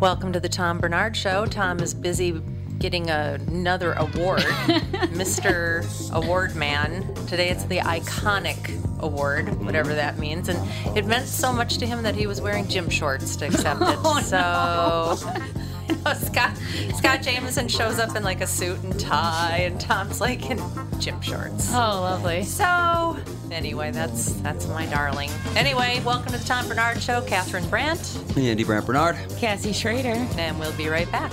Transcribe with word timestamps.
Welcome 0.00 0.32
to 0.32 0.40
the 0.40 0.48
Tom 0.48 0.78
Barnard 0.78 1.14
Show. 1.16 1.44
Tom 1.46 1.80
is 1.80 1.92
busy 1.92 2.40
getting 2.78 3.10
another 3.10 3.92
award, 3.92 4.40
Mr. 5.12 5.84
Award 6.12 6.56
Man. 6.56 7.14
Today 7.26 7.50
it's 7.50 7.64
the 7.64 7.78
Iconic 7.78 9.00
Award, 9.00 9.62
whatever 9.62 9.94
that 9.94 10.18
means. 10.18 10.48
And 10.48 10.96
it 10.96 11.04
meant 11.04 11.28
so 11.28 11.52
much 11.52 11.76
to 11.78 11.86
him 11.86 12.02
that 12.04 12.14
he 12.14 12.26
was 12.26 12.40
wearing 12.40 12.66
gym 12.66 12.88
shorts 12.88 13.36
to 13.36 13.46
accept 13.46 13.82
it. 13.82 13.98
Oh, 14.04 14.20
so. 14.20 15.42
know, 16.04 16.14
Scott 16.14 16.56
Scott 16.96 17.22
Jameson 17.22 17.68
shows 17.68 17.98
up 17.98 18.16
in 18.16 18.22
like 18.22 18.40
a 18.40 18.46
suit 18.46 18.82
and 18.82 18.98
tie, 18.98 19.62
and 19.64 19.80
Tom's 19.80 20.20
like 20.20 20.50
in 20.50 20.58
gym 21.02 21.20
shorts. 21.20 21.70
Oh, 21.72 22.00
lovely. 22.02 22.44
So 22.44 23.16
anyway, 23.50 23.90
that's 23.90 24.34
that's 24.40 24.68
my 24.68 24.86
darling. 24.86 25.30
Anyway, 25.56 26.00
welcome 26.04 26.30
to 26.32 26.38
the 26.38 26.44
Tom 26.44 26.66
Barnard 26.66 27.02
Show. 27.02 27.20
Catherine 27.22 27.68
Brandt, 27.68 28.18
Andy 28.36 28.62
Brandt 28.62 28.86
Bernard. 28.86 29.16
Cassie 29.38 29.72
Schrader. 29.72 30.14
and 30.38 30.58
we'll 30.60 30.76
be 30.76 30.88
right 30.88 31.10
back. 31.10 31.32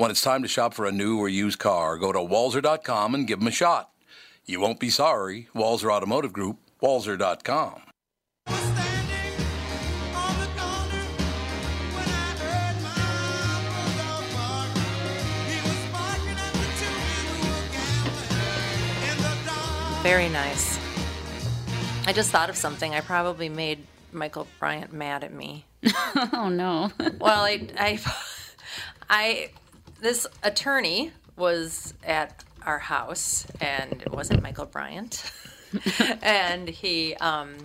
When 0.00 0.10
it's 0.10 0.22
time 0.22 0.40
to 0.40 0.48
shop 0.48 0.72
for 0.72 0.86
a 0.86 0.92
new 0.92 1.18
or 1.18 1.28
used 1.28 1.58
car, 1.58 1.98
go 1.98 2.10
to 2.10 2.20
walser.com 2.20 3.14
and 3.14 3.26
give 3.26 3.38
them 3.38 3.48
a 3.48 3.50
shot. 3.50 3.90
You 4.46 4.58
won't 4.58 4.80
be 4.80 4.88
sorry. 4.88 5.48
Walser 5.54 5.92
Automotive 5.92 6.32
Group, 6.32 6.56
walser.com. 6.82 7.82
Very 20.02 20.30
nice. 20.30 20.78
I 22.06 22.14
just 22.14 22.30
thought 22.30 22.48
of 22.48 22.56
something. 22.56 22.94
I 22.94 23.02
probably 23.02 23.50
made 23.50 23.80
Michael 24.12 24.46
Bryant 24.58 24.94
mad 24.94 25.24
at 25.24 25.34
me. 25.34 25.66
Oh 26.32 26.48
no. 26.48 26.90
Well, 27.18 27.44
I, 27.44 27.68
I, 27.78 28.00
I, 29.10 29.50
this 30.00 30.26
attorney 30.42 31.12
was 31.36 31.94
at 32.04 32.44
our 32.66 32.78
house, 32.78 33.46
and 33.60 34.02
it 34.02 34.10
wasn't 34.12 34.42
Michael 34.42 34.66
Bryant, 34.66 35.30
and 36.22 36.68
he, 36.68 37.14
um, 37.16 37.56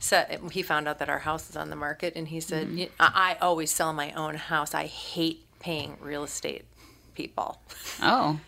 said 0.00 0.40
he 0.52 0.62
found 0.62 0.88
out 0.88 0.98
that 0.98 1.08
our 1.08 1.18
house 1.20 1.48
is 1.50 1.56
on 1.56 1.70
the 1.70 1.76
market, 1.76 2.14
and 2.16 2.28
he 2.28 2.40
said, 2.40 2.74
"Y- 2.74 2.88
I, 3.00 3.36
I 3.40 3.44
always 3.44 3.70
sell 3.70 3.92
my 3.92 4.12
own 4.12 4.34
house. 4.36 4.74
I 4.74 4.86
hate 4.86 5.44
paying 5.60 5.96
real 6.00 6.24
estate 6.24 6.64
people." 7.14 7.60
Oh. 8.02 8.38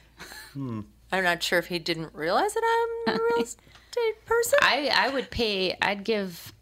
I'm 0.57 0.85
not 1.25 1.43
sure 1.43 1.59
if 1.59 1.67
he 1.67 1.79
didn't 1.79 2.15
realize 2.15 2.53
that 2.55 2.63
I'm 3.09 3.15
a 3.15 3.19
real 3.19 3.43
estate 3.45 4.25
person. 4.27 4.59
I 4.63 4.91
I 4.95 5.09
would 5.11 5.31
pay. 5.31 5.77
I'd 5.81 6.05
give. 6.05 6.53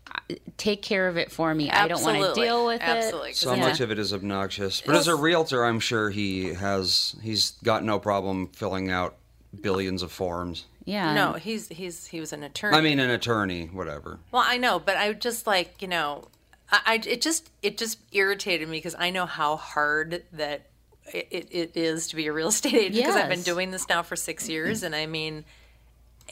Take 0.56 0.82
care 0.82 1.06
of 1.08 1.16
it 1.16 1.30
for 1.30 1.54
me. 1.54 1.70
I 1.70 1.86
don't 1.86 2.02
want 2.02 2.34
to 2.34 2.40
deal 2.40 2.66
with 2.66 2.80
Absolutely. 2.80 3.30
it. 3.30 3.36
So 3.36 3.54
Yeah. 3.54 3.60
much 3.60 3.80
of 3.80 3.90
it 3.90 3.98
is 3.98 4.12
obnoxious. 4.12 4.80
But 4.80 4.96
as 4.96 5.06
a 5.06 5.14
realtor, 5.14 5.64
I'm 5.64 5.78
sure 5.80 6.10
he 6.10 6.54
has 6.54 7.14
he's 7.22 7.52
got 7.62 7.84
no 7.84 7.98
problem 7.98 8.48
filling 8.48 8.90
out 8.90 9.16
billions 9.60 10.02
of 10.02 10.10
forms. 10.10 10.64
Yeah. 10.84 11.14
No, 11.14 11.32
he's 11.34 11.68
he's 11.68 12.06
he 12.06 12.18
was 12.20 12.32
an 12.32 12.42
attorney. 12.42 12.76
I 12.76 12.80
mean, 12.80 12.98
an 12.98 13.10
attorney, 13.10 13.66
whatever. 13.66 14.18
Well, 14.32 14.44
I 14.44 14.56
know, 14.56 14.78
but 14.78 14.96
I 14.96 15.12
just 15.12 15.46
like 15.46 15.80
you 15.80 15.88
know, 15.88 16.24
I, 16.72 16.80
I 16.86 16.94
it 17.06 17.20
just 17.20 17.50
it 17.62 17.78
just 17.78 17.98
irritated 18.12 18.68
me 18.68 18.78
because 18.78 18.96
I 18.98 19.10
know 19.10 19.26
how 19.26 19.56
hard 19.56 20.24
that 20.32 20.66
it, 21.12 21.28
it, 21.30 21.48
it 21.52 21.76
is 21.76 22.08
to 22.08 22.16
be 22.16 22.26
a 22.26 22.32
real 22.32 22.48
estate 22.54 22.74
agent 22.74 22.94
because 22.96 23.14
I've 23.16 23.28
been 23.28 23.42
doing 23.42 23.70
this 23.70 23.88
now 23.88 24.02
for 24.02 24.16
six 24.16 24.48
years, 24.48 24.82
and 24.82 24.94
I 24.94 25.06
mean, 25.06 25.44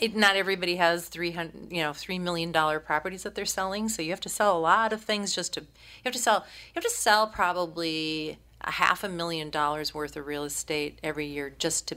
it, 0.00 0.14
not 0.16 0.36
everybody 0.36 0.76
has 0.76 1.06
three 1.08 1.32
hundred 1.32 1.70
you 1.72 1.82
know 1.82 1.92
three 1.92 2.18
million 2.18 2.50
dollar 2.52 2.80
properties 2.80 3.22
that 3.22 3.34
they're 3.34 3.44
selling, 3.46 3.88
so 3.88 4.02
you 4.02 4.10
have 4.10 4.20
to 4.20 4.28
sell 4.28 4.56
a 4.56 4.60
lot 4.60 4.92
of 4.92 5.02
things 5.02 5.34
just 5.34 5.52
to 5.54 5.60
you 5.60 5.66
have 6.04 6.12
to 6.14 6.18
sell 6.18 6.44
you 6.68 6.72
have 6.76 6.84
to 6.84 6.90
sell 6.90 7.26
probably 7.26 8.38
a 8.60 8.72
half 8.72 9.04
a 9.04 9.08
million 9.08 9.50
dollars 9.50 9.92
worth 9.94 10.16
of 10.16 10.26
real 10.26 10.44
estate 10.44 10.98
every 11.02 11.26
year 11.26 11.54
just 11.58 11.86
to 11.88 11.96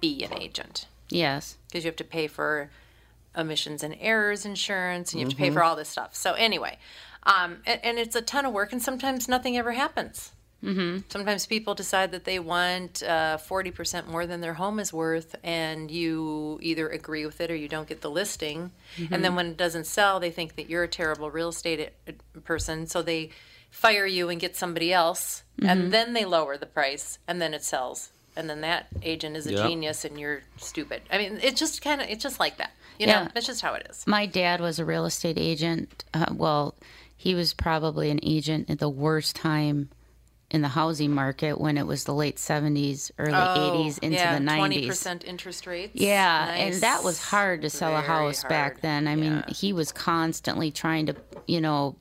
be 0.00 0.24
an 0.24 0.32
agent 0.40 0.86
Yes. 1.10 1.56
because 1.68 1.84
you 1.84 1.88
have 1.88 1.96
to 1.96 2.04
pay 2.04 2.26
for 2.26 2.70
omissions 3.36 3.82
and 3.82 3.96
errors 4.00 4.44
insurance 4.44 5.12
and 5.12 5.20
you 5.20 5.26
have 5.26 5.30
to 5.32 5.36
pay 5.38 5.50
for 5.50 5.62
all 5.62 5.76
this 5.76 5.88
stuff. 5.88 6.14
So 6.14 6.32
anyway, 6.34 6.76
um, 7.22 7.58
and, 7.66 7.80
and 7.84 7.98
it's 7.98 8.16
a 8.16 8.22
ton 8.22 8.44
of 8.46 8.52
work, 8.52 8.72
and 8.72 8.82
sometimes 8.82 9.28
nothing 9.28 9.56
ever 9.56 9.72
happens. 9.72 10.32
Mm-hmm. 10.64 10.98
Sometimes 11.08 11.46
people 11.46 11.74
decide 11.74 12.10
that 12.12 12.24
they 12.24 12.38
want 12.40 13.02
uh, 13.02 13.36
forty 13.36 13.70
percent 13.70 14.08
more 14.08 14.26
than 14.26 14.40
their 14.40 14.54
home 14.54 14.80
is 14.80 14.92
worth, 14.92 15.36
and 15.44 15.88
you 15.90 16.58
either 16.62 16.88
agree 16.88 17.24
with 17.24 17.40
it 17.40 17.50
or 17.50 17.54
you 17.54 17.68
don't 17.68 17.88
get 17.88 18.00
the 18.00 18.10
listing. 18.10 18.72
And 19.10 19.22
then 19.24 19.36
when 19.36 19.46
it 19.46 19.56
doesn't 19.56 19.86
sell, 19.86 20.18
they 20.18 20.30
think 20.32 20.56
that 20.56 20.68
you're 20.68 20.82
a 20.82 20.88
terrible 20.88 21.30
real 21.30 21.50
estate 21.50 21.90
uh, 22.08 22.12
person, 22.44 22.86
so 22.88 23.02
they 23.02 23.30
fire 23.70 24.06
you 24.06 24.30
and 24.30 24.40
get 24.40 24.56
somebody 24.56 24.92
else, 24.92 25.44
and 25.62 25.92
then 25.92 26.12
they 26.12 26.24
lower 26.24 26.56
the 26.56 26.66
price, 26.66 27.18
and 27.28 27.40
then 27.40 27.54
it 27.54 27.62
sells. 27.62 28.10
And 28.36 28.48
then 28.50 28.60
that 28.62 28.86
agent 29.02 29.36
is 29.36 29.46
a 29.46 29.52
Yep. 29.52 29.66
genius, 29.68 30.04
and 30.04 30.18
you're 30.18 30.42
stupid. 30.56 31.02
I 31.10 31.18
mean, 31.18 31.38
it's 31.42 31.58
just 31.60 31.82
kind 31.82 32.00
of 32.00 32.08
it's 32.08 32.22
just 32.22 32.40
like 32.40 32.56
that. 32.58 32.72
You 32.98 33.06
Yeah. 33.06 33.24
know, 33.24 33.30
it's 33.36 33.46
just 33.46 33.60
how 33.60 33.74
it 33.74 33.86
is. 33.90 34.04
My 34.08 34.26
dad 34.26 34.60
was 34.60 34.80
a 34.80 34.84
real 34.84 35.04
estate 35.06 35.38
agent. 35.38 36.04
Uh, 36.12 36.26
well, 36.32 36.74
he 37.16 37.34
was 37.36 37.52
probably 37.54 38.10
an 38.10 38.18
agent 38.24 38.70
at 38.70 38.78
the 38.80 38.88
worst 38.88 39.36
time 39.36 39.88
in 40.50 40.62
the 40.62 40.68
housing 40.68 41.12
market 41.12 41.60
when 41.60 41.76
it 41.76 41.86
was 41.86 42.04
the 42.04 42.14
late 42.14 42.36
70s, 42.36 43.10
early 43.18 43.32
80s 43.32 43.98
into 43.98 44.16
Oh, 44.16 44.20
yeah, 44.20 44.38
the 44.38 44.44
90s. 44.44 44.56
Twenty 44.56 44.86
percent 44.86 45.24
interest 45.24 45.66
rates. 45.66 45.92
Yeah, 45.94 46.46
Nice. 46.46 46.74
and 46.74 46.82
that 46.82 47.04
was 47.04 47.18
hard 47.18 47.62
to 47.62 47.70
sell 47.70 47.90
a 47.96 48.00
Very 48.00 48.06
house 48.06 48.44
back 48.44 48.80
then. 48.80 49.06
I 49.08 49.14
mean, 49.14 49.44
he 49.48 49.72
was 49.74 49.92
constantly 49.92 50.70
trying 50.70 51.06
to, 51.06 51.16
you 51.46 51.60
know, 51.60 51.96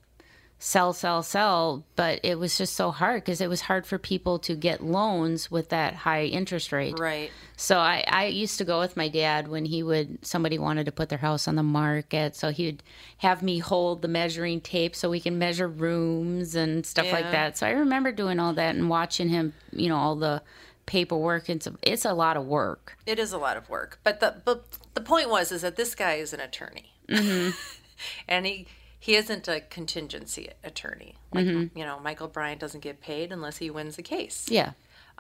sell, 0.60 0.92
sell, 0.92 1.22
sell, 1.22 1.84
but 1.96 2.20
it 2.24 2.40
was 2.40 2.58
just 2.58 2.74
so 2.76 2.90
hard 2.92 3.24
because 3.24 3.42
it 3.42 3.50
was 3.50 3.62
hard 3.62 3.86
for 3.86 3.98
people 3.98 4.40
to 4.40 4.56
get 4.56 4.84
loans 4.84 5.52
with 5.52 5.70
that 5.70 5.94
high 5.94 6.26
interest 6.26 6.72
rate. 6.72 6.98
right. 7.00 7.32
So 7.56 7.80
I, 7.80 8.04
I 8.08 8.26
used 8.26 8.60
to 8.60 8.66
go 8.66 8.80
with 8.80 8.96
my 8.96 9.08
dad 9.08 9.48
when 9.48 9.66
he 9.66 9.82
would 9.82 10.26
somebody 10.26 10.60
wanted 10.60 10.86
to 10.86 10.92
put 10.92 11.10
their 11.10 11.18
house 11.18 11.48
on 11.48 11.56
the 11.56 11.64
market. 11.64 12.36
So 12.36 12.50
he'd 12.50 12.84
have 13.18 13.42
me 13.42 13.60
hold 13.60 14.02
the 14.02 14.08
measuring 14.08 14.62
tape 14.62 14.96
so 14.96 15.10
we 15.10 15.20
can 15.20 15.40
measure 15.40 15.68
rooms 15.68 16.56
and 16.56 16.86
stuff 16.86 17.12
like 17.12 17.32
that. 17.32 17.58
So 17.58 17.66
I 17.66 17.72
remember 17.72 18.12
doing 18.12 18.40
all 18.40 18.54
that 18.54 18.76
and 18.76 18.90
watching 18.90 19.30
him, 19.30 19.54
you 19.72 19.90
know, 19.90 19.98
all 19.98 20.16
the 20.16 20.44
paperwork. 20.86 21.50
It's 21.50 21.68
a, 21.68 21.74
it's 21.82 22.06
a 22.06 22.14
lot 22.14 22.38
of 22.38 22.46
work. 22.46 22.98
It 23.06 23.20
is 23.20 23.32
a 23.34 23.38
lot 23.38 23.58
of 23.58 23.70
work, 23.70 24.00
but 24.04 24.20
the 24.20 24.36
but 24.46 24.66
the 24.94 25.02
point 25.02 25.30
was 25.30 25.52
is 25.52 25.62
that 25.62 25.76
this 25.76 25.94
guy 25.96 26.16
is 26.16 26.34
an 26.34 26.40
attorney, 26.40 26.94
Mm-hmm. 27.10 27.52
and 28.28 28.46
he 28.46 28.68
he 29.08 29.16
isn't 29.16 29.48
a 29.48 29.62
contingency 29.62 30.50
attorney. 30.66 31.16
Like 31.34 31.46
Mm-hmm. 31.46 31.78
you 31.80 31.86
know, 31.86 31.98
Michael 32.04 32.28
Bryant 32.28 32.60
doesn't 32.60 32.82
get 32.82 33.00
paid 33.00 33.32
unless 33.32 33.56
he 33.58 33.70
wins 33.70 33.96
the 33.96 34.04
case. 34.04 34.48
Yeah. 34.50 34.72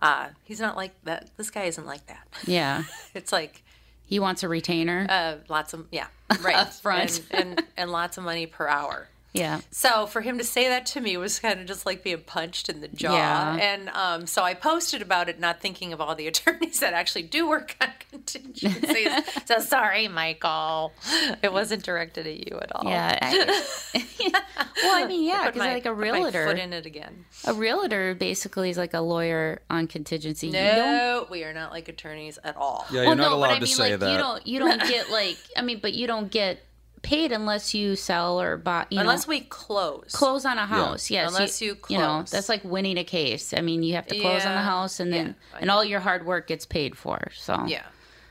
Uh, 0.01 0.27
he's 0.43 0.59
not 0.59 0.75
like 0.75 0.93
that. 1.05 1.29
This 1.37 1.49
guy 1.49 1.63
isn't 1.63 1.85
like 1.85 2.05
that. 2.07 2.27
Yeah. 2.45 2.83
It's 3.15 3.31
like 3.31 3.63
He 4.05 4.19
wants 4.19 4.43
a 4.43 4.49
retainer. 4.49 5.07
uh, 5.09 5.35
lots 5.47 5.73
of 5.73 5.87
yeah, 5.91 6.07
right, 6.41 6.55
Upfront. 6.67 7.21
and, 7.31 7.49
and 7.59 7.63
and 7.77 7.91
lots 7.91 8.17
of 8.17 8.23
money 8.25 8.45
per 8.45 8.67
hour. 8.67 9.07
Yeah. 9.37 9.61
So 9.71 10.05
for 10.05 10.21
him 10.21 10.37
to 10.37 10.43
say 10.43 10.67
that 10.69 10.85
to 10.87 11.01
me 11.01 11.15
was 11.17 11.39
kind 11.39 11.59
of 11.59 11.65
just 11.65 11.85
like 11.85 12.03
being 12.03 12.19
punched 12.21 12.69
in 12.69 12.81
the 12.81 12.87
jaw. 12.87 13.13
Yeah. 13.13 13.55
And 13.55 13.89
um, 13.89 14.27
so 14.27 14.43
I 14.43 14.53
posted 14.53 15.01
about 15.01 15.29
it, 15.29 15.39
not 15.39 15.59
thinking 15.61 15.93
of 15.93 16.01
all 16.01 16.15
the 16.15 16.27
attorneys 16.31 16.79
that 16.79 16.93
actually 16.93 17.23
do 17.23 17.47
work 17.47 17.75
on 17.81 17.89
contingencies. 18.11 19.09
so 19.45 19.59
sorry, 19.59 20.07
Michael. 20.07 20.93
It 21.41 21.51
wasn't 21.53 21.83
directed 21.83 22.27
at 22.27 22.49
you 22.49 22.57
at 22.59 22.75
all. 22.75 22.89
Yeah. 22.89 23.17
I- 23.21 23.63
well, 24.83 25.03
I 25.03 25.07
mean, 25.07 25.23
yeah, 25.27 25.45
Put 25.45 25.53
because 25.53 25.67
like 25.67 25.85
a 25.85 25.89
put 25.89 25.97
my 25.97 26.03
realtor, 26.03 26.45
foot 26.47 26.59
in 26.59 26.73
it 26.73 26.85
again. 26.85 27.25
a 27.45 27.53
realtor 27.53 28.15
basically 28.15 28.69
is 28.69 28.77
like 28.77 28.93
a 28.93 29.01
lawyer 29.01 29.61
on 29.69 29.87
contingency. 29.87 30.47
You 30.47 30.53
don't 30.53 30.75
No, 30.77 31.27
we 31.29 31.43
are 31.43 31.53
not 31.53 31.71
like 31.71 31.87
attorneys 31.87 32.37
at 32.43 32.55
all. 32.57 32.85
Yeah, 32.89 33.01
you're 33.01 33.05
well, 33.07 33.15
not 33.15 33.29
no, 33.31 33.35
allowed 33.37 33.47
but 33.47 33.55
I 33.55 33.59
mean, 33.59 33.67
say 33.67 33.91
like 33.91 33.99
that. 34.01 34.11
you 34.11 34.17
don't 34.17 34.47
you 34.47 34.59
don't 34.59 34.81
get 34.81 35.09
like 35.11 35.37
I 35.55 35.61
mean, 35.61 35.79
but 35.81 35.93
you 35.93 36.07
don't 36.07 36.31
get 36.31 36.59
paid 37.07 37.31
unless 37.31 37.73
you 37.73 37.95
sell 37.95 38.39
or 38.41 38.57
buy. 38.57 38.85
You 38.89 38.99
Unless 38.99 39.25
know, 39.27 39.31
we 39.31 39.41
close. 39.41 40.11
close 40.13 40.45
on 40.45 40.57
a 40.57 40.65
house. 40.65 41.09
Yes, 41.09 41.33
Unless 41.33 41.61
you 41.61 41.77
you 41.89 41.97
know 41.97 42.23
that's 42.29 42.49
like 42.49 42.63
winning 42.63 42.97
a 42.97 43.03
case. 43.03 43.53
I 43.53 43.61
mean, 43.61 43.81
you 43.83 43.95
have 43.95 44.07
to 44.07 44.19
close 44.19 44.45
on 44.45 44.53
the 44.53 44.61
house, 44.61 44.99
and 44.99 45.11
then 45.13 45.35
yeah, 45.51 45.57
and 45.61 45.71
all 45.71 45.83
your 45.85 45.99
hard 46.01 46.25
work 46.25 46.47
gets 46.47 46.65
paid 46.65 46.97
for. 46.97 47.31
So 47.35 47.65
Yeah. 47.67 47.83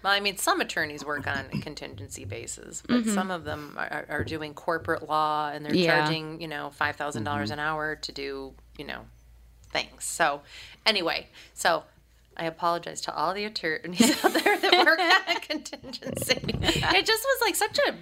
Well, 0.04 0.12
I 0.12 0.20
mean, 0.20 0.36
some 0.36 0.60
attorneys 0.60 1.04
work 1.04 1.26
on 1.26 1.46
a 1.52 1.58
contingency 1.60 2.24
basis, 2.24 2.82
but 2.86 3.06
some 3.06 3.32
of 3.32 3.42
them 3.42 3.74
are, 3.76 4.06
are 4.08 4.24
doing 4.24 4.54
corporate 4.54 5.08
law 5.08 5.50
and 5.52 5.64
they're 5.64 5.72
Mm-hmm. 5.72 5.82
Yeah. 5.82 5.98
charging, 6.04 6.40
you 6.40 6.46
know, 6.46 6.70
five 6.70 6.96
dollars 6.96 7.50
an 7.50 7.58
hour 7.58 7.96
to 7.96 8.12
do, 8.12 8.52
you 8.78 8.84
know, 8.84 9.00
things. 9.72 10.04
So, 10.04 10.42
anyway, 10.84 11.26
so 11.54 11.82
I 12.36 12.44
apologize 12.44 13.00
to 13.02 13.14
all 13.16 13.34
the 13.34 13.46
attorneys 13.46 14.10
out 14.24 14.32
there 14.34 14.58
that 14.58 14.86
work 14.86 15.00
on 15.00 15.36
a 15.36 15.40
contingency. 15.40 16.40
It 16.98 17.06
just 17.06 17.24
was 17.24 17.38
like 17.40 17.56
such 17.56 17.78
a 17.88 17.94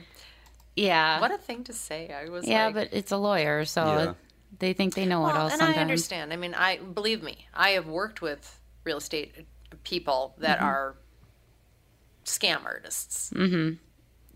yeah, 0.77 1.21
what 1.21 1.31
a 1.31 1.39
thing 1.39 1.65
to 1.65 1.73
say. 1.73 2.11
I 2.13 2.29
was 2.29 2.47
yeah, 2.47 2.67
like, 2.67 2.75
but 2.75 2.89
it's 2.93 3.13
a 3.13 3.17
lawyer, 3.17 3.65
so 3.65 3.85
Yeah. 3.85 4.15
they 4.59 4.73
think 4.73 4.95
they 4.95 5.07
know 5.07 5.21
it 5.27 5.33
Well, 5.33 5.37
all. 5.43 5.47
and 5.49 5.53
sometimes 5.59 5.77
I 5.79 5.81
understand. 5.81 6.33
I 6.33 6.37
mean, 6.37 6.55
I 6.55 6.79
believe 6.79 7.23
me, 7.23 7.47
I 7.55 7.71
have 7.71 7.87
worked 7.87 8.21
with 8.23 8.61
real 8.85 8.99
estate 8.99 9.47
people 9.85 10.35
that 10.39 10.59
Mm-hmm. 10.59 10.67
are 10.67 10.95
scam 12.25 12.65
artists. 12.65 13.31
Mm-hmm. 13.35 13.75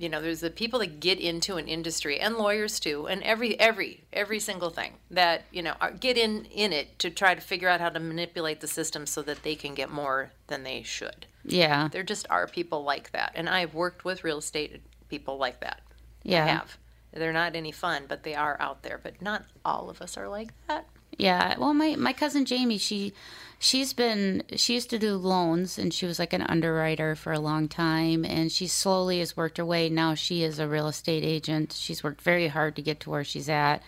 You 0.01 0.09
know, 0.09 0.21
there's 0.21 0.41
the 0.41 0.51
people 0.51 0.79
that 0.79 1.01
get 1.01 1.19
into 1.19 1.57
an 1.57 1.67
industry, 1.67 2.21
and 2.21 2.37
lawyers 2.37 2.79
too, 2.79 3.09
and 3.09 3.21
every 3.25 3.59
every 3.59 4.05
every 4.13 4.39
single 4.39 4.71
thing 4.71 4.93
that 5.11 5.43
you 5.51 5.61
know 5.61 5.75
are, 5.81 5.91
get 5.91 6.17
in 6.17 6.45
in 6.47 6.73
it 6.73 7.01
to 7.01 7.11
try 7.11 7.35
to 7.35 7.41
figure 7.41 7.69
out 7.69 7.81
how 7.81 7.89
to 7.89 7.99
manipulate 7.99 8.61
the 8.61 8.69
system 8.69 9.07
so 9.07 9.23
that 9.23 9.43
they 9.43 9.57
can 9.57 9.75
get 9.75 9.91
more 9.91 10.31
than 10.47 10.63
they 10.63 10.83
should. 10.85 11.27
Yeah, 11.45 11.89
There 11.91 12.05
just 12.05 12.27
are 12.31 12.47
people 12.47 12.85
like 12.85 13.11
that, 13.11 13.33
and 13.35 13.49
I've 13.49 13.75
worked 13.75 14.05
with 14.05 14.23
real 14.23 14.39
estate 14.39 14.83
people 15.09 15.37
like 15.37 15.61
that. 15.61 15.81
Yeah, 16.23 16.47
have. 16.47 16.79
They're 17.13 17.33
not 17.33 17.57
any 17.57 17.73
fun, 17.73 18.05
but 18.09 18.23
they 18.23 18.35
are 18.35 18.57
out 18.61 18.83
there. 18.83 19.01
But 19.03 19.23
not 19.23 19.45
all 19.65 19.91
of 19.91 20.03
us 20.03 20.17
are 20.17 20.29
like 20.29 20.53
that. 20.69 20.87
Yeah, 21.17 21.59
well, 21.59 21.75
my 21.75 21.97
my 21.97 22.13
cousin 22.13 22.45
Jamie, 22.45 22.79
she 22.79 23.13
she's 23.59 23.93
been 23.93 24.45
she 24.55 24.75
used 24.75 24.91
to 24.91 24.99
do 24.99 25.17
loans 25.17 25.79
and 25.79 25.93
she 25.93 26.07
was 26.07 26.19
like 26.19 26.33
an 26.33 26.43
underwriter 26.43 27.17
for 27.17 27.33
a 27.33 27.41
long 27.41 27.67
time 27.67 28.25
and 28.25 28.53
she 28.53 28.69
slowly 28.69 29.19
has 29.19 29.37
worked 29.37 29.59
her 29.59 29.65
way. 29.65 29.89
Now 29.89 30.15
she 30.15 30.45
is 30.45 30.59
a 30.59 30.69
real 30.69 30.87
estate 30.87 31.25
agent. 31.25 31.73
She's 31.73 32.05
worked 32.05 32.21
very 32.21 32.49
hard 32.49 32.77
to 32.77 32.83
get 32.83 33.01
to 33.01 33.11
where 33.11 33.25
she's 33.25 33.49
at, 33.49 33.83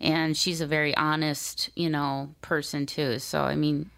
and 0.00 0.36
she's 0.36 0.60
a 0.60 0.66
very 0.66 0.94
honest, 0.96 1.70
you 1.74 1.88
know, 1.88 2.34
person 2.42 2.84
too. 2.86 3.18
So 3.18 3.42
I 3.42 3.54
mean, 3.54 3.90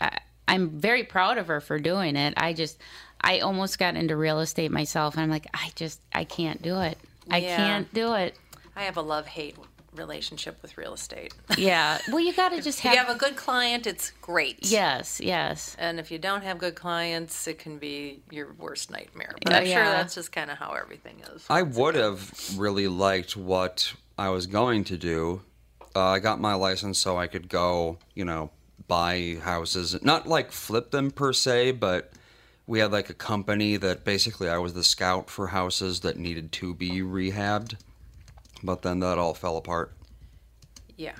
I, 0.00 0.18
I'm 0.46 0.78
very 0.78 1.04
proud 1.04 1.38
of 1.38 1.46
her 1.46 1.60
for 1.60 1.78
doing 1.78 2.16
it. 2.16 2.34
I 2.36 2.52
just 2.52 2.78
I 3.20 3.40
almost 3.40 3.78
got 3.78 3.96
into 3.96 4.16
real 4.16 4.40
estate 4.40 4.70
myself, 4.70 5.14
and 5.14 5.22
I'm 5.22 5.30
like, 5.30 5.46
I 5.54 5.70
just 5.74 6.00
I 6.12 6.24
can't 6.24 6.62
do 6.62 6.80
it. 6.80 6.98
I 7.30 7.38
Yeah. 7.38 7.56
can't 7.56 7.94
do 7.94 8.14
it. 8.14 8.36
I 8.76 8.82
have 8.84 8.96
a 8.96 9.02
love 9.02 9.26
hate 9.26 9.56
relationship 9.94 10.58
with 10.60 10.76
real 10.76 10.92
estate. 10.94 11.32
Yeah. 11.56 11.98
Well, 12.08 12.20
you 12.20 12.32
got 12.34 12.50
to 12.50 12.56
just 12.62 12.78
if 12.80 12.84
have. 12.84 12.92
you 12.92 12.98
have 13.00 13.08
a 13.16 13.18
good 13.18 13.34
client, 13.36 13.86
it's 13.86 14.10
great. 14.20 14.58
yes. 14.60 15.20
Yes. 15.20 15.74
And 15.78 15.98
if 15.98 16.10
you 16.10 16.18
don't 16.18 16.42
have 16.44 16.58
good 16.58 16.74
clients, 16.74 17.46
it 17.48 17.58
can 17.58 17.78
be 17.78 18.20
your 18.30 18.52
worst 18.58 18.90
nightmare. 18.90 19.34
But 19.42 19.54
Oh, 19.54 19.56
I'm 19.56 19.66
sure 19.66 19.84
that's 19.84 20.14
just 20.14 20.32
kind 20.32 20.50
of 20.50 20.58
how 20.58 20.72
everything 20.72 21.22
is. 21.34 21.46
I 21.48 21.62
would 21.62 21.94
have 21.94 22.30
really 22.58 22.88
liked 22.88 23.36
what 23.36 23.92
I 24.18 24.28
was 24.28 24.46
going 24.46 24.84
to 24.84 24.98
do. 24.98 25.40
Uh, 25.94 26.00
I 26.04 26.18
got 26.18 26.40
my 26.40 26.52
license 26.54 26.98
so 26.98 27.16
I 27.16 27.26
could 27.26 27.48
go, 27.48 27.96
you 28.14 28.26
know, 28.26 28.50
buy 28.88 29.38
houses. 29.42 29.96
Not 30.02 30.26
like 30.28 30.52
flip 30.52 30.90
them 30.90 31.10
per 31.10 31.32
se, 31.32 31.72
but 31.72 32.12
we 32.66 32.80
had 32.80 32.92
like 32.92 33.10
a 33.10 33.14
company 33.14 33.76
that 33.76 34.04
basically 34.04 34.48
I 34.48 34.58
was 34.58 34.74
the 34.74 34.84
scout 34.84 35.30
for 35.30 35.48
houses 35.48 36.00
that 36.00 36.18
needed 36.18 36.52
to 36.52 36.74
be 36.74 37.00
rehabbed. 37.00 37.76
But 38.62 38.82
then 38.82 39.00
that 39.00 39.18
all 39.18 39.34
fell 39.34 39.56
apart. 39.56 39.92
Yeah. 40.96 41.16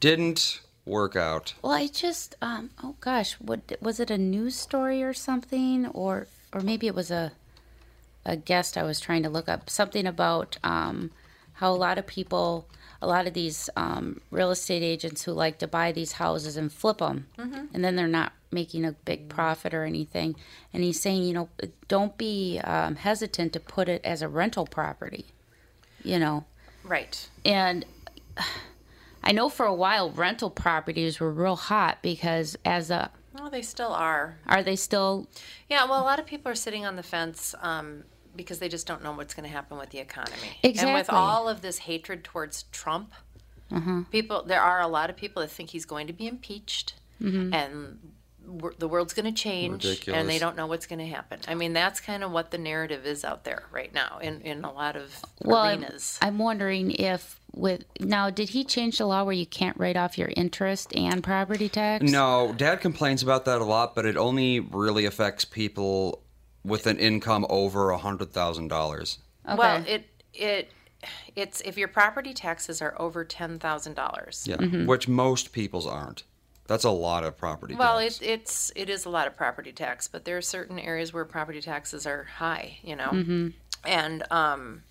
Didn't 0.00 0.60
work 0.84 1.16
out. 1.16 1.54
Well, 1.62 1.72
I 1.72 1.88
just 1.88 2.36
um 2.40 2.70
oh 2.82 2.94
gosh, 3.00 3.34
what 3.34 3.60
was 3.80 3.98
it 3.98 4.10
a 4.10 4.18
news 4.18 4.54
story 4.54 5.02
or 5.02 5.14
something 5.14 5.86
or 5.86 6.28
or 6.52 6.60
maybe 6.60 6.86
it 6.86 6.94
was 6.94 7.10
a 7.10 7.32
a 8.24 8.36
guest 8.36 8.76
I 8.76 8.82
was 8.82 9.00
trying 9.00 9.22
to 9.22 9.30
look 9.30 9.48
up 9.48 9.68
something 9.70 10.06
about 10.06 10.58
um 10.62 11.10
how 11.54 11.72
a 11.72 11.74
lot 11.74 11.98
of 11.98 12.06
people 12.06 12.68
a 13.02 13.06
lot 13.06 13.26
of 13.26 13.34
these 13.34 13.68
um, 13.76 14.22
real 14.30 14.50
estate 14.50 14.82
agents 14.82 15.22
who 15.22 15.32
like 15.32 15.58
to 15.58 15.68
buy 15.68 15.92
these 15.92 16.12
houses 16.12 16.56
and 16.56 16.72
flip 16.72 16.98
them 16.98 17.26
and 17.74 17.84
then 17.84 17.94
they're 17.94 18.08
not 18.08 18.32
making 18.50 18.84
a 18.84 18.92
big 18.92 19.28
profit 19.28 19.74
or 19.74 19.84
anything 19.84 20.34
and 20.72 20.82
he's 20.84 21.00
saying 21.00 21.22
you 21.22 21.32
know 21.34 21.48
don't 21.88 22.16
be 22.16 22.60
um, 22.64 22.96
hesitant 22.96 23.52
to 23.52 23.60
put 23.60 23.88
it 23.88 24.00
as 24.04 24.22
a 24.22 24.28
rental 24.28 24.66
property 24.66 25.26
you 26.04 26.18
know 26.18 26.44
Right. 26.84 27.28
and 27.44 27.84
I 29.22 29.32
know 29.32 29.48
for 29.48 29.66
a 29.66 29.74
while 29.74 30.10
rental 30.10 30.50
properties 30.50 31.18
were 31.18 31.32
real 31.32 31.56
hot 31.56 31.98
because 32.02 32.56
as 32.64 32.90
a 32.90 33.10
Well, 33.34 33.50
they 33.50 33.62
still 33.62 33.92
are. 33.92 34.38
are 34.46 34.62
they 34.62 34.76
still 34.76 35.26
Yeah, 35.68 35.84
well, 35.86 36.00
a 36.00 36.04
lot 36.04 36.20
of 36.20 36.26
people 36.26 36.52
are 36.52 36.54
sitting 36.56 36.86
on 36.86 36.94
the 36.94 37.02
fence 37.02 37.54
um, 37.60 38.04
because 38.36 38.60
they 38.60 38.68
just 38.68 38.86
don't 38.86 39.02
know 39.02 39.12
what's 39.12 39.34
going 39.34 39.48
to 39.48 39.52
happen 39.52 39.78
with 39.78 39.90
the 39.90 39.98
economy. 39.98 40.58
Exactly. 40.62 40.90
And 40.92 40.98
with 41.00 41.10
all 41.10 41.48
of 41.48 41.60
this 41.62 41.78
hatred 41.78 42.22
towards 42.22 42.64
Trump, 42.70 43.12
people, 44.12 44.44
there 44.44 44.62
are 44.62 44.80
a 44.80 44.86
lot 44.86 45.10
of 45.10 45.16
people 45.16 45.42
that 45.42 45.50
think 45.50 45.70
he's 45.70 45.84
going 45.86 46.06
to 46.06 46.12
be 46.12 46.28
impeached 46.28 46.94
and 47.18 47.98
wor- 48.46 48.74
the 48.78 48.88
world's 48.88 49.12
going 49.14 49.26
to 49.26 49.32
change 49.42 49.84
and 50.08 50.28
they 50.28 50.38
don't 50.38 50.56
know 50.56 50.66
what's 50.66 50.86
going 50.86 50.98
to 51.00 51.06
happen. 51.06 51.40
I 51.48 51.54
mean, 51.54 51.72
that's 51.72 52.00
kind 52.00 52.22
of 52.24 52.30
what 52.32 52.50
the 52.50 52.58
narrative 52.58 53.04
is 53.06 53.24
out 53.24 53.44
there 53.44 53.64
right 53.72 53.92
now 53.92 54.18
in, 54.22 54.40
in 54.42 54.64
a 54.64 54.72
lot 54.72 54.96
of 54.96 55.20
well 55.44 55.58
I'm, 55.62 55.80
arenas. 55.82 56.18
I'm 56.22 56.38
wondering 56.38 56.90
if 56.92 57.40
with 57.54 57.84
now 58.00 58.30
did 58.30 58.50
he 58.50 58.64
change 58.64 58.98
the 58.98 59.06
law 59.06 59.24
where 59.24 59.32
you 59.32 59.46
can't 59.46 59.76
write 59.78 59.96
off 59.96 60.18
your 60.18 60.30
interest 60.36 60.94
and 60.94 61.22
property 61.24 61.68
tax 61.68 62.10
No, 62.10 62.54
Dad 62.56 62.80
complains 62.80 63.22
about 63.22 63.44
that 63.46 63.60
a 63.60 63.64
lot, 63.64 63.94
but 63.94 64.04
it 64.06 64.16
only 64.16 64.60
really 64.60 65.04
affects 65.06 65.44
people 65.44 66.22
with 66.64 66.86
an 66.86 66.98
income 66.98 67.46
over 67.48 67.90
a 67.90 67.98
hundred 67.98 68.32
thousand 68.32 68.68
dollars. 68.68 69.18
okay. 69.48 69.56
Well, 69.56 69.84
it 69.86 70.04
it 70.34 70.70
it's 71.36 71.60
if 71.62 71.78
your 71.78 71.88
property 71.88 72.34
taxes 72.34 72.82
are 72.82 72.94
over 73.00 73.24
ten 73.24 73.58
thousand 73.58 73.94
dollars. 73.94 74.44
Yeah, 74.48 74.56
Mm-hmm. 74.56 74.86
which 74.86 75.06
most 75.08 75.52
people's 75.52 75.86
aren't. 75.86 76.24
That's 76.66 76.84
a 76.84 76.90
lot 76.90 77.24
of 77.24 77.36
property. 77.36 77.74
Well, 77.74 78.00
tax. 78.00 78.20
it, 78.20 78.26
it's 78.26 78.72
it 78.74 78.90
is 78.90 79.04
a 79.04 79.10
lot 79.10 79.26
of 79.26 79.36
property 79.36 79.72
tax, 79.72 80.08
but 80.08 80.24
there 80.24 80.36
are 80.36 80.42
certain 80.42 80.78
areas 80.78 81.12
where 81.12 81.24
property 81.24 81.60
taxes 81.60 82.06
are 82.06 82.24
high, 82.24 82.78
you 82.82 82.96
know, 82.96 83.10
Mm-hmm. 83.12 83.48
and 83.84 84.24
um, 84.32 84.82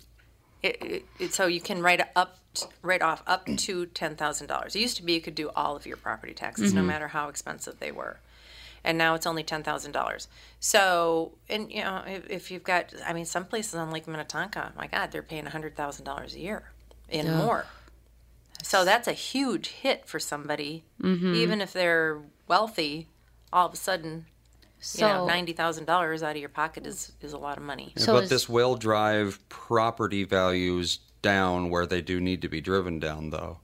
it, 0.62 0.76
it, 0.82 1.04
it 1.18 1.34
so 1.34 1.46
you 1.46 1.60
can 1.60 1.82
write 1.82 2.00
up 2.16 2.38
t- 2.54 2.66
write 2.82 3.02
off 3.02 3.22
up 3.26 3.46
to 3.46 3.86
ten 3.86 4.16
thousand 4.16 4.46
dollars. 4.46 4.74
It 4.74 4.80
used 4.80 4.96
to 4.96 5.02
be 5.02 5.12
you 5.14 5.20
could 5.20 5.34
do 5.34 5.50
all 5.54 5.76
of 5.76 5.86
your 5.86 5.96
property 5.96 6.32
taxes, 6.34 6.72
no 6.72 6.82
matter 6.82 7.08
how 7.08 7.28
expensive 7.28 7.78
they 7.78 7.92
were, 7.92 8.18
and 8.82 8.96
now 8.96 9.14
it's 9.14 9.26
only 9.26 9.42
ten 9.42 9.62
thousand 9.62 9.92
dollars. 9.92 10.28
So, 10.60 11.32
and 11.48 11.70
you 11.70 11.82
know, 11.82 12.02
if, 12.06 12.28
if 12.30 12.50
you've 12.50 12.64
got, 12.64 12.92
I 13.06 13.12
mean, 13.12 13.26
some 13.26 13.44
places 13.44 13.74
on 13.74 13.90
Lake 13.90 14.08
Minnetonka, 14.08 14.72
my 14.76 14.86
God, 14.86 15.12
they're 15.12 15.22
paying 15.22 15.44
hundred 15.46 15.76
thousand 15.76 16.06
dollars 16.06 16.34
a 16.34 16.40
year 16.40 16.70
and 17.10 17.36
more. 17.36 17.66
So 18.62 18.84
that's 18.84 19.06
a 19.06 19.12
huge 19.12 19.68
hit 19.68 20.06
for 20.06 20.18
somebody, 20.18 20.84
mm-hmm. 21.02 21.34
even 21.34 21.60
if 21.60 21.72
they're 21.72 22.22
wealthy. 22.48 23.08
All 23.52 23.66
of 23.66 23.72
a 23.72 23.76
sudden, 23.76 24.26
So 24.80 25.06
you 25.06 25.12
know, 25.12 25.26
ninety 25.26 25.52
thousand 25.52 25.84
dollars 25.84 26.22
out 26.22 26.32
of 26.32 26.36
your 26.36 26.48
pocket 26.48 26.86
is 26.86 27.12
is 27.20 27.32
a 27.32 27.38
lot 27.38 27.56
of 27.56 27.62
money. 27.62 27.92
So 27.96 28.14
but 28.14 28.24
is- 28.24 28.30
this 28.30 28.48
will 28.48 28.76
drive 28.76 29.46
property 29.48 30.24
values 30.24 30.98
down 31.22 31.70
where 31.70 31.86
they 31.86 32.02
do 32.02 32.20
need 32.20 32.42
to 32.42 32.48
be 32.48 32.60
driven 32.60 32.98
down, 32.98 33.30
though. 33.30 33.58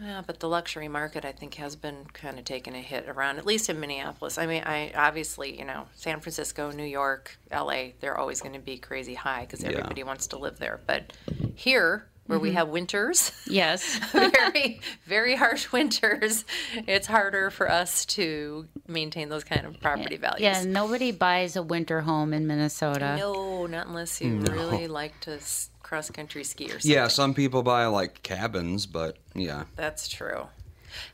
Yeah, 0.00 0.22
but 0.26 0.40
the 0.40 0.48
luxury 0.48 0.88
market, 0.88 1.24
I 1.24 1.32
think, 1.32 1.54
has 1.54 1.76
been 1.76 2.04
kind 2.12 2.38
of 2.38 2.44
taking 2.44 2.74
a 2.74 2.80
hit 2.80 3.08
around, 3.08 3.38
at 3.38 3.46
least 3.46 3.70
in 3.70 3.78
Minneapolis. 3.78 4.38
I 4.38 4.46
mean, 4.46 4.64
I 4.66 4.90
obviously, 4.94 5.56
you 5.56 5.64
know, 5.64 5.86
San 5.94 6.18
Francisco, 6.20 6.72
New 6.72 6.84
York, 6.84 7.38
L.A., 7.50 7.94
they're 8.00 8.18
always 8.18 8.40
going 8.40 8.54
to 8.54 8.60
be 8.60 8.76
crazy 8.76 9.14
high 9.14 9.42
because 9.42 9.62
everybody 9.62 10.02
wants 10.02 10.26
to 10.28 10.38
live 10.38 10.58
there. 10.58 10.80
But 10.84 11.12
here, 11.54 12.08
where 12.26 12.38
we 12.38 12.48
mm-hmm. 12.48 12.58
have 12.58 12.68
winters, 12.68 13.32
yes, 13.46 13.98
very, 14.12 14.80
very 15.06 15.34
harsh 15.34 15.70
winters, 15.72 16.44
it's 16.86 17.06
harder 17.06 17.50
for 17.50 17.70
us 17.70 18.04
to 18.06 18.66
maintain 18.88 19.28
those 19.28 19.44
kind 19.44 19.66
of 19.66 19.80
property 19.80 20.16
values. 20.16 20.40
yeah. 20.40 20.64
Nobody 20.64 21.12
buys 21.12 21.56
a 21.56 21.62
winter 21.62 22.00
home 22.00 22.32
in 22.32 22.46
Minnesota. 22.46 23.16
No, 23.18 23.66
not 23.66 23.86
unless 23.86 24.20
you 24.20 24.38
really 24.38 24.88
like 24.88 25.18
to 25.20 25.38
cross 25.82 26.10
country 26.10 26.44
ski 26.44 26.66
or 26.66 26.80
something. 26.80 26.90
Yeah, 26.90 27.08
some 27.08 27.34
people 27.34 27.62
buy 27.62 27.86
like 27.86 28.22
cabins, 28.22 28.86
but 28.86 29.18
yeah. 29.34 29.64
That's 29.76 30.08
true. 30.08 30.48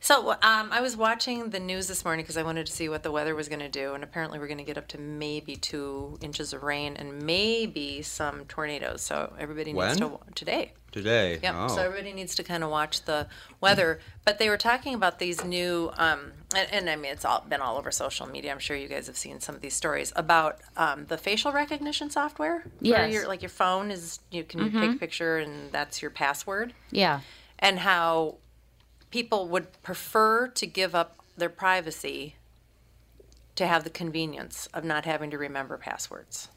So 0.01 0.31
um, 0.31 0.71
I 0.73 0.81
was 0.81 0.97
watching 0.97 1.51
the 1.51 1.61
news 1.61 1.89
this 1.89 2.05
morning 2.05 2.23
because 2.25 2.37
I 2.37 2.43
wanted 2.43 2.67
to 2.67 2.73
see 2.73 2.89
what 2.89 3.03
the 3.03 3.11
weather 3.11 3.35
was 3.35 3.49
going 3.49 3.61
to 3.61 3.69
do, 3.69 3.95
and 3.95 4.03
apparently 4.05 4.39
we're 4.39 4.47
going 4.49 4.59
to 4.59 4.65
get 4.65 4.79
up 4.79 4.89
to 4.89 4.99
maybe 4.99 5.57
two 5.57 6.19
inches 6.21 6.53
of 6.53 6.63
rain 6.63 6.97
and 6.97 7.23
maybe 7.23 8.03
some 8.03 8.45
tornadoes. 8.47 9.03
So 9.03 9.33
everybody 9.39 9.73
needs 9.73 9.99
to 9.99 10.19
today. 10.35 10.73
Today. 10.93 11.39
Yep. 11.41 11.55
Oh. 11.57 11.69
So 11.69 11.83
everybody 11.83 12.13
needs 12.13 12.35
to 12.35 12.43
kind 12.43 12.65
of 12.65 12.71
watch 12.71 13.05
the 13.05 13.29
weather. 13.61 14.01
But 14.25 14.39
they 14.39 14.49
were 14.49 14.57
talking 14.57 14.95
about 14.95 15.21
these 15.21 15.45
new, 15.45 15.93
um, 15.97 16.33
and, 16.55 16.69
and 16.73 16.91
I 16.91 16.97
mean, 16.97 17.13
it's 17.13 17.25
all 17.25 17.45
been 17.49 17.61
all 17.61 17.77
over 17.79 17.93
social 17.93 18.27
media. 18.27 18.51
I'm 18.51 18.59
sure 18.59 18.77
you 18.77 18.89
guys 18.89 19.07
have 19.07 19.17
seen 19.17 19.39
some 19.39 19.55
of 19.55 19.61
these 19.61 19.75
stories 19.75 20.13
about 20.17 20.59
um, 20.77 21.07
the 21.07 21.17
facial 21.17 21.53
recognition 21.53 22.11
software. 22.11 22.65
where 22.81 23.07
Yes. 23.07 23.13
your, 23.13 23.29
like 23.29 23.41
your 23.41 23.51
phone 23.51 23.93
is, 23.93 24.19
you 24.33 24.43
can 24.43 24.73
take 24.73 24.97
a 24.97 24.99
picture 24.99 25.39
and 25.39 25.71
that's 25.71 26.03
your 26.03 26.11
password 26.11 26.75
Yeah, 26.91 27.21
and 27.61 27.79
how 27.79 28.39
people 29.11 29.49
would 29.49 29.83
prefer 29.83 30.49
to 30.49 30.67
give 30.67 30.95
up 30.95 31.17
their 31.37 31.49
privacy 31.49 32.37
to 33.57 33.67
have 33.67 33.85
the 33.85 33.91
convenience 33.91 34.69
of 34.73 34.85
not 34.85 35.05
having 35.05 35.31
to 35.31 35.39
remember 35.39 35.77
passwords 35.77 36.49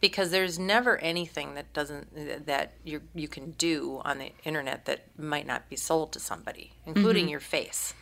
because 0.00 0.30
there's 0.30 0.58
never 0.58 0.98
anything 0.98 1.54
that 1.54 1.72
doesn't 1.72 2.46
that 2.46 2.72
you 2.84 3.00
you 3.14 3.28
can 3.28 3.52
do 3.52 4.00
on 4.04 4.18
the 4.18 4.32
internet 4.44 4.84
that 4.84 5.04
might 5.18 5.46
not 5.46 5.68
be 5.68 5.76
sold 5.76 6.12
to 6.12 6.20
somebody 6.20 6.72
including 6.86 7.24
mm-hmm. 7.24 7.30
your 7.30 7.40
face 7.40 7.94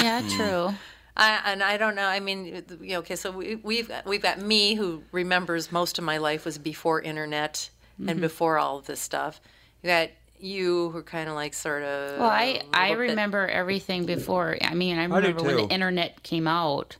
yeah, 0.00 0.22
mm. 0.22 0.30
true. 0.36 0.74
I, 1.16 1.40
and 1.46 1.62
I 1.62 1.76
don't 1.78 1.94
know. 1.94 2.06
I 2.06 2.20
mean, 2.20 2.44
you 2.44 2.92
know, 2.92 2.98
okay, 2.98 3.16
so 3.16 3.30
we, 3.30 3.56
we've 3.56 3.88
got, 3.88 4.04
we've 4.04 4.22
got 4.22 4.38
me 4.38 4.74
who 4.74 5.02
remembers 5.12 5.72
most 5.72 5.98
of 5.98 6.04
my 6.04 6.18
life 6.18 6.44
was 6.44 6.58
before 6.58 7.00
internet 7.00 7.70
and 7.98 8.10
mm-hmm. 8.10 8.20
before 8.20 8.58
all 8.58 8.78
of 8.78 8.86
this 8.86 9.00
stuff. 9.00 9.40
You 9.82 9.88
got 9.88 10.08
you 10.40 10.88
were 10.94 11.02
kind 11.02 11.28
of 11.28 11.34
like 11.34 11.54
sort 11.54 11.82
of. 11.82 12.18
Well, 12.18 12.28
I 12.30 12.62
I 12.72 12.88
little 12.90 13.04
bit- 13.04 13.10
remember 13.10 13.46
everything 13.46 14.06
before. 14.06 14.56
I 14.62 14.74
mean, 14.74 14.98
I 14.98 15.04
remember 15.04 15.42
when 15.42 15.56
the 15.56 15.68
internet 15.74 16.22
came 16.22 16.46
out, 16.46 16.96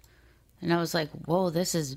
and 0.62 0.72
I 0.72 0.78
was 0.78 0.94
like, 0.94 1.10
"Whoa, 1.26 1.50
this 1.50 1.74
is 1.74 1.96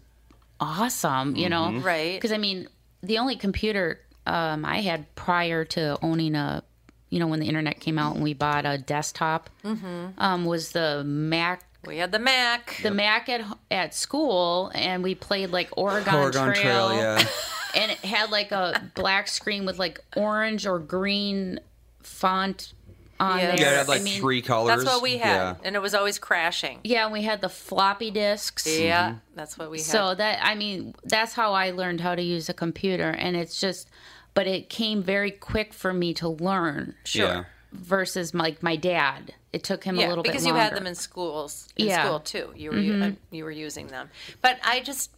awesome!" 0.60 1.36
You 1.36 1.50
know, 1.50 1.72
Right. 1.80 2.16
Because 2.16 2.32
I 2.32 2.38
mean, 2.38 2.68
the 3.02 3.18
only 3.18 3.36
computer 3.36 4.00
um, 4.26 4.66
I 4.66 4.82
had 4.82 5.14
prior 5.16 5.66
to 5.66 5.98
owning 6.02 6.36
a, 6.36 6.64
you 7.10 7.20
know, 7.20 7.28
when 7.28 7.40
the 7.40 7.48
internet 7.48 7.80
came 7.80 7.98
out 7.98 8.16
and 8.16 8.24
we 8.24 8.34
bought 8.34 8.66
a 8.66 8.78
desktop, 8.78 9.50
Mm-hmm. 9.64 10.08
um, 10.20 10.46
was 10.46 10.72
the 10.72 11.04
Mac. 11.04 11.64
We 11.86 11.98
had 11.98 12.12
the 12.12 12.20
Mac. 12.20 12.78
The 12.84 12.92
Mac 12.92 13.30
at 13.30 13.42
at 13.72 13.96
school, 13.96 14.70
and 14.76 15.02
we 15.02 15.16
played 15.16 15.52
like 15.52 15.70
Oregon, 15.78 16.14
Oregon 16.14 16.54
Trail, 16.54 16.94
yeah. 16.94 17.24
and 17.76 17.92
it 17.92 18.00
had 18.00 18.32
like 18.32 18.52
a 18.52 18.82
black 18.96 19.28
screen 19.28 19.66
with 19.66 19.80
like 19.80 20.00
orange 20.16 20.66
or 20.66 20.80
green 20.80 21.60
font 22.04 22.74
on 23.20 23.38
Yeah. 23.40 23.48
there. 23.48 23.60
Yeah, 23.60 23.72
it 23.74 23.78
had 23.78 23.88
like 23.88 24.02
I 24.02 24.04
mean, 24.04 24.20
three 24.22 24.42
colors. 24.42 24.84
That's 24.84 24.86
what 24.96 25.04
we 25.04 25.18
had, 25.18 25.36
Yeah. 25.36 25.56
and 25.64 25.76
it 25.76 25.80
was 25.82 25.94
always 25.94 26.18
crashing. 26.20 26.80
Yeah, 26.84 27.04
and 27.04 27.14
we 27.14 27.24
had 27.24 27.42
the 27.42 27.50
floppy 27.50 28.12
disks. 28.12 28.66
Yeah, 28.68 29.16
that's 29.36 29.58
what 29.58 29.70
we 29.70 29.78
had. 29.80 29.86
So 29.86 30.16
that 30.16 30.40
I 30.44 30.56
mean, 30.56 30.96
that's 31.04 31.34
how 31.34 31.54
I 31.54 31.72
learned 31.72 32.02
how 32.02 32.16
to 32.16 32.22
use 32.22 32.48
a 32.50 32.54
computer, 32.54 33.10
and 33.10 33.36
it's 33.36 33.60
just, 33.60 33.90
but 34.34 34.48
it 34.48 34.70
came 34.70 35.04
very 35.04 35.32
quick 35.32 35.74
for 35.74 35.94
me 35.94 36.14
to 36.16 36.30
learn. 36.30 36.96
Yeah. 37.14 37.44
Versus 37.72 38.34
like 38.34 38.64
my 38.64 38.76
dad, 38.76 39.36
it 39.54 39.64
took 39.64 39.84
him 39.84 39.98
a 39.98 40.02
yeah, 40.02 40.08
little 40.08 40.24
bit 40.24 40.32
because 40.32 40.46
you 40.46 40.56
had 40.56 40.74
them 40.76 40.88
in 40.88 40.96
schools, 40.96 41.68
in 41.76 41.88
Yeah. 41.88 42.04
school 42.06 42.20
too. 42.20 42.52
You 42.56 42.72
were 42.72 42.80
u- 42.80 43.04
uh, 43.04 43.12
you 43.30 43.44
were 43.44 43.52
using 43.52 43.88
them, 43.88 44.10
but 44.42 44.58
I 44.64 44.80
just, 44.80 45.12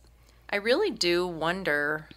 I 0.50 0.58
really 0.58 0.90
do 0.92 1.26
wonder. 1.26 2.08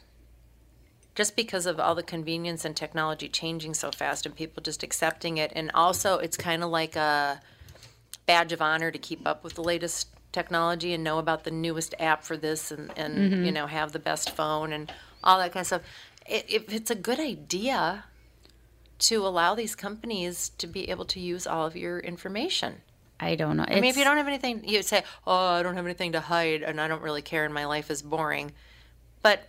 Just 1.14 1.36
because 1.36 1.66
of 1.66 1.78
all 1.78 1.94
the 1.94 2.02
convenience 2.02 2.64
and 2.64 2.76
technology 2.76 3.28
changing 3.28 3.74
so 3.74 3.90
fast, 3.90 4.26
and 4.26 4.34
people 4.34 4.62
just 4.62 4.82
accepting 4.82 5.38
it, 5.38 5.52
and 5.54 5.70
also 5.72 6.18
it's 6.18 6.36
kind 6.36 6.64
of 6.64 6.70
like 6.70 6.96
a 6.96 7.40
badge 8.26 8.52
of 8.52 8.60
honor 8.60 8.90
to 8.90 8.98
keep 8.98 9.26
up 9.26 9.44
with 9.44 9.54
the 9.54 9.62
latest 9.62 10.08
technology 10.32 10.92
and 10.92 11.04
know 11.04 11.18
about 11.18 11.44
the 11.44 11.50
newest 11.50 11.94
app 12.00 12.24
for 12.24 12.36
this, 12.36 12.70
and 12.70 12.90
and 12.96 13.14
mm-hmm. 13.16 13.44
you 13.44 13.52
know 13.52 13.66
have 13.66 13.92
the 13.92 13.98
best 13.98 14.30
phone 14.30 14.72
and 14.72 14.92
all 15.22 15.38
that 15.38 15.52
kind 15.52 15.62
of 15.62 15.66
stuff. 15.68 15.82
It, 16.26 16.46
if 16.48 16.72
it's 16.72 16.90
a 16.90 16.96
good 16.96 17.20
idea 17.20 18.04
to 18.98 19.26
allow 19.26 19.54
these 19.54 19.74
companies 19.74 20.50
to 20.50 20.66
be 20.66 20.90
able 20.90 21.04
to 21.04 21.20
use 21.20 21.46
all 21.46 21.66
of 21.66 21.76
your 21.76 21.98
information. 21.98 22.82
I 23.20 23.34
don't 23.34 23.56
know. 23.56 23.64
I 23.66 23.74
mean, 23.74 23.84
if 23.84 23.96
you 23.96 24.04
don't 24.04 24.16
have 24.16 24.28
anything, 24.28 24.66
you 24.68 24.82
say, 24.82 25.04
"Oh, 25.26 25.54
I 25.54 25.62
don't 25.62 25.76
have 25.76 25.84
anything 25.84 26.12
to 26.12 26.20
hide, 26.20 26.62
and 26.62 26.80
I 26.80 26.88
don't 26.88 27.02
really 27.02 27.22
care, 27.22 27.44
and 27.44 27.54
my 27.54 27.66
life 27.66 27.90
is 27.90 28.02
boring." 28.02 28.52
But 29.22 29.48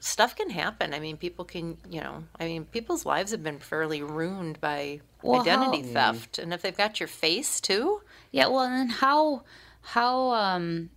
stuff 0.00 0.34
can 0.36 0.50
happen. 0.50 0.92
I 0.94 1.00
mean, 1.00 1.16
people 1.16 1.44
can, 1.44 1.76
you 1.90 2.00
know, 2.00 2.24
I 2.38 2.44
mean, 2.44 2.64
people's 2.66 3.04
lives 3.06 3.30
have 3.32 3.42
been 3.42 3.58
fairly 3.58 4.02
ruined 4.02 4.60
by 4.60 5.00
Well, 5.22 5.40
identity 5.42 5.82
how- 5.92 6.12
theft, 6.12 6.38
and 6.38 6.52
if 6.52 6.62
they've 6.62 6.76
got 6.76 7.00
your 7.00 7.08
face 7.08 7.60
too, 7.60 8.02
Yeah, 8.30 8.46
well, 8.48 8.64
and 8.64 8.90
how 8.90 9.42
how 9.82 10.30
um 10.32 10.90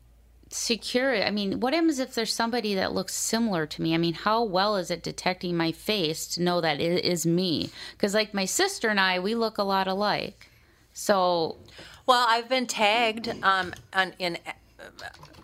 secure? 0.49 1.21
I 1.23 1.29
mean, 1.29 1.59
what 1.59 1.73
happens 1.73 1.99
if 1.99 2.13
there's 2.15 2.33
somebody 2.33 2.73
that 2.75 2.93
looks 2.93 3.13
similar 3.13 3.65
to 3.65 3.81
me? 3.81 3.93
I 3.93 3.97
mean, 3.97 4.13
how 4.13 4.43
well 4.43 4.77
is 4.77 4.89
it 4.89 5.03
detecting 5.03 5.57
my 5.57 5.71
face 5.73 6.25
to 6.27 6.41
know 6.41 6.61
that 6.61 6.79
it 6.79 7.03
is 7.03 7.25
me? 7.25 7.69
Because 7.91 8.13
like 8.13 8.33
my 8.33 8.45
sister 8.45 8.87
and 8.89 8.99
I, 8.99 9.19
we 9.19 9.35
look 9.35 9.57
a 9.57 9.63
lot 9.63 9.87
alike. 9.87 10.49
So 10.93 11.57
well, 12.05 12.25
I've 12.29 12.47
been 12.47 12.65
tagged 12.67 13.27
um, 13.43 13.73
on, 13.93 14.13
in 14.19 14.37
uh, 14.47 14.51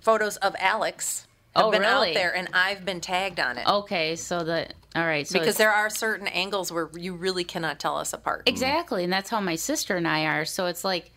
photos 0.02 0.38
of 0.38 0.56
Alex. 0.58 1.28
Have 1.56 1.66
Oh, 1.66 1.72
been 1.72 1.82
really? 1.82 2.10
out 2.10 2.14
there, 2.16 2.36
and 2.36 2.50
I've 2.54 2.84
been 2.84 3.00
tagged 3.00 3.40
on 3.40 3.58
it 3.60 3.68
okay, 3.68 4.16
so 4.16 4.44
the 4.44 4.68
all 4.96 5.06
right, 5.06 5.28
so 5.28 5.40
because 5.40 5.58
there 5.58 5.72
are 5.72 5.90
certain 5.90 6.28
angles 6.28 6.72
where 6.72 6.90
you 6.96 7.14
really 7.16 7.44
cannot 7.44 7.80
tell 7.80 7.98
us 7.98 8.14
apart. 8.14 8.44
exactly, 8.48 9.04
and 9.04 9.14
that's 9.14 9.30
how 9.30 9.40
my 9.40 9.56
sister 9.56 9.96
and 9.98 10.08
I 10.08 10.26
are. 10.26 10.46
So 10.46 10.66
it's 10.68 10.84
like, 10.84 11.12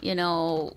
you 0.00 0.14
know. 0.14 0.74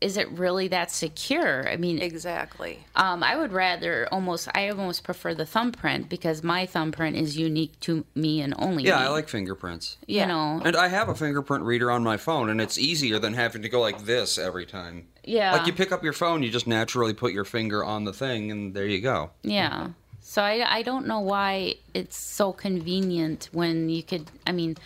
Is 0.00 0.16
it 0.16 0.30
really 0.30 0.68
that 0.68 0.92
secure? 0.92 1.68
I 1.68 1.76
mean, 1.76 1.98
Exactly. 2.00 2.78
Um, 2.94 3.22
I 3.24 3.34
would 3.36 3.52
rather 3.52 4.06
almost. 4.12 4.48
I 4.54 4.68
almost 4.68 5.02
prefer 5.02 5.34
the 5.34 5.44
thumbprint 5.44 6.08
because 6.08 6.44
my 6.44 6.66
thumbprint 6.66 7.16
is 7.16 7.36
unique 7.36 7.78
to 7.80 8.04
me 8.14 8.40
and 8.40 8.54
only 8.58 8.84
Yeah, 8.84 8.98
me. 8.98 9.02
I 9.04 9.08
like 9.08 9.28
fingerprints. 9.28 9.96
You 10.06 10.18
Yeah. 10.18 10.26
know, 10.26 10.62
And 10.64 10.76
I 10.76 10.86
have 10.86 11.08
a 11.08 11.16
fingerprint 11.16 11.64
reader 11.64 11.90
on 11.90 12.04
my 12.04 12.16
phone, 12.16 12.48
and 12.48 12.60
it's 12.60 12.78
easier 12.78 13.18
than 13.18 13.34
having 13.34 13.62
to 13.62 13.68
go 13.68 13.80
like 13.80 14.04
this 14.04 14.38
every 14.38 14.66
time. 14.66 15.08
yeah, 15.24 15.52
Like 15.52 15.66
you 15.66 15.72
pick 15.72 15.90
up 15.90 16.04
your 16.04 16.12
phone, 16.12 16.42
you 16.44 16.50
just 16.50 16.68
naturally 16.68 17.12
put 17.12 17.32
your 17.32 17.44
finger 17.44 17.84
on 17.84 18.04
the 18.04 18.12
thing, 18.12 18.52
and 18.52 18.74
there 18.74 18.86
you 18.86 19.00
go. 19.00 19.30
yeah. 19.42 19.88
So 20.20 20.42
I, 20.42 20.76
I 20.78 20.82
don't 20.82 21.06
know 21.06 21.20
why 21.20 21.76
it's 21.94 22.16
so 22.18 22.52
convenient 22.52 23.48
when 23.52 23.88
you 23.88 24.02
could. 24.02 24.30
I 24.46 24.52
mean, 24.52 24.76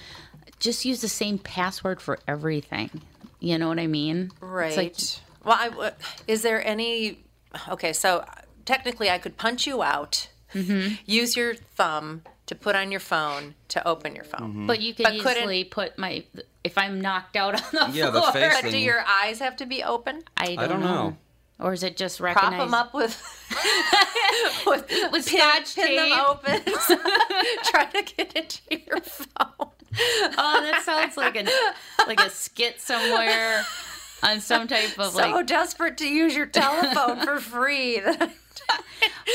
just 0.60 0.84
use 0.84 1.00
the 1.00 1.08
same 1.08 1.36
password 1.38 2.00
for 2.00 2.18
everything. 2.28 3.02
You 3.42 3.58
know 3.58 3.66
what 3.68 3.80
I 3.80 3.88
mean? 3.88 4.30
Right. 4.40 4.76
It's 4.78 5.20
like, 5.20 5.44
well, 5.44 5.56
I 5.58 5.68
w 5.68 5.90
is 6.28 6.42
there 6.42 6.64
any? 6.64 7.18
Okay, 7.68 7.92
so 7.92 8.24
technically, 8.64 9.10
I 9.10 9.18
could 9.18 9.36
punch 9.36 9.66
you 9.66 9.82
out. 9.82 10.28
Mm-hmm. 10.54 10.94
Use 11.06 11.34
your 11.36 11.54
thumb 11.54 12.22
to 12.46 12.54
put 12.54 12.76
on 12.76 12.90
your 12.92 13.00
phone 13.00 13.54
to 13.68 13.86
open 13.86 14.14
your 14.14 14.24
phone. 14.24 14.66
but 14.68 14.80
you 14.80 14.94
could 14.94 15.04
But 15.04 15.18
couldn't- 15.20 15.42
easily 15.42 15.64
put 15.64 15.98
my. 15.98 16.24
If 16.62 16.78
I'm 16.78 17.00
knocked 17.00 17.34
out 17.36 17.54
on 17.56 17.90
the 17.90 17.98
Yeah, 17.98 18.10
the 18.10 18.20
floor, 18.20 18.32
face 18.32 18.54
But 18.54 18.62
do 18.66 18.70
thing. 18.70 18.84
your 18.84 19.02
eyes 19.22 19.40
have 19.40 19.56
to 19.56 19.66
be 19.66 19.82
open? 19.82 20.22
I 20.36 20.46
don't, 20.54 20.58
I 20.60 20.66
don't 20.68 20.80
know. 20.80 21.16
Or 21.58 21.72
is 21.72 21.82
it 21.82 21.96
just 21.96 22.20
recognize? 22.20 22.68
Prop 22.68 22.68
recognize? 22.68 22.70
them 22.70 22.74
up 22.74 22.94
with 22.94 23.14
with, 24.66 25.12
With 25.12 25.26
pin, 25.28 25.38
scotch 25.40 25.74
pin 25.74 25.96
them 25.96 26.12
open. 26.26 26.60
Try 27.64 27.84
to 27.86 28.02
get 28.14 28.32
into 28.36 28.60
your 28.86 29.00
phone. 29.00 29.70
Oh, 30.38 30.60
that 30.62 30.82
sounds 30.84 31.16
like 31.16 31.36
a 31.36 31.44
like 32.06 32.20
a 32.20 32.30
skit 32.30 32.80
somewhere 32.80 33.64
on 34.22 34.40
some 34.40 34.68
type 34.68 34.98
of 34.98 35.12
so 35.12 35.18
like. 35.18 35.46
desperate 35.46 35.98
to 35.98 36.06
use 36.08 36.34
your 36.34 36.46
telephone 36.46 37.24
for 37.24 37.40
free. 37.40 38.00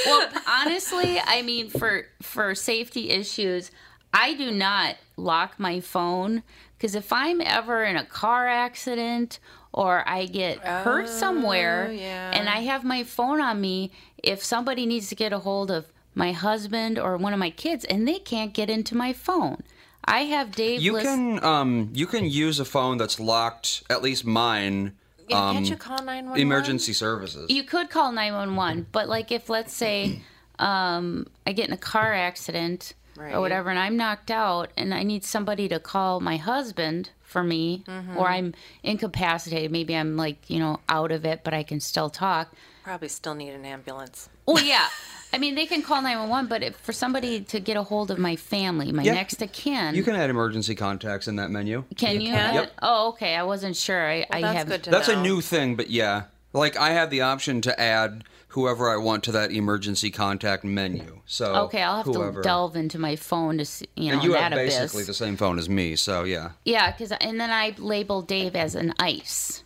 Well, 0.06 0.30
honestly, 0.48 1.20
I 1.20 1.42
mean, 1.42 1.70
for 1.70 2.06
for 2.22 2.56
safety 2.56 3.10
issues, 3.10 3.72
I 4.14 4.34
do 4.34 4.52
not 4.52 4.96
lock 5.18 5.60
my 5.60 5.80
phone 5.80 6.44
because 6.78 6.96
if 6.96 7.12
I'm 7.12 7.42
ever 7.42 7.84
in 7.84 7.98
a 7.98 8.06
car 8.06 8.48
accident 8.48 9.40
or 9.74 10.08
I 10.08 10.26
get 10.26 10.60
hurt 10.60 11.06
oh, 11.06 11.08
somewhere 11.08 11.88
Oh, 11.90 11.92
yeah. 11.92 12.32
and 12.34 12.48
I 12.48 12.62
have 12.62 12.84
my 12.84 13.04
phone 13.04 13.42
on 13.42 13.60
me, 13.60 13.92
if 14.24 14.44
somebody 14.44 14.86
needs 14.86 15.10
to 15.10 15.16
get 15.16 15.34
a 15.34 15.40
hold 15.40 15.72
of 15.72 15.92
my 16.16 16.32
husband 16.32 16.98
or 16.98 17.18
one 17.18 17.34
of 17.34 17.40
my 17.40 17.50
kids 17.50 17.84
and 17.86 18.08
they 18.08 18.20
can't 18.20 18.54
get 18.54 18.70
into 18.70 18.96
my 18.96 19.14
phone, 19.14 19.64
I 20.08 20.22
have 20.22 20.52
Dave. 20.56 20.82
You 20.82 20.94
list- 20.94 21.06
can 21.06 21.44
um 21.44 21.90
you 21.94 22.08
can 22.08 22.26
use 22.26 22.60
a 22.60 22.66
phone 22.66 22.98
that's 22.98 23.20
locked. 23.20 23.84
At 23.90 24.02
least 24.02 24.26
mine. 24.26 24.94
Yeah, 25.28 25.50
um, 25.50 25.56
can't 25.56 25.70
you 25.70 25.76
call 25.76 26.02
nine 26.04 26.24
one 26.24 26.32
one? 26.32 26.40
emergency 26.40 26.94
services. 26.94 27.50
You 27.50 27.64
could 27.64 27.90
call 27.90 28.14
911, 28.14 28.88
but 28.94 29.10
like 29.10 29.30
if 29.32 29.50
let's 29.50 29.74
say 29.74 30.22
um, 30.58 31.28
I 31.46 31.52
get 31.52 31.68
in 31.68 31.74
a 31.74 31.78
car 31.78 32.14
accident 32.14 32.94
Right. 33.18 33.34
or 33.34 33.42
whatever 33.42 33.70
and 33.72 33.80
I'm 33.80 33.98
knocked 33.98 34.30
out 34.30 34.70
and 34.78 34.94
I 34.94 35.02
need 35.02 35.24
somebody 35.26 35.68
to 35.70 35.80
call 35.80 36.20
my 36.20 36.38
husband 36.38 37.10
for 37.24 37.44
me 37.44 37.84
Mm-hmm. 37.88 38.16
or 38.16 38.28
I'm 38.30 38.54
incapacitated, 38.84 39.72
maybe 39.72 39.96
I'm 39.96 40.16
like, 40.18 40.50
you 40.50 40.60
know, 40.60 40.80
out 40.88 41.12
of 41.12 41.26
it 41.26 41.44
but 41.44 41.54
I 41.54 41.64
can 41.64 41.80
still 41.80 42.10
talk. 42.10 42.54
Probably 42.84 43.08
still 43.10 43.34
need 43.36 43.50
an 43.54 43.66
ambulance. 43.66 44.30
Oh 44.48 44.60
yeah. 44.60 44.88
I 45.34 45.38
mean, 45.40 45.56
they 45.56 45.66
can 45.66 45.82
call 45.82 46.02
911, 46.02 46.48
but 46.48 46.64
if, 46.64 46.76
for 46.78 46.94
somebody 46.94 47.42
to 47.42 47.60
get 47.60 47.76
a 47.78 47.84
hold 47.84 48.12
of 48.12 48.18
my 48.18 48.36
family, 48.36 48.92
my 48.92 49.04
Yeah. 49.04 49.14
next 49.14 49.42
of 49.42 49.52
kin, 49.52 49.94
you 49.94 50.04
can 50.04 50.16
add 50.16 50.30
emergency 50.30 50.74
contacts 50.74 51.28
in 51.28 51.36
that 51.36 51.52
menu. 51.52 51.84
can 51.98 52.22
you? 52.22 52.30
can? 52.32 52.54
Yep. 52.56 52.72
Oh, 52.82 53.10
okay. 53.10 53.36
I 53.36 53.44
wasn't 53.44 53.76
sure. 53.76 54.08
I, 54.08 54.26
I 54.32 54.42
That's 54.42 54.58
have 54.58 54.68
good 54.68 54.84
to 54.84 54.90
That's 54.90 55.10
know. 55.10 55.20
a 55.20 55.22
new 55.22 55.42
thing, 55.42 55.76
but 55.76 55.90
yeah, 55.90 56.24
like 56.54 56.78
I 56.78 56.92
have 56.92 57.10
the 57.10 57.22
option 57.22 57.60
to 57.62 57.80
add 57.80 58.24
whoever 58.50 58.90
I 58.90 58.96
want 58.98 59.24
to 59.26 59.32
that 59.34 59.52
emergency 59.52 60.10
contact 60.10 60.64
menu. 60.64 61.20
So 61.26 61.54
Okay, 61.66 61.84
I'll 61.84 61.98
have 61.98 62.06
whoever. 62.06 62.42
to 62.42 62.48
delve 62.48 62.76
into 62.78 62.98
my 62.98 63.16
phone 63.18 63.58
to 63.58 63.66
see, 63.66 63.88
you 63.96 64.08
know, 64.08 64.14
And 64.16 64.24
you 64.24 64.32
that 64.32 64.42
have 64.44 64.52
abyss. 64.54 64.78
basically 64.80 65.04
the 65.04 65.14
same 65.14 65.36
phone 65.36 65.60
as 65.60 65.68
me, 65.70 65.96
so 65.98 66.24
yeah. 66.24 66.52
Yeah, 66.64 66.90
because 66.92 67.12
and 67.12 67.40
then 67.40 67.52
I 67.52 67.76
labeled 67.78 68.28
Dave 68.28 68.56
as 68.56 68.74
an 68.76 68.94
ice, 68.98 69.62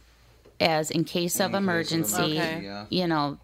as 0.59 0.89
in 0.91 1.03
case 1.05 1.39
of 1.39 1.53
emergency. 1.53 2.19
Okay. 2.39 2.85
You 2.89 3.07
know, 3.07 3.37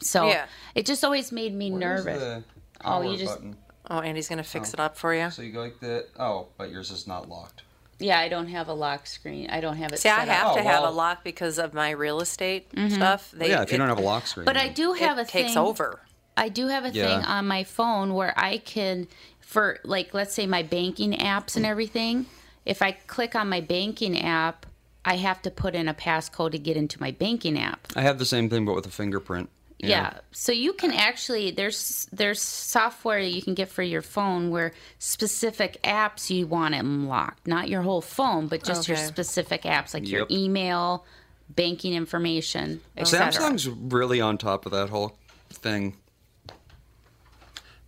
so 0.00 0.26
Yeah. 0.28 0.46
it 0.74 0.86
just 0.86 1.04
always 1.04 1.32
made 1.32 1.54
me 1.54 1.70
Where's 1.70 2.04
nervous. 2.04 2.20
the 2.20 2.44
Oh, 2.84 3.02
you 3.02 3.16
just- 3.16 3.34
button? 3.34 3.56
Oh, 3.90 4.00
Andy's 4.00 4.28
gonna 4.28 4.42
fix 4.44 4.70
oh. 4.70 4.74
it 4.74 4.80
up 4.80 4.96
for 4.98 5.14
you. 5.14 5.30
So 5.30 5.42
you 5.42 5.50
go 5.52 5.60
like 5.60 5.80
that. 5.80 6.08
Oh, 6.18 6.48
but 6.58 6.70
yours 6.70 6.90
is 6.90 7.06
not 7.06 7.28
locked. 7.28 7.62
Yeah, 7.98 8.18
I 8.20 8.28
don't 8.28 8.48
have 8.48 8.68
a 8.68 8.74
lock 8.74 9.06
screen. 9.06 9.48
I 9.50 9.60
don't 9.60 9.76
have 9.78 9.92
it 9.92 9.98
See, 9.98 10.08
I 10.08 10.24
have 10.26 10.48
up. 10.48 10.54
to 10.56 10.60
Oh, 10.60 10.64
have 10.64 10.84
a 10.84 10.90
lock 10.90 11.24
because 11.24 11.58
of 11.58 11.74
my 11.74 11.90
real 11.90 12.20
estate 12.20 12.70
mm-hmm. 12.72 12.94
stuff. 12.94 13.30
They, 13.32 13.48
yeah, 13.48 13.62
if 13.62 13.70
you 13.70 13.74
it- 13.76 13.78
don't 13.78 13.88
have 13.88 13.98
a 13.98 14.02
lock 14.02 14.26
screen. 14.26 14.44
But 14.44 14.56
I 14.56 14.68
do 14.68 14.92
have 14.92 15.18
it 15.18 15.22
a 15.22 15.24
takes 15.24 15.54
thing. 15.54 15.58
over. 15.58 16.00
I 16.36 16.48
do 16.48 16.68
have 16.68 16.84
a 16.84 16.90
Yeah. 16.90 17.06
thing 17.16 17.24
on 17.24 17.48
my 17.48 17.64
phone 17.64 18.14
where 18.14 18.32
I 18.36 18.58
can, 18.58 19.08
for 19.40 19.78
like, 19.82 20.14
let's 20.14 20.32
say 20.34 20.46
my 20.46 20.62
banking 20.62 21.12
apps 21.14 21.56
and 21.56 21.66
everything. 21.66 22.26
If 22.64 22.82
I 22.82 22.92
click 22.92 23.34
on 23.34 23.48
my 23.48 23.60
banking 23.60 24.20
app, 24.22 24.66
I 25.04 25.16
have 25.16 25.40
to 25.42 25.50
put 25.50 25.74
in 25.74 25.88
a 25.88 25.94
passcode 25.94 26.52
to 26.52 26.58
get 26.58 26.76
into 26.76 27.00
my 27.00 27.10
banking 27.10 27.58
app. 27.58 27.88
I 27.96 28.02
have 28.02 28.18
the 28.18 28.26
same 28.26 28.48
thing, 28.50 28.64
but 28.66 28.74
with 28.74 28.86
a 28.86 28.90
fingerprint. 28.90 29.48
Yeah. 29.78 30.14
So 30.32 30.50
you 30.52 30.72
can 30.72 30.92
actually 30.92 31.50
there's 31.52 32.08
there's 32.12 32.40
software 32.40 33.20
that 33.22 33.30
you 33.30 33.42
can 33.42 33.54
get 33.54 33.68
for 33.68 33.82
your 33.82 34.02
phone 34.02 34.50
where 34.50 34.72
specific 34.98 35.80
apps 35.84 36.30
you 36.30 36.46
want 36.46 36.74
them 36.74 37.06
locked, 37.06 37.46
not 37.46 37.68
your 37.68 37.82
whole 37.82 38.00
phone, 38.00 38.48
but 38.48 38.64
just 38.64 38.88
your 38.88 38.96
specific 38.96 39.62
apps 39.62 39.94
like 39.94 40.08
your 40.08 40.26
email, 40.30 41.04
banking 41.50 41.94
information, 41.94 42.80
etc. 42.96 43.30
Samsung's 43.32 43.68
really 43.68 44.20
on 44.20 44.36
top 44.36 44.66
of 44.66 44.72
that 44.72 44.88
whole 44.88 45.16
thing. 45.50 45.96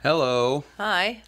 Hello, 0.03 0.64
Hi. 0.79 1.22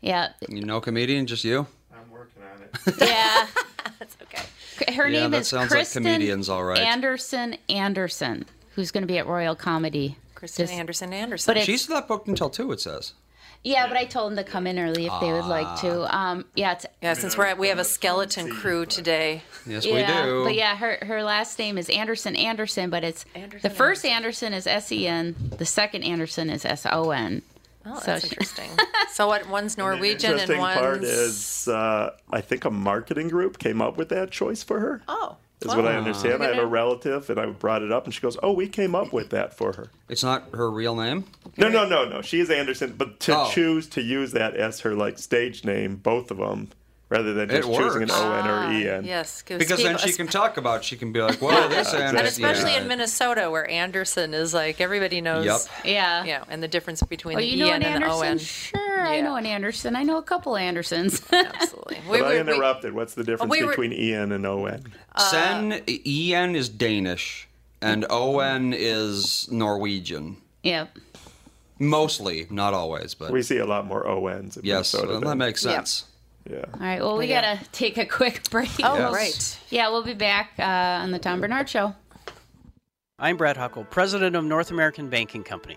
Yeah. 0.00 0.32
you 0.48 0.62
know 0.62 0.80
comedian, 0.80 1.26
just 1.26 1.44
you? 1.44 1.66
I'm 1.94 2.10
working 2.10 2.42
on 2.42 2.62
it. 2.62 2.94
Yeah. 3.08 3.46
That's 3.98 4.16
okay. 4.22 4.92
Her 4.92 5.08
Yeah, 5.08 5.20
name 5.22 5.30
that 5.32 5.40
is 5.42 5.48
sounds 5.48 5.70
like 5.70 5.78
Kristen 5.80 6.02
comedians, 6.04 6.48
all 6.48 6.64
right. 6.64 6.78
Anderson 6.78 7.56
Anderson, 7.68 8.44
who's 8.78 8.92
going 8.92 9.02
to 9.02 9.08
be 9.08 9.18
at 9.18 9.26
Royal 9.26 9.56
Comedy. 9.56 10.16
Kristen 10.36 10.66
This- 10.66 10.70
Anderson 10.72 11.12
Anderson. 11.12 11.52
But 11.52 11.64
She's 11.64 11.88
not 11.88 12.06
booked 12.06 12.28
until 12.28 12.48
two. 12.48 12.70
It 12.70 12.80
says. 12.80 13.12
Yeah, 13.64 13.88
but 13.88 13.96
I 13.96 14.04
told 14.04 14.30
them 14.30 14.36
to 14.36 14.48
come 14.48 14.68
in 14.68 14.78
early 14.78 15.06
if 15.06 15.12
they 15.20 15.32
would 15.32 15.46
like 15.46 15.80
to. 15.80 16.16
Um, 16.16 16.44
yeah, 16.54 16.74
it's 16.74 16.86
yeah, 17.02 17.14
since 17.14 17.36
we're 17.36 17.46
at, 17.46 17.58
we 17.58 17.66
have 17.68 17.80
a 17.80 17.84
skeleton 17.84 18.48
crew 18.48 18.86
today. 18.86 19.42
Yes, 19.66 19.84
yeah, 19.84 19.94
we 20.22 20.26
do. 20.30 20.44
But 20.44 20.54
yeah, 20.54 20.76
her 20.76 20.98
her 21.02 21.24
last 21.24 21.58
name 21.58 21.76
is 21.76 21.90
Anderson 21.90 22.36
Anderson, 22.36 22.88
but 22.88 23.02
it's 23.02 23.24
Anderson 23.34 23.68
the 23.68 23.74
first 23.74 24.04
Anderson 24.04 24.52
is 24.52 24.68
S 24.68 24.92
E 24.92 25.08
N, 25.08 25.34
the 25.58 25.66
second 25.66 26.04
Anderson 26.04 26.50
is 26.50 26.64
S 26.64 26.86
O 26.88 27.10
N. 27.10 27.42
Oh, 27.84 27.98
So 27.98 28.04
that's 28.06 28.22
she- 28.22 28.28
interesting. 28.30 28.70
so 29.12 29.26
what? 29.26 29.48
One's 29.48 29.76
Norwegian 29.76 30.32
and 30.32 30.40
interesting 30.42 30.60
one's 30.60 30.78
part 30.78 31.02
is, 31.02 31.66
uh, 31.66 32.10
I 32.30 32.40
think 32.40 32.64
a 32.64 32.70
marketing 32.70 33.26
group 33.26 33.58
came 33.58 33.82
up 33.82 33.96
with 33.96 34.08
that 34.10 34.30
choice 34.30 34.62
for 34.62 34.78
her. 34.78 35.02
oh, 35.08 35.36
Is 35.60 35.74
what 35.74 35.86
I 35.86 35.96
understand. 35.96 36.42
I 36.42 36.48
have 36.54 36.58
a 36.58 36.66
relative, 36.66 37.28
and 37.30 37.40
I 37.40 37.46
brought 37.46 37.82
it 37.82 37.90
up, 37.90 38.04
and 38.04 38.14
she 38.14 38.20
goes, 38.20 38.36
"Oh, 38.42 38.52
we 38.52 38.68
came 38.68 38.94
up 38.94 39.12
with 39.12 39.30
that 39.30 39.56
for 39.56 39.72
her." 39.72 39.90
It's 40.08 40.22
not 40.22 40.44
her 40.54 40.70
real 40.70 40.94
name. 40.94 41.24
No, 41.56 41.68
no, 41.68 41.84
no, 41.88 42.04
no. 42.08 42.22
She 42.22 42.38
is 42.38 42.48
Anderson, 42.48 42.94
but 42.96 43.18
to 43.20 43.36
Oh. 43.36 43.50
choose 43.50 43.88
to 43.88 44.00
use 44.02 44.30
that 44.32 44.54
as 44.54 44.80
her 44.80 44.94
like 44.94 45.18
stage 45.18 45.64
name, 45.64 45.96
both 45.96 46.30
of 46.30 46.36
them, 46.36 46.68
rather 47.10 47.32
than 47.32 47.48
just 47.48 47.66
choosing 47.68 48.02
an 48.02 48.08
works. 48.08 48.12
O 48.20 48.32
N 48.32 48.46
or 48.46 48.52
Ah, 48.54 48.70
E 48.72 48.88
N. 48.88 49.04
Yes, 49.04 49.42
Because 49.46 49.82
then 49.82 49.98
she 49.98 50.12
can 50.12 50.26
talk 50.26 50.56
about. 50.56 50.84
She 50.84 50.96
can 50.96 51.12
be 51.12 51.20
like, 51.20 51.40
"Well, 51.40 51.68
this 51.68 51.92
and 51.94 52.16
especially 52.18 52.72
yeah. 52.72 52.80
in 52.82 52.88
Minnesota 52.88 53.50
where 53.50 53.68
Anderson 53.68 54.34
is 54.34 54.52
like 54.54 54.80
everybody 54.80 55.20
knows. 55.20 55.44
Yep. 55.46 55.60
Yeah. 55.84 56.24
Yeah, 56.24 56.44
and 56.48 56.62
the 56.62 56.68
difference 56.68 57.02
between 57.02 57.36
Oh, 57.38 57.40
the 57.40 57.46
you 57.46 57.64
know 57.64 57.70
EN 57.72 57.82
an 57.82 57.92
and 57.94 58.02
the 58.04 58.06
Anderson? 58.08 58.28
ON. 58.32 58.38
Sure, 58.38 59.00
I 59.06 59.20
know 59.20 59.36
an 59.36 59.46
Anderson. 59.46 59.96
I 59.96 60.02
know 60.02 60.18
a 60.18 60.22
couple 60.22 60.56
Andersons. 60.56 61.22
Absolutely. 61.32 61.98
We, 62.08 62.18
But 62.18 62.26
I 62.26 62.28
we- 62.28 62.34
we- 62.34 62.40
interrupted. 62.52 62.92
What's 62.92 63.14
the 63.14 63.24
difference 63.24 63.50
we 63.50 63.62
were- 63.62 63.70
between 63.70 63.92
E 63.92 64.12
N 64.12 64.32
and 64.32 64.44
O 64.46 64.66
N? 64.66 64.84
Sen 65.16 65.72
En 66.06 66.54
is 66.56 66.68
Danish, 66.68 67.48
and 67.80 68.04
On 68.06 68.72
is 68.74 69.48
Norwegian. 69.50 70.36
yep. 70.62 70.96
Mostly, 71.80 72.46
not 72.50 72.74
always, 72.74 73.14
but 73.14 73.30
We 73.30 73.40
see 73.42 73.58
a 73.58 73.66
lot 73.66 73.86
more 73.86 74.04
O 74.06 74.26
Ns 74.28 74.56
in 74.56 74.64
yes, 74.64 74.92
Minnesota. 74.92 75.12
well, 75.12 75.20
that 75.30 75.36
makes 75.36 75.64
Yeah. 75.64 75.76
sense. 75.76 76.04
Yeah. 76.48 76.64
All 76.74 76.80
right. 76.80 77.00
Well, 77.00 77.16
we 77.18 77.26
Yeah. 77.26 77.56
gotta 77.56 77.70
take 77.72 77.98
a 77.98 78.06
quick 78.06 78.42
break. 78.50 78.70
oh, 78.82 78.96
Yes. 78.96 79.12
right. 79.12 79.58
Yeah, 79.70 79.90
we'll 79.90 80.02
be 80.04 80.14
back 80.14 80.52
uh, 80.58 80.62
on 80.62 81.10
the 81.10 81.18
Tom 81.18 81.40
Barnard 81.40 81.68
Show. 81.68 81.94
I'm 83.18 83.36
Brad 83.36 83.56
Huckle, 83.56 83.84
president 83.84 84.36
of 84.36 84.44
North 84.44 84.70
American 84.70 85.08
Banking 85.10 85.42
Company. 85.42 85.76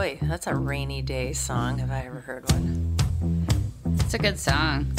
Boy, 0.00 0.16
that's 0.22 0.46
a 0.46 0.54
rainy 0.54 1.02
day 1.02 1.34
song 1.34 1.78
if 1.78 1.90
I 1.90 2.06
ever 2.06 2.20
heard 2.20 2.50
one. 2.52 2.96
It's 3.98 4.14
a 4.14 4.18
good 4.18 4.38
song. 4.38 4.90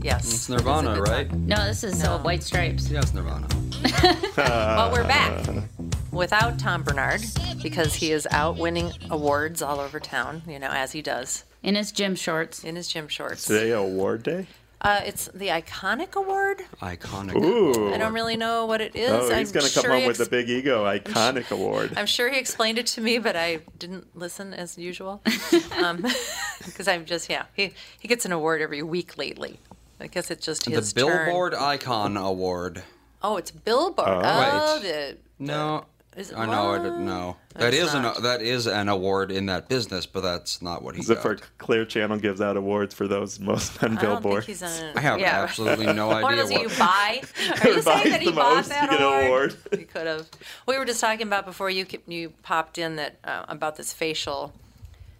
Yes. 0.00 0.24
It's 0.24 0.32
it 0.32 0.36
is 0.36 0.48
a 0.48 0.52
Nirvana, 0.52 0.94
good 0.94 1.06
right? 1.06 1.28
song. 1.30 1.46
No, 1.46 1.56
this 1.66 1.84
is 1.84 2.02
uh, 2.02 2.18
White 2.20 2.42
Stripes. 2.42 2.88
Yeah, 2.88 3.00
it's 3.00 3.12
Nirvana. 3.12 3.46
Well, 4.38 4.90
we're 4.90 5.06
back 5.06 5.46
without 6.12 6.58
Tom 6.58 6.82
Barnard 6.82 7.26
because 7.62 7.92
he 7.92 8.10
is 8.10 8.26
out 8.30 8.56
winning 8.56 8.90
awards 9.10 9.60
all 9.60 9.80
over 9.80 10.00
town, 10.00 10.40
you 10.48 10.58
know, 10.58 10.70
as 10.70 10.92
he 10.92 11.02
does 11.02 11.44
In 11.62 11.74
his 11.74 11.92
gym 11.92 12.14
shorts. 12.14 12.64
in 12.64 12.74
his 12.74 12.88
gym 12.88 13.08
shorts. 13.08 13.44
Today 13.44 13.72
award 13.72 14.22
day. 14.22 14.46
Uh, 14.86 15.00
it's 15.04 15.26
the 15.34 15.48
Iconic 15.48 16.14
Award. 16.14 16.62
Iconic. 16.80 17.34
Ooh. 17.42 17.92
I 17.92 17.98
don't 17.98 18.14
really 18.14 18.36
know 18.36 18.66
what 18.66 18.80
it 18.80 18.94
is. 18.94 19.10
Oh, 19.10 19.34
he's 19.34 19.50
going 19.50 19.66
to 19.66 19.74
come 19.74 19.82
sure 19.82 19.90
home 19.90 20.02
he 20.02 20.06
with 20.06 20.18
the 20.18 20.26
Big 20.26 20.48
Ego 20.48 20.84
Iconic 20.84 21.50
Award. 21.50 21.94
I'm 21.96 22.06
sure 22.06 22.30
he 22.30 22.38
explained 22.38 22.78
it 22.78 22.86
to 22.88 23.00
me, 23.00 23.18
but 23.18 23.34
I 23.34 23.62
didn't 23.80 24.16
listen 24.16 24.54
as 24.54 24.78
usual. 24.78 25.22
Because 26.64 26.86
I'm 26.86 27.04
just, 27.04 27.28
yeah, 27.28 27.46
he, 27.54 27.74
he 27.98 28.06
gets 28.06 28.24
an 28.24 28.32
award 28.32 28.62
every 28.62 28.82
week 28.82 29.18
lately. 29.18 29.58
I 30.00 30.06
guess 30.06 30.30
it's 30.30 30.46
just 30.46 30.66
The 30.66 30.70
his 30.72 30.92
turn. 30.92 31.06
Billboard 31.26 31.54
Icon 31.54 32.16
Award. 32.16 32.84
Oh, 33.22 33.36
it's 33.38 33.50
Billboard. 33.50 34.08
Oh, 34.08 34.20
Right. 34.20 34.78
the, 34.82 35.16
No, 35.40 35.86
is 36.16 36.30
it 36.30 36.36
I 36.38 36.46
know. 36.46 36.52
I 36.52 36.78
what? 36.78 36.82
didn't 36.82 37.04
know. 37.04 37.36
That 37.54 37.74
It's 37.74 37.84
is 37.84 37.94
an 37.94 38.02
not. 38.02 38.22
that 38.22 38.42
is 38.42 38.66
an 38.66 38.88
award 38.88 39.30
in 39.30 39.46
that 39.46 39.68
business, 39.68 40.06
but 40.06 40.22
that's 40.22 40.60
not 40.62 40.82
what 40.82 40.94
he 40.94 41.00
Is 41.02 41.10
it 41.10 41.14
got. 41.14 41.22
for 41.22 41.36
Clear 41.58 41.84
Channel 41.84 42.18
gives 42.18 42.40
out 42.40 42.56
awards 42.56 42.94
for 42.94 43.06
those 43.08 43.38
most 43.40 43.82
on 43.82 43.98
I 43.98 44.00
don't 44.02 44.22
Billboard? 44.22 44.44
think 44.44 44.58
he's 44.58 44.62
on. 44.62 44.96
I 44.96 45.00
have 45.00 45.20
yeah. 45.20 45.42
absolutely 45.42 45.86
no 45.92 46.08
One 46.20 46.24
of 46.24 46.28
idea 46.30 46.42
those 46.42 46.50
that 46.50 46.62
what. 46.62 46.72
you 46.72 46.78
buy. 46.78 47.22
Are 47.70 47.74
you 47.74 47.82
saying 47.82 48.10
that 48.10 48.20
he 48.22 48.32
bought 48.32 48.64
that 48.66 48.82
you 48.90 48.98
get 48.98 49.00
an 49.00 49.06
award? 49.26 49.26
award. 49.26 49.56
He 49.78 49.84
could 49.84 50.06
have. 50.06 50.26
We 50.66 50.78
were 50.78 50.84
just 50.84 51.00
talking 51.00 51.26
about 51.26 51.44
before 51.46 51.70
you 51.70 51.84
ca- 51.84 52.00
you 52.06 52.30
popped 52.42 52.78
in 52.78 52.96
that 52.96 53.16
uh, 53.24 53.44
about 53.48 53.76
this 53.76 53.92
facial 53.92 54.52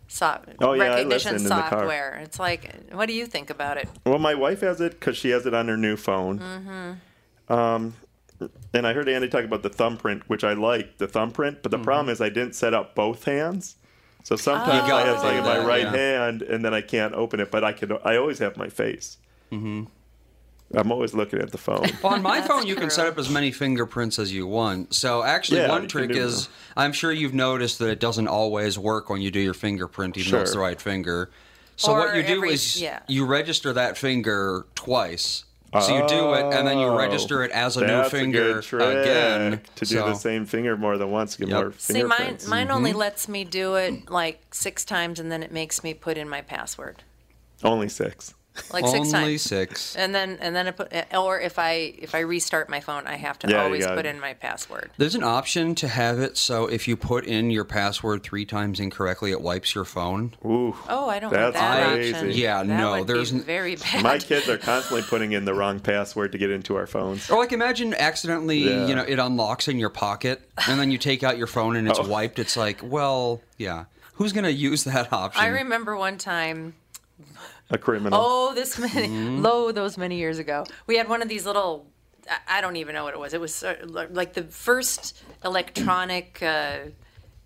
so- 0.09 0.41
Oh, 0.61 0.73
yeah, 0.75 0.85
I 0.85 0.89
recognition 0.89 1.33
listened 1.35 1.37
in 1.39 1.43
the 1.57 1.63
car. 1.63 1.71
software. 1.71 2.21
It's 2.23 2.39
like, 2.39 2.73
what 2.93 3.07
do 3.07 3.13
you 3.13 3.27
think 3.27 3.51
about 3.51 3.77
it? 3.77 3.89
Well, 4.05 4.19
my 4.19 4.35
wife 4.35 4.61
has 4.61 4.81
it 4.81 4.93
because 4.93 5.17
she 5.17 5.31
has 5.31 5.47
it 5.47 5.53
on 5.55 5.67
her 5.69 5.77
new 5.77 5.97
phone. 5.97 6.39
Mm-hmm. 6.39 7.53
Um, 7.53 7.95
and 8.75 8.87
I 8.87 8.93
heard 8.93 9.09
Andy 9.09 9.29
talk 9.29 9.45
about 9.45 9.63
the 9.63 9.69
thumbprint, 9.69 10.29
which 10.29 10.45
I 10.45 10.53
like 10.55 10.99
the 10.99 11.07
thumbprint, 11.07 11.63
but 11.63 11.71
the 11.71 11.79
problem 11.79 12.09
is 12.13 12.21
I 12.21 12.29
didn't 12.29 12.55
set 12.55 12.75
up 12.75 12.95
both 12.95 13.25
hands. 13.25 13.77
So 14.25 14.35
sometimes 14.37 14.89
You 14.89 14.95
I 14.95 15.03
have 15.03 15.23
like 15.23 15.37
do 15.37 15.43
my 15.43 15.65
right 15.65 15.83
yeah. 15.85 15.93
hand, 15.97 16.43
and 16.43 16.65
then 16.65 16.75
I 16.75 16.81
can't 16.81 17.15
open 17.15 17.39
it. 17.41 17.51
But 17.53 17.63
I 17.63 17.73
can. 17.73 17.93
I 18.05 18.17
always 18.17 18.39
have 18.41 18.57
my 18.57 18.69
face. 18.69 19.19
Mm-hmm. 19.53 19.85
I'm 20.75 20.91
always 20.91 21.15
looking 21.15 21.39
at 21.41 21.53
the 21.53 21.59
phone. 21.59 21.87
Well, 22.03 22.15
on 22.15 22.23
my 22.23 22.41
phone, 22.41 22.67
you 22.67 22.75
can 22.75 22.91
set 22.91 23.07
up 23.07 23.17
as 23.19 23.31
many 23.31 23.53
fingerprints 23.53 24.19
as 24.19 24.33
you 24.33 24.49
want. 24.49 24.95
So, 24.95 25.23
actually, 25.23 25.61
Yeah, 25.61 25.69
one 25.69 25.87
trick 25.87 26.11
do 26.11 26.21
is 26.21 26.49
I'm 26.77 26.93
sure 26.93 27.13
you've 27.13 27.35
noticed 27.35 27.79
that 27.79 27.89
it 27.89 28.01
doesn't 28.01 28.27
always 28.27 28.77
work 28.77 29.09
when 29.09 29.21
you 29.21 29.31
do 29.31 29.39
your 29.39 29.55
fingerprint, 29.55 30.17
even 30.17 30.33
though 30.33 30.41
it's 30.41 30.53
the 30.55 30.59
right 30.59 30.81
finger. 30.81 31.31
So, 31.77 31.93
Or 31.93 31.99
what 32.01 32.17
you 32.17 32.25
do 32.25 32.39
every- 32.39 32.53
is 32.55 32.81
yeah. 32.83 32.99
you 33.07 33.27
register 33.27 33.73
that 33.75 33.97
finger 33.97 34.67
twice. 34.75 35.45
So, 35.83 35.95
you 35.95 36.07
do 36.09 36.35
it, 36.35 36.47
and 36.53 36.67
then 36.67 36.79
you 36.79 36.89
Oh, 36.89 36.97
register 36.97 37.43
it 37.43 37.51
as 37.51 37.77
a 37.77 37.87
new 37.87 38.03
finger 38.09 38.51
a 38.51 38.53
good 38.55 38.63
trick 38.63 38.99
again. 38.99 39.61
to 39.77 39.85
do 39.85 39.95
so, 39.97 40.05
the 40.07 40.15
same 40.15 40.47
finger 40.47 40.77
more 40.77 40.97
than 40.99 41.11
once. 41.11 41.37
Get 41.37 41.49
Yep. 41.49 41.57
more 41.63 41.73
See, 41.79 42.03
mine 42.03 42.39
mine 42.49 42.71
only 42.71 42.91
Mm-hmm. 42.91 42.99
lets 42.99 43.29
me 43.29 43.45
do 43.45 43.75
it 43.75 44.11
like 44.11 44.41
six 44.55 44.85
times, 44.85 45.19
and 45.21 45.31
then 45.31 45.43
it 45.43 45.53
makes 45.53 45.83
me 45.85 45.95
put 45.95 46.17
in 46.17 46.29
my 46.29 46.41
password, 46.41 47.03
Only 47.63 47.89
six. 47.89 48.35
Like 48.73 48.85
six 48.87 49.11
times. 49.11 49.15
Only 49.15 49.31
times. 49.33 49.43
six. 49.43 49.97
And 49.97 50.15
then 50.15 50.39
and 50.41 50.55
then 50.55 50.69
I 50.69 50.71
put, 50.71 50.93
or 51.15 51.41
if 51.41 51.59
I 51.59 51.95
if 51.99 52.15
I 52.15 52.21
restart 52.21 52.69
my 52.69 52.81
phone, 52.81 53.07
I 53.07 53.17
have 53.17 53.39
to 53.41 53.49
Yeah, 53.49 53.59
you 53.59 53.63
always 53.65 53.85
gotta- 53.85 53.97
put 53.97 54.07
in 54.07 54.21
my 54.21 54.35
password. 54.35 54.91
There's 54.97 55.15
an 55.15 55.23
option 55.25 55.75
to 55.77 55.89
have 55.89 56.19
it 56.19 56.37
so 56.37 56.67
if 56.67 56.87
you 56.89 56.97
put 56.97 57.25
in 57.25 57.51
your 57.51 57.65
password 57.65 58.23
three 58.23 58.45
times 58.45 58.81
incorrectly, 58.81 59.31
it 59.33 59.41
wipes 59.41 59.75
your 59.75 59.85
phone. 59.85 60.35
Ooh. 60.45 60.77
Oh, 60.89 61.09
I 61.09 61.19
don't 61.19 61.33
want 61.33 61.53
That's 61.55 61.57
that 61.57 61.93
crazy. 61.95 62.15
option. 62.15 62.31
Yeah, 62.33 62.63
that 62.63 62.67
no, 62.67 62.99
would 62.99 63.07
there's 63.07 63.33
be 63.33 63.39
n- 63.39 63.45
very 63.45 63.77
bad. 63.93 64.03
My 64.03 64.19
kids 64.19 64.49
are 64.49 64.59
constantly 64.59 65.03
putting 65.03 65.33
in 65.33 65.45
the 65.45 65.55
wrong 65.55 65.81
password 65.81 66.33
to 66.33 66.39
get 66.39 66.51
into 66.51 66.77
our 66.77 66.87
phones. 66.87 67.31
Or 67.31 67.39
like 67.39 67.53
imagine 67.53 67.95
accidentally, 67.95 68.59
Yeah. 68.59 68.87
you 68.87 68.95
know, 68.95 69.03
it 69.03 69.19
unlocks 69.19 69.69
in 69.69 69.79
your 69.79 69.91
pocket, 69.91 70.41
and 70.69 70.79
then 70.81 70.91
you 70.91 70.99
take 70.99 71.23
out 71.23 71.39
your 71.39 71.47
phone 71.47 71.77
and 71.77 71.89
it's 71.89 71.99
Oh. 72.03 72.07
wiped. 72.09 72.39
It's 72.39 72.57
like, 72.57 72.81
well, 72.83 73.41
yeah, 73.59 73.85
who's 74.15 74.33
gonna 74.33 74.49
use 74.51 74.85
that 74.85 75.13
option? 75.13 75.43
I 75.43 75.49
remember 75.49 75.97
one 75.97 76.19
time 76.19 76.75
A 77.71 77.79
criminal. 77.79 78.19
Oh, 78.23 78.55
this 78.55 78.79
many, 78.79 79.09
Mm-hmm. 79.09 79.43
low 79.43 79.73
those 79.73 79.99
many 79.99 80.17
years 80.19 80.39
ago. 80.39 80.65
We 80.87 80.97
had 80.97 81.09
one 81.09 81.23
of 81.23 81.29
these 81.29 81.45
little. 81.47 81.87
I- 82.31 82.59
I 82.59 82.61
don't 82.61 82.77
even 82.77 82.95
know 82.95 83.05
what 83.05 83.15
it 83.15 83.21
was. 83.21 83.35
It 83.35 83.41
was 83.41 83.63
like- 83.85 84.11
like 84.13 84.33
the 84.35 84.45
first 84.45 85.21
electronic 85.45 86.43
uh, 86.43 86.77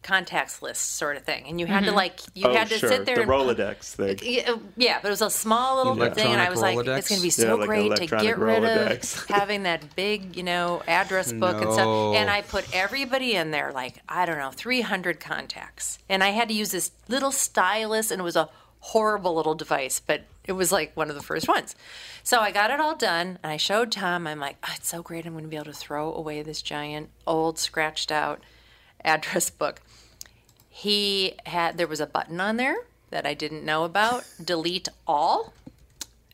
contacts 0.03 0.63
list 0.63 0.97
sort 0.97 1.17
of 1.19 1.25
thing, 1.25 1.45
and 1.47 1.61
you 1.61 1.67
had 1.67 1.85
to 1.85 1.93
like 1.93 2.21
you 2.35 2.47
Oh, 2.49 2.55
had 2.55 2.69
to 2.69 2.79
sure. 2.79 2.89
sit 2.89 3.05
there 3.05 3.17
the 3.17 3.23
and 3.23 3.31
Rolodex 3.31 3.95
thing. 3.95 4.19
Yeah, 4.23 4.57
yeah, 4.77 4.99
but 5.03 5.09
it 5.09 5.11
was 5.11 5.21
a 5.23 5.29
small 5.31 5.77
little 5.77 5.95
thing, 5.95 6.27
and 6.33 6.41
I 6.41 6.47
Electronic 6.47 6.51
was 6.51 6.61
like, 6.61 6.99
it's 6.99 7.09
going 7.09 7.19
to 7.19 7.23
be 7.23 7.29
Yeah, 7.29 7.49
so 7.49 7.57
like 7.57 7.67
great 7.67 7.81
to 7.81 7.87
electronic 7.97 8.27
get 8.27 8.39
rid 8.39 8.63
Rolodex. 8.63 9.23
of 9.23 9.29
having 9.37 9.63
that 9.65 9.95
big, 9.97 10.37
you 10.37 10.43
know, 10.43 10.83
address 10.89 11.33
book 11.33 11.61
and 11.63 11.71
stuff. 11.73 12.15
And 12.17 12.31
I 12.31 12.41
put 12.43 12.65
everybody 12.75 13.35
in 13.37 13.51
there, 13.51 13.73
like, 13.73 14.01
I 14.09 14.25
don't 14.25 14.39
know, 14.39 14.51
300 14.53 15.21
contacts. 15.21 15.99
And 16.09 16.25
I 16.25 16.31
had 16.31 16.49
to 16.49 16.55
use 16.55 16.71
this 16.71 16.93
little 17.09 17.33
stylus, 17.33 18.11
and 18.11 18.21
it 18.21 18.25
was 18.25 18.37
a 18.37 18.49
horrible 18.81 19.35
little 19.35 19.55
device, 19.55 20.01
but 20.01 20.23
it 20.45 20.53
was 20.53 20.73
like 20.73 20.97
one 20.97 21.09
of 21.11 21.17
the 21.17 21.23
first 21.23 21.47
ones. 21.49 21.75
So 22.23 22.41
I 22.41 22.51
got 22.51 22.71
it 22.71 22.81
all 22.81 22.97
done, 22.97 23.39
and 23.43 23.53
I 23.53 23.57
showed 23.57 23.93
Tom. 23.93 24.27
I'm 24.27 24.41
like, 24.41 24.57
oh, 24.67 24.73
it's 24.77 24.89
so 24.89 25.03
great. 25.03 25.27
I'm 25.27 25.33
going 25.33 25.45
to 25.45 25.51
be 25.51 25.57
able 25.57 25.67
to 25.67 25.73
throw 25.73 26.13
away 26.13 26.43
this 26.43 26.63
giant, 26.63 27.11
old, 27.27 27.59
scratched 27.59 28.11
out 28.13 28.43
address 29.03 29.49
book 29.49 29.81
he 30.73 31.35
had 31.47 31.77
there 31.77 31.87
was 31.87 32.01
a 32.01 32.07
button 32.07 32.41
on 32.41 32.57
there 32.57 32.77
that 33.11 33.27
I 33.27 33.35
didn't 33.35 33.65
know 33.65 33.85
about. 33.85 34.25
delete 34.45 34.89
all. 35.07 35.53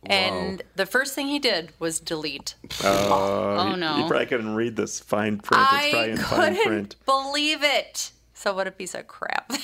And 0.04 0.62
the 0.76 0.86
first 0.86 1.14
thing 1.16 1.26
he 1.26 1.40
did 1.40 1.72
was 1.80 1.98
delete. 1.98 2.54
Uh, 2.84 3.08
oh, 3.10 3.70
You 3.70 3.76
no. 3.76 4.04
probably 4.06 4.26
couldn't 4.26 4.54
read 4.54 4.76
this 4.76 5.00
fine 5.00 5.38
print. 5.38 5.64
It's 5.72 5.90
probably 5.90 5.98
I 5.98 6.04
in 6.12 6.16
fine 6.18 6.54
couldn't 6.54 6.64
print. 6.66 6.96
believe 7.06 7.64
it. 7.64 8.12
So 8.38 8.54
what 8.54 8.66
a 8.66 8.70
piece 8.70 8.94
of 8.94 9.06
crap. 9.08 9.50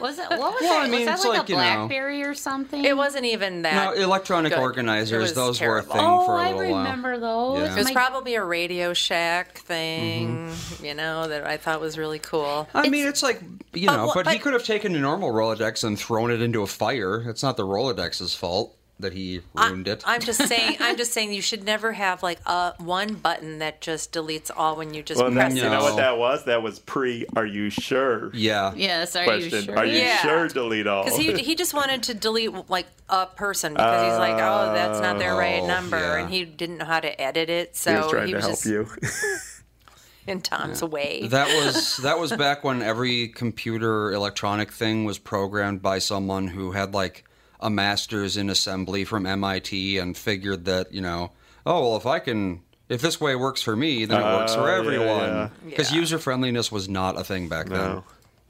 Was 0.00 0.18
it? 0.18 0.30
What 0.30 0.38
was 0.54 0.60
Well, 0.62 0.80
that? 0.80 0.82
I 0.84 0.88
mean, 0.88 1.00
was 1.00 1.06
that 1.06 1.14
it's 1.16 1.24
like, 1.26 1.38
like, 1.40 1.48
a 1.48 1.52
you 1.52 1.56
know- 1.58 1.62
BlackBerry 1.86 2.22
or 2.22 2.34
something? 2.34 2.84
it 2.84 2.96
wasn't 2.96 3.24
even 3.26 3.62
that. 3.62 3.96
no, 3.96 4.02
electronic 4.02 4.52
good. 4.52 4.60
Organizers; 4.60 5.20
was 5.22 5.34
those 5.34 5.60
were 5.60 5.78
a 5.78 5.82
terrible. 5.82 5.92
thing 5.92 6.02
Oh, 6.04 6.24
for 6.26 6.38
a 6.38 6.42
I 6.42 6.52
little 6.52 6.70
while. 6.72 6.82
remember 6.84 7.18
those. 7.18 7.58
Yeah. 7.60 7.72
It 7.74 7.76
was 7.76 7.84
My- 7.86 7.92
probably 7.92 8.34
a 8.36 8.44
Radio 8.44 8.94
Shack 8.94 9.58
thing, 9.58 10.48
Mm-hmm. 10.48 10.84
you 10.84 10.94
know, 10.94 11.28
that 11.28 11.46
I 11.46 11.56
thought 11.58 11.80
was 11.80 11.98
really 11.98 12.18
cool. 12.18 12.68
I 12.74 12.88
mean, 12.88 13.06
it's 13.06 13.22
like 13.22 13.42
you 13.74 13.86
But 13.88 13.96
know, 13.96 14.06
what- 14.06 14.24
but, 14.24 14.32
he 14.32 14.38
could 14.38 14.52
have 14.54 14.64
taken 14.64 14.94
a 14.94 14.98
normal 14.98 15.32
Rolodex 15.32 15.84
and 15.84 15.98
thrown 15.98 16.30
it 16.30 16.40
into 16.40 16.62
a 16.62 16.66
fire. 16.66 17.28
It's 17.28 17.42
not 17.42 17.56
the 17.58 17.64
Rolodex's 17.66 18.34
fault 18.34 18.76
that 19.00 19.12
he 19.12 19.40
ruined 19.54 19.88
it. 19.88 20.02
I'm 20.06 20.20
just 20.20 20.46
saying. 20.46 20.76
I'm 20.80 20.96
just 20.96 21.12
saying 21.14 21.32
you 21.32 21.42
should 21.42 21.64
never 21.64 21.92
have 21.92 22.22
like 22.22 22.40
a 22.46 22.74
one 22.78 23.14
button 23.14 23.58
that 23.58 23.80
just 23.80 24.12
deletes 24.12 24.50
all 24.56 24.76
when 24.76 24.94
you 24.94 25.02
just 25.02 25.20
Well, 25.20 25.30
press 25.30 25.48
then, 25.54 25.58
it. 25.58 25.64
you 25.64 25.70
know 25.70 25.82
what 25.82 25.96
that 25.96 26.18
was? 26.18 26.44
That 26.44 26.62
was 26.62 26.78
pre. 26.78 27.26
Are 27.36 27.46
you 27.46 27.70
sure? 27.70 28.30
yeah, 28.34 28.72
Yes, 28.76 29.16
are 29.16 29.24
Question. 29.24 29.50
you 29.50 29.62
sure? 29.62 29.76
Are 29.78 29.84
you 29.86 29.98
Yeah. 29.98 30.18
sure? 30.18 30.48
Delete 30.48 30.86
all. 30.86 31.04
Because 31.04 31.18
he, 31.18 31.32
he 31.34 31.54
just 31.54 31.74
wanted 31.74 32.02
to 32.04 32.14
delete 32.14 32.68
like 32.70 32.86
a 33.08 33.26
person 33.26 33.74
because 33.74 34.10
he's 34.12 34.18
like, 34.18 34.34
oh, 34.34 34.72
that's 34.72 35.00
not 35.00 35.18
their 35.18 35.34
right 35.34 35.62
Oh, 35.62 35.66
number, 35.66 35.98
yeah. 35.98 36.16
and 36.22 36.30
he 36.32 36.44
didn't 36.44 36.78
know 36.78 36.84
how 36.84 37.00
to 37.00 37.20
edit 37.20 37.50
it, 37.50 37.76
so 37.76 37.90
he 37.92 37.96
was 37.98 38.10
trying 38.10 38.30
to 38.30 38.40
help 38.40 38.50
just 38.52 38.66
you. 38.66 38.86
in 40.26 40.40
Tom's 40.40 40.82
way. 40.82 41.26
That 41.28 41.48
was 41.48 41.96
that 42.02 42.18
was 42.18 42.32
back 42.32 42.62
when 42.62 42.82
every 42.82 43.28
computer 43.28 44.12
electronic 44.12 44.70
thing 44.72 45.04
was 45.04 45.18
programmed 45.18 45.82
by 45.82 45.98
someone 45.98 46.46
who 46.48 46.72
had 46.72 46.94
like 46.94 47.24
a 47.60 47.70
master's 47.70 48.36
in 48.36 48.50
assembly 48.50 49.04
from 49.04 49.26
MIT 49.26 49.98
and 49.98 50.16
figured 50.16 50.64
that 50.64 50.92
you 50.92 51.00
know, 51.00 51.30
oh 51.66 51.82
well, 51.82 51.96
if 51.96 52.06
I 52.06 52.18
can, 52.18 52.62
if 52.88 53.00
this 53.00 53.20
way 53.20 53.36
works 53.36 53.62
for 53.62 53.76
me, 53.76 54.04
then 54.04 54.20
it 54.20 54.24
works 54.24 54.52
Oh, 54.52 54.56
for 54.56 54.62
uh, 54.62 54.72
yeah, 54.72 54.78
everyone. 54.78 55.28
yeah. 55.28 55.48
Because 55.64 55.92
Yeah. 55.92 55.98
user 56.00 56.18
friendliness 56.18 56.72
was 56.72 56.88
not 56.88 57.18
a 57.18 57.24
thing 57.24 57.48
back 57.48 57.68
then. 57.68 58.02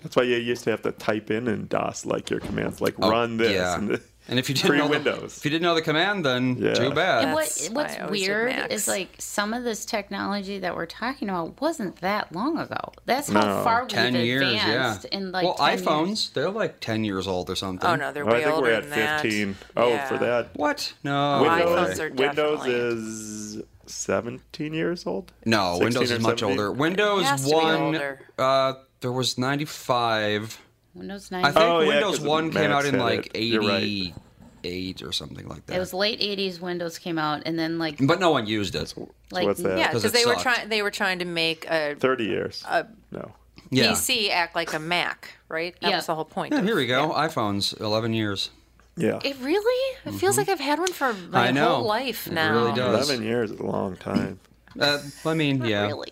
That's 0.02 0.16
why 0.16 0.22
you 0.22 0.36
used 0.36 0.64
to 0.64 0.70
have 0.70 0.80
to 0.82 0.92
type 0.92 1.30
in 1.30 1.46
in 1.46 1.66
DOS 1.66 2.06
like 2.06 2.30
your 2.30 2.40
commands, 2.40 2.80
like 2.80 2.94
Oh, 3.02 3.10
run 3.10 3.36
this. 3.36 3.52
yeah. 3.52 3.96
And 4.30 4.38
if 4.38 4.48
you 4.48 4.54
didn't 4.54 4.78
know 4.78 4.86
Windows. 4.86 5.34
The, 5.34 5.38
if 5.38 5.44
you 5.44 5.50
didn't 5.50 5.64
know 5.64 5.74
the 5.74 5.82
command, 5.82 6.24
then 6.24 6.56
yeah. 6.56 6.74
too 6.74 6.92
bad. 6.92 7.24
And 7.24 7.32
what, 7.34 7.68
what's 7.72 7.98
weird 8.10 8.70
is 8.70 8.86
like 8.86 9.08
some 9.18 9.52
of 9.52 9.64
this 9.64 9.84
technology 9.84 10.60
that 10.60 10.76
we're 10.76 10.86
talking 10.86 11.28
about 11.28 11.60
wasn't 11.60 11.96
that 11.96 12.32
long 12.32 12.56
ago. 12.56 12.92
That's 13.06 13.28
no. 13.28 13.40
how 13.40 13.64
far 13.64 13.82
we've 13.82 13.90
advanced 13.90 14.24
years, 14.24 14.54
yeah. 14.54 14.98
in 15.10 15.32
like 15.32 15.44
well, 15.44 15.56
iPhones 15.56 16.06
years. 16.06 16.30
they're 16.30 16.50
like 16.50 16.78
ten 16.78 17.02
years 17.02 17.26
old 17.26 17.50
or 17.50 17.56
something. 17.56 17.88
Oh 17.88 17.96
no, 17.96 18.12
they're 18.12 18.24
well, 18.24 18.36
I 18.36 18.42
think 18.42 18.54
older 18.54 18.68
we're 18.68 18.74
at 18.74 18.88
than 18.88 19.20
fifteen. 19.20 19.56
That. 19.74 19.82
Oh, 19.82 19.88
yeah. 19.88 20.06
for 20.06 20.18
that. 20.18 20.50
What? 20.54 20.92
No, 21.02 21.42
Windows, 21.42 21.98
Windows 21.98 22.66
is. 22.66 23.62
17 23.86 24.72
years 24.72 25.04
old? 25.04 25.32
No, 25.44 25.76
Windows 25.80 26.12
is 26.12 26.20
much 26.20 26.38
17? 26.38 26.48
older. 26.48 26.72
Windows 26.72 27.44
1, 27.44 28.00
uh, 28.38 28.74
there 29.00 29.10
was 29.10 29.36
95. 29.36 30.60
Windows 31.00 31.30
9. 31.30 31.44
I 31.44 31.50
think 31.50 31.64
oh, 31.64 31.78
Windows 31.86 32.20
yeah, 32.20 32.28
1 32.28 32.50
came 32.52 32.70
out 32.70 32.84
in 32.84 32.98
like 32.98 33.30
88 33.34 34.14
right. 34.62 35.02
or 35.02 35.12
something 35.12 35.48
like 35.48 35.66
that. 35.66 35.76
It 35.76 35.78
was 35.78 35.94
late 35.94 36.20
80s 36.20 36.60
Windows 36.60 36.98
came 36.98 37.18
out 37.18 37.42
and 37.46 37.58
then 37.58 37.78
like 37.78 37.98
But 38.00 38.20
no 38.20 38.30
one 38.30 38.46
used 38.46 38.74
it. 38.74 38.94
Like 39.30 39.46
what's 39.46 39.62
that? 39.62 39.78
Yeah, 39.78 39.90
cuz 39.90 40.02
they 40.02 40.22
sucked. 40.22 40.36
were 40.36 40.42
trying 40.42 40.68
they 40.68 40.82
were 40.82 40.90
trying 40.90 41.18
to 41.20 41.24
make 41.24 41.66
a 41.68 41.96
30 41.98 42.24
years. 42.24 42.64
A 42.68 42.86
no. 43.10 43.32
Yeah. 43.70 43.92
PC 43.92 44.30
act 44.30 44.54
like 44.54 44.74
a 44.74 44.78
Mac, 44.78 45.38
right? 45.48 45.74
That 45.80 45.90
yeah. 45.90 45.96
was 45.96 46.06
the 46.06 46.14
whole 46.14 46.24
point. 46.24 46.52
Yeah, 46.52 46.60
of, 46.60 46.66
here 46.66 46.76
we 46.76 46.86
go. 46.86 47.08
Yeah. 47.08 47.28
iPhones 47.28 47.80
11 47.80 48.12
years. 48.12 48.50
Yeah. 48.96 49.20
It 49.24 49.36
really? 49.40 49.96
It 50.04 50.08
mm-hmm. 50.08 50.18
feels 50.18 50.36
like 50.36 50.48
I've 50.48 50.60
had 50.60 50.78
one 50.78 50.92
for 50.92 51.14
my 51.30 51.52
whole 51.52 51.84
life 51.84 52.30
now. 52.30 52.50
It 52.50 52.60
really 52.60 52.74
does. 52.74 53.08
11 53.08 53.24
years 53.24 53.50
is 53.52 53.60
a 53.60 53.64
long 53.64 53.96
time. 53.96 54.40
uh, 54.78 54.98
I 55.24 55.34
mean, 55.34 55.64
yeah. 55.64 55.86
Really. 55.86 56.10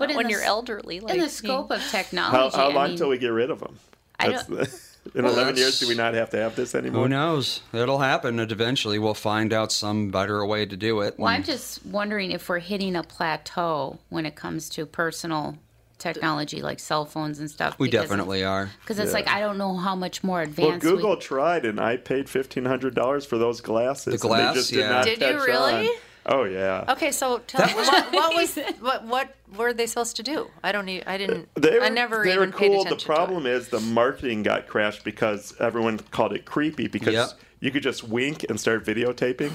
but 0.00 0.16
when 0.16 0.26
the, 0.26 0.32
you're 0.32 0.42
elderly, 0.42 1.00
like 1.00 1.14
in 1.14 1.20
the 1.20 1.26
hmm. 1.26 1.30
scope 1.30 1.70
of 1.70 1.80
technology 1.90 2.56
how 2.56 2.70
I 2.70 2.74
long 2.74 2.88
mean, 2.88 2.98
till 2.98 3.08
we 3.08 3.18
get 3.18 3.28
rid 3.28 3.50
of 3.50 3.60
them? 3.60 3.78
I 4.18 4.28
don't- 4.28 4.48
the, 4.48 4.80
in 5.14 5.24
Well, 5.24 5.32
11 5.32 5.56
years, 5.56 5.80
do 5.80 5.88
we 5.88 5.94
not 5.94 6.14
have 6.14 6.30
to 6.30 6.36
have 6.36 6.56
this 6.56 6.74
anymore? 6.74 7.04
Who 7.04 7.08
knows? 7.08 7.62
It'll 7.72 8.00
happen. 8.00 8.38
And 8.38 8.52
eventually, 8.52 8.98
we'll 8.98 9.14
find 9.14 9.52
out 9.52 9.72
some 9.72 10.10
better 10.10 10.44
way 10.44 10.66
to 10.66 10.76
do 10.76 11.00
it. 11.00 11.18
Well, 11.18 11.28
I'm 11.28 11.42
just 11.42 11.84
wondering 11.86 12.32
if 12.32 12.48
we're 12.48 12.58
hitting 12.58 12.96
a 12.96 13.02
plateau 13.02 13.98
when 14.10 14.26
it 14.26 14.36
comes 14.36 14.68
to 14.70 14.84
personal 14.86 15.56
technology 15.98 16.62
like 16.62 16.80
cell 16.80 17.04
phones 17.04 17.38
and 17.38 17.50
stuff. 17.50 17.78
we 17.78 17.90
definitely 17.90 18.42
are. 18.42 18.70
Because 18.80 18.98
it's 18.98 19.08
Yeah. 19.08 19.14
like 19.14 19.28
I 19.28 19.40
don't 19.40 19.58
know 19.58 19.76
how 19.76 19.94
much 19.94 20.24
more 20.24 20.42
advanced. 20.42 20.84
Well. 20.84 20.96
Google 20.96 21.14
we, 21.14 21.20
tried, 21.20 21.64
and 21.64 21.78
I 21.78 21.96
paid 21.96 22.28
$1,500 22.28 23.26
for 23.26 23.38
those 23.38 23.60
glasses. 23.60 24.04
The 24.04 24.10
and 24.12 24.20
glass? 24.20 24.54
they 24.54 24.60
just 24.60 24.70
did 24.70 24.78
Yeah. 24.80 24.88
not 24.90 25.04
Did 25.04 25.20
you 25.20 25.44
really? 25.44 25.88
on. 25.88 25.94
Oh, 26.26 26.44
yeah. 26.44 26.84
Okay, 26.88 27.10
so 27.12 27.38
tell 27.46 27.66
me 27.66 27.72
what, 27.74 28.12
what 28.12 28.34
was 28.34 28.58
what 28.80 29.04
what 29.06 29.34
were 29.56 29.72
they 29.72 29.86
supposed 29.86 30.16
to 30.16 30.22
do? 30.22 30.48
I 30.62 30.70
don't. 30.70 30.84
need 30.84 31.04
I 31.06 31.16
didn't. 31.18 31.48
They 31.54 31.78
were, 31.78 31.84
I 31.84 31.88
never 31.88 32.22
they 32.24 32.34
even 32.34 32.50
were 32.50 32.56
paid 32.56 32.68
cool. 32.72 32.80
attention. 32.82 32.98
The 32.98 33.04
problem 33.04 33.46
is 33.46 33.68
the 33.68 33.80
marketing 33.80 34.42
got 34.42 34.66
crashed 34.68 35.02
because 35.04 35.54
everyone 35.60 35.98
called 36.10 36.32
it 36.34 36.44
creepy 36.44 36.88
because 36.88 37.14
Yep. 37.14 37.28
you 37.60 37.70
could 37.70 37.82
just 37.82 38.04
wink 38.06 38.44
and 38.48 38.60
start 38.60 38.84
videotaping. 38.84 39.52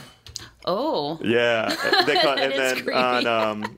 oh, 0.65 1.19
Yeah, 1.23 1.69
they 2.06 2.15
call, 2.21 2.38
and 2.38 2.51
then 2.54 2.75
creepy. 2.78 2.93
on 2.93 3.28
um, 3.28 3.78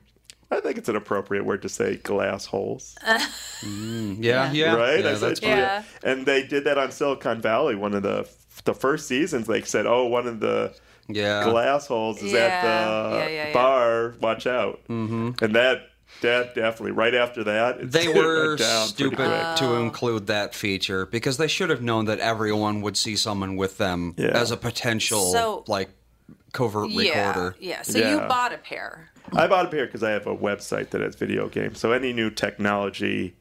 I 0.50 0.60
think 0.60 0.78
it's 0.78 0.88
an 0.88 0.96
appropriate 0.96 1.44
word 1.44 1.60
to 1.62 1.68
say 1.68 1.96
glass 1.96 2.46
holes, 2.46 2.96
Yeah, 3.62 4.50
yeah. 4.52 4.74
right? 4.74 5.04
Yeah, 5.04 5.10
I 5.10 5.14
said, 5.14 5.20
that's 5.20 5.40
fine. 5.40 5.50
Yeah. 5.50 5.82
And 6.02 6.24
they 6.26 6.46
did 6.46 6.64
that 6.64 6.78
on 6.78 6.90
Silicon 6.90 7.40
Valley. 7.40 7.74
One 7.74 7.94
of 7.94 8.02
the 8.02 8.28
the 8.64 8.74
first 8.74 9.06
seasons, 9.06 9.46
they 9.46 9.62
said, 9.62 9.86
"Oh, 9.86 10.06
one 10.06 10.26
of 10.26 10.40
the 10.40 10.74
Yeah. 11.08 11.44
glass 11.50 11.86
holes 11.86 12.22
is 12.22 12.34
at 12.34 12.62
the 12.62 12.68
Yeah, 12.68 13.10
yeah, 13.18 13.28
yeah, 13.28 13.46
yeah. 13.48 13.52
bar. 13.52 14.14
Watch 14.20 14.46
out!" 14.46 14.80
Mm-hmm. 14.88 15.42
And 15.44 15.54
that 15.56 15.82
that 16.22 16.54
definitely 16.54 16.92
right 16.92 17.14
after 17.14 17.44
that, 17.44 17.80
it 17.80 17.92
They 17.92 18.08
were 18.12 18.56
down 18.56 18.88
stupid 18.88 19.16
quick. 19.16 19.56
to 19.56 19.74
include 19.76 20.26
that 20.28 20.54
feature 20.54 21.06
because 21.06 21.36
they 21.36 21.48
should 21.48 21.70
have 21.70 21.82
known 21.82 22.06
that 22.06 22.18
everyone 22.18 22.80
would 22.80 22.96
see 22.96 23.14
someone 23.16 23.56
with 23.56 23.78
them 23.78 24.14
Yeah. 24.16 24.28
as 24.28 24.50
a 24.50 24.56
potential 24.56 25.30
So- 25.32 25.64
like 25.68 25.90
covert 26.52 26.90
Yeah, 26.90 27.28
recorder. 27.30 27.56
yeah. 27.60 27.82
So 27.82 27.98
you 27.98 28.16
bought 28.26 28.52
a 28.54 28.58
pair. 28.58 29.10
I 29.34 29.46
bought 29.46 29.66
a 29.66 29.68
pair 29.68 29.84
because 29.84 30.02
I 30.02 30.10
have 30.12 30.26
a 30.26 30.34
website 30.34 30.90
that 30.90 31.02
has 31.02 31.14
video 31.14 31.48
games. 31.48 31.78
So 31.78 31.92
any 31.92 32.14
new 32.14 32.30
technology, 32.30 33.36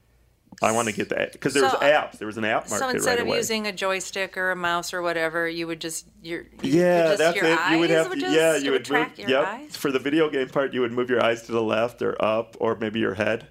I 0.62 0.72
want 0.72 0.88
to 0.88 0.94
get 0.94 1.10
that 1.10 1.34
because 1.34 1.54
there 1.54 1.62
was 1.64 1.74
apps. 1.74 2.18
There 2.18 2.26
was 2.26 2.38
an 2.38 2.46
app 2.46 2.70
market 2.70 2.80
So 2.80 2.90
instead 2.90 3.10
right 3.12 3.20
of 3.20 3.28
away. 3.28 3.38
using 3.38 3.68
a 3.68 3.72
joystick 3.72 4.36
or 4.38 4.50
a 4.52 4.56
mouse 4.56 4.92
or 4.94 5.04
whatever, 5.04 5.48
you 5.48 5.68
would 5.68 5.80
just 5.80 6.08
your 6.24 6.46
yeah, 6.64 7.10
just 7.10 7.18
that's 7.20 7.36
your 7.36 7.46
it. 7.46 7.60
Eyes 7.60 7.72
you 7.74 7.80
would 7.80 7.90
have 7.92 8.10
would 8.10 8.20
just, 8.20 8.36
yeah, 8.36 8.56
it 8.56 8.64
you 8.64 8.72
would 8.72 8.80
would 8.80 8.86
track 8.86 9.10
move. 9.18 9.30
your 9.30 9.40
yep. 9.42 9.48
eyes. 9.48 9.76
For 9.78 9.92
the 9.92 10.00
video 10.00 10.30
game 10.32 10.50
part, 10.50 10.74
you 10.74 10.82
would 10.82 10.92
move 10.92 11.10
your 11.12 11.24
eyes 11.24 11.44
to 11.44 11.52
the 11.52 11.62
left 11.62 12.02
or 12.02 12.20
up 12.24 12.58
or 12.60 12.76
maybe 12.76 13.00
your 13.00 13.14
head. 13.14 13.48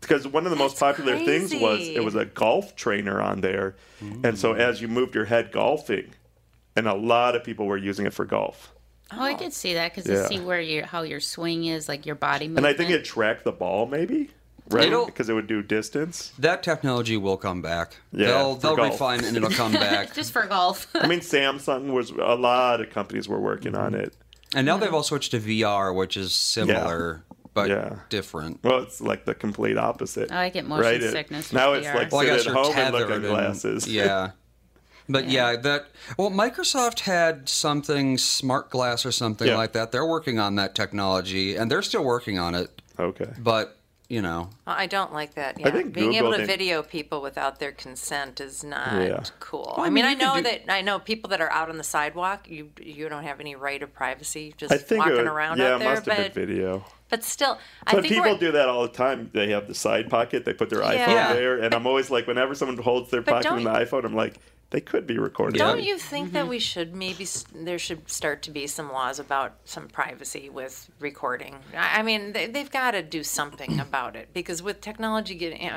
Because 0.00 0.26
one 0.28 0.44
of 0.46 0.50
the 0.50 0.56
most 0.56 0.78
That's 0.78 0.96
popular 0.98 1.18
things 1.18 1.52
was 1.54 1.80
it 1.86 2.02
was 2.04 2.14
a 2.14 2.24
golf 2.24 2.76
trainer 2.76 3.20
on 3.20 3.40
there, 3.42 3.74
and 4.00 4.38
so 4.38 4.54
Mm. 4.54 4.58
as 4.60 4.80
you 4.80 4.86
moved 4.88 5.14
your 5.14 5.24
head 5.26 5.50
golfing, 5.52 6.14
and 6.76 6.86
a 6.86 6.94
lot 6.94 7.34
of 7.34 7.42
people 7.44 7.66
were 7.66 7.76
using 7.76 8.06
it 8.06 8.14
for 8.14 8.24
golf. 8.24 8.72
oh, 9.10 9.20
I 9.20 9.34
did 9.34 9.52
see 9.52 9.74
that 9.74 9.92
because 9.94 10.08
Yeah. 10.08 10.22
to 10.22 10.28
see 10.28 10.38
where 10.38 10.60
your 10.60 10.86
how 10.86 11.02
your 11.02 11.18
swing 11.20 11.64
is, 11.66 11.88
like 11.88 12.06
your 12.06 12.14
body 12.14 12.46
movement. 12.46 12.66
And 12.66 12.74
I 12.74 12.76
think 12.76 12.90
it 12.90 13.04
tracked 13.04 13.42
the 13.44 13.52
ball 13.52 13.86
maybe, 13.86 14.30
right? 14.70 14.86
It'll- 14.88 15.06
Because 15.06 15.28
it 15.28 15.34
would 15.34 15.46
do 15.46 15.62
distance. 15.62 16.32
That 16.38 16.62
technology 16.62 17.16
will 17.16 17.36
come 17.36 17.62
back. 17.62 17.96
Yeah, 18.12 18.26
they'll 18.28 18.54
for 18.56 18.60
they'll 18.60 18.76
golf. 18.76 18.90
refine 18.92 19.24
and 19.24 19.36
it'll 19.36 19.50
come 19.50 19.72
back. 19.88 20.14
just 20.14 20.32
for 20.32 20.46
golf. 20.46 20.86
I 20.94 21.06
mean, 21.06 21.20
Samsung 21.20 21.92
was 21.92 22.10
a 22.10 22.34
lot 22.36 22.80
of 22.80 22.90
companies 22.90 23.28
were 23.28 23.40
working 23.40 23.74
on 23.74 23.92
Mm-hmm. 23.92 24.00
it. 24.02 24.14
and 24.54 24.64
now 24.66 24.76
they've 24.76 24.92
all 24.94 25.02
switched 25.02 25.30
to 25.32 25.38
VR, 25.40 25.94
which 25.94 26.16
is 26.16 26.34
similar 26.34 27.22
but 27.54 27.68
Yeah. 27.70 27.96
different. 28.08 28.60
Well, 28.62 28.80
it's 28.82 29.00
like 29.00 29.24
the 29.24 29.34
complete 29.34 29.76
opposite. 29.78 30.28
Oh, 30.30 30.36
I 30.36 30.48
get 30.50 30.64
motion 30.66 30.84
right? 30.84 31.02
It- 31.02 31.10
sickness 31.12 31.52
now 31.52 31.72
with 31.72 31.84
it's 31.84 31.94
like 31.94 32.12
Well, 32.12 32.22
sit 32.38 32.46
at 32.46 32.52
home 32.54 32.72
and 32.76 32.92
look 32.92 33.08
tethered 33.08 33.10
at 33.10 33.16
and- 33.16 33.26
glasses. 33.26 33.86
yeah. 33.88 34.30
But 35.10 35.28
yeah. 35.30 35.56
that 35.56 35.86
well, 36.18 36.30
Microsoft 36.30 37.00
had 37.00 37.48
something 37.48 38.18
smart 38.18 38.68
glass 38.70 39.06
or 39.06 39.10
something 39.12 39.48
Yeah. 39.48 39.56
like 39.56 39.72
that. 39.72 39.90
They're 39.90 40.04
working 40.06 40.38
on 40.38 40.56
that 40.56 40.74
technology, 40.74 41.56
and 41.56 41.70
they're 41.70 41.80
still 41.82 42.04
working 42.04 42.38
on 42.38 42.54
it. 42.54 42.82
okay. 42.98 43.30
But 43.38 43.77
you 44.08 44.22
know, 44.22 44.48
I 44.66 44.86
don't 44.86 45.12
like 45.12 45.34
that. 45.34 45.60
Yeah. 45.60 45.70
think 45.70 45.92
Being 45.92 46.12
Google 46.12 46.18
able 46.18 46.30
to 46.32 46.36
didn't- 46.38 46.48
video 46.48 46.82
people 46.82 47.20
without 47.20 47.58
their 47.58 47.72
consent 47.72 48.40
is 48.40 48.64
not 48.64 48.94
Yeah. 49.02 49.22
cool. 49.38 49.74
Well, 49.76 49.84
I 49.84 49.88
I 49.88 49.90
mean, 49.90 49.94
mean, 49.96 50.04
I 50.06 50.14
know 50.14 50.36
do- 50.36 50.42
that 50.44 50.62
I 50.72 50.80
know 50.80 50.98
people 50.98 51.28
that 51.30 51.42
are 51.42 51.50
out 51.52 51.68
on 51.68 51.76
the 51.76 51.84
sidewalk. 51.84 52.48
You 52.48 52.70
you 52.80 53.08
don't 53.10 53.24
have 53.24 53.38
any 53.40 53.54
right 53.54 53.82
of 53.82 53.92
privacy 53.92 54.54
just 54.56 54.72
I 54.72 54.78
think 54.78 55.00
walking 55.00 55.16
would, 55.18 55.26
around 55.26 55.58
yeah, 55.58 55.74
out 55.74 55.76
it 55.76 55.78
there. 55.80 55.88
must 55.94 56.06
have 56.06 56.16
But 56.16 56.34
been 56.34 56.46
video. 56.46 56.84
but 57.10 57.22
still, 57.22 57.58
I 57.86 57.92
But 57.92 58.00
think 58.02 58.14
people 58.14 58.30
we're- 58.30 58.38
do 58.38 58.52
that 58.52 58.68
all 58.70 58.82
the 58.82 58.88
time. 58.88 59.30
They 59.34 59.50
have 59.50 59.66
the 59.68 59.74
side 59.74 60.08
pocket. 60.08 60.46
They 60.46 60.54
put 60.54 60.70
their 60.70 60.80
iPhone 60.80 61.08
Yeah. 61.08 61.34
there, 61.34 61.58
and 61.58 61.74
I'm 61.74 61.86
always 61.86 62.10
like, 62.10 62.26
whenever 62.26 62.54
someone 62.54 62.78
holds 62.78 63.10
their 63.10 63.20
But 63.20 63.32
pocket 63.32 63.44
don't 63.48 63.58
in 63.58 63.64
the 63.64 63.70
iPhone, 63.70 64.04
I'm 64.06 64.14
like, 64.16 64.36
they 64.70 64.80
could 64.80 65.06
be 65.06 65.18
recording. 65.18 65.58
Don't 65.58 65.82
you 65.82 65.98
think 65.98 66.32
that 66.32 66.40
mm-hmm. 66.40 66.50
we 66.50 66.58
should 66.58 66.94
maybe 66.94 67.26
there 67.54 67.78
should 67.78 68.08
start 68.10 68.42
to 68.42 68.50
be 68.50 68.66
some 68.66 68.92
laws 68.92 69.18
about 69.18 69.56
some 69.64 69.88
privacy 69.88 70.50
with 70.50 70.90
recording? 71.00 71.56
I 71.74 72.00
I 72.00 72.02
mean, 72.02 72.32
they, 72.32 72.46
they've 72.46 72.70
got 72.70 72.90
to 72.92 73.02
do 73.02 73.22
something 73.22 73.80
about 73.88 74.14
it 74.16 74.28
because 74.34 74.62
with 74.62 74.80
technology 74.80 75.34
getting 75.34 75.70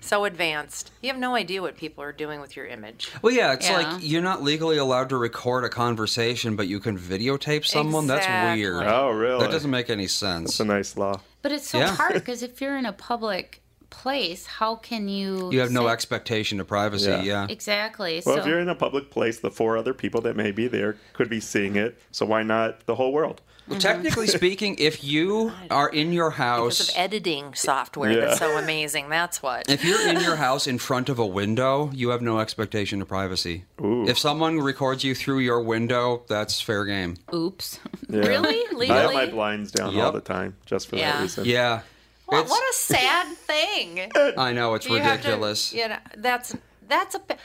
so 0.00 0.24
advanced, 0.24 0.92
you 1.02 1.10
have 1.10 1.18
no 1.18 1.34
idea 1.34 1.62
what 1.62 1.76
people 1.76 2.02
are 2.02 2.12
doing 2.12 2.40
with 2.40 2.56
your 2.56 2.66
image. 2.66 3.10
well, 3.22 3.32
yeah, 3.32 3.52
it's 3.52 3.68
Yeah. 3.68 3.76
like 3.78 4.02
you're 4.02 4.22
not 4.22 4.42
legally 4.42 4.78
allowed 4.78 5.10
to 5.10 5.16
record 5.16 5.64
a 5.64 5.68
conversation, 5.68 6.56
but 6.56 6.66
you 6.66 6.80
can 6.80 6.98
videotape 6.98 7.64
someone. 7.64 8.06
That's 8.06 8.26
weird. 8.56 8.82
Oh, 8.84 9.10
really? 9.10 9.40
That 9.40 9.50
doesn't 9.52 9.70
make 9.70 9.90
any 9.90 10.06
sense. 10.08 10.50
It's 10.50 10.60
a 10.60 10.64
nice 10.64 10.96
law. 10.96 11.20
But 11.42 11.52
it's 11.52 11.68
so 11.68 11.78
Yeah. 11.78 11.94
hard 11.94 12.14
because 12.14 12.42
if 12.42 12.60
you're 12.60 12.76
in 12.76 12.86
a 12.86 12.92
public 12.92 13.61
place, 13.92 14.46
how 14.46 14.74
can 14.76 15.08
you? 15.08 15.50
You 15.52 15.60
have 15.60 15.70
no 15.70 15.86
say- 15.86 15.92
expectation 15.92 16.58
of 16.58 16.66
privacy. 16.66 17.10
Yeah. 17.10 17.22
Yeah. 17.22 17.46
Exactly. 17.48 18.20
Well, 18.26 18.34
so 18.36 18.40
if 18.40 18.46
you're 18.46 18.58
in 18.58 18.68
a 18.68 18.74
public 18.74 19.10
place, 19.10 19.38
the 19.38 19.50
four 19.50 19.76
other 19.76 19.94
people 19.94 20.20
that 20.22 20.34
may 20.34 20.50
be 20.50 20.66
there 20.66 20.96
could 21.12 21.28
be 21.30 21.38
seeing 21.38 21.76
it. 21.76 22.00
So 22.10 22.26
why 22.26 22.42
not 22.42 22.86
the 22.86 22.96
whole 22.96 23.12
world? 23.12 23.40
Well, 23.68 23.78
technically 23.78 24.26
mm-hmm. 24.26 24.36
speaking, 24.36 24.76
if 24.80 25.04
you 25.04 25.52
are 25.70 25.88
in 25.88 26.12
your 26.12 26.30
Because 26.30 26.78
house, 26.78 26.88
of 26.88 26.94
editing 26.96 27.54
software 27.54 28.10
Yeah. 28.10 28.20
that's 28.26 28.38
so 28.40 28.58
amazing. 28.58 29.08
That's 29.08 29.40
what. 29.40 29.70
if 29.70 29.84
you're 29.84 30.08
in 30.08 30.20
your 30.20 30.34
house 30.46 30.66
in 30.66 30.78
front 30.78 31.08
of 31.08 31.20
a 31.20 31.26
window, 31.26 31.90
you 31.94 32.08
have 32.08 32.22
no 32.22 32.40
expectation 32.40 33.00
of 33.00 33.06
privacy. 33.08 33.64
Ooh. 33.80 34.04
If 34.08 34.18
someone 34.18 34.58
records 34.58 35.04
you 35.04 35.14
through 35.14 35.38
your 35.40 35.60
window, 35.60 36.24
that's 36.28 36.60
fair 36.60 36.84
game. 36.84 37.16
oops. 37.32 37.78
Yeah. 38.08 38.26
Really? 38.26 38.90
I 38.90 38.96
have 39.02 39.14
my 39.14 39.24
blinds 39.26 39.70
down 39.70 39.94
Yep. 39.94 40.04
all 40.04 40.12
the 40.12 40.20
time 40.20 40.54
just 40.66 40.88
for 40.88 40.96
that 40.96 41.22
reason. 41.22 41.44
Yeah. 41.46 41.80
What, 42.32 42.48
what 42.48 42.62
a 42.70 42.74
sad 42.74 43.36
thing. 43.36 44.10
I 44.38 44.52
know 44.52 44.74
it's 44.74 44.86
You 44.86 44.96
have 44.96 45.20
to- 45.22 45.28
ridiculous. 45.28 45.72
you 45.72 45.88
know, 45.88 45.98
that's 46.16 46.56
that's 46.88 47.14
a 47.14 47.18
pe- 47.20 47.36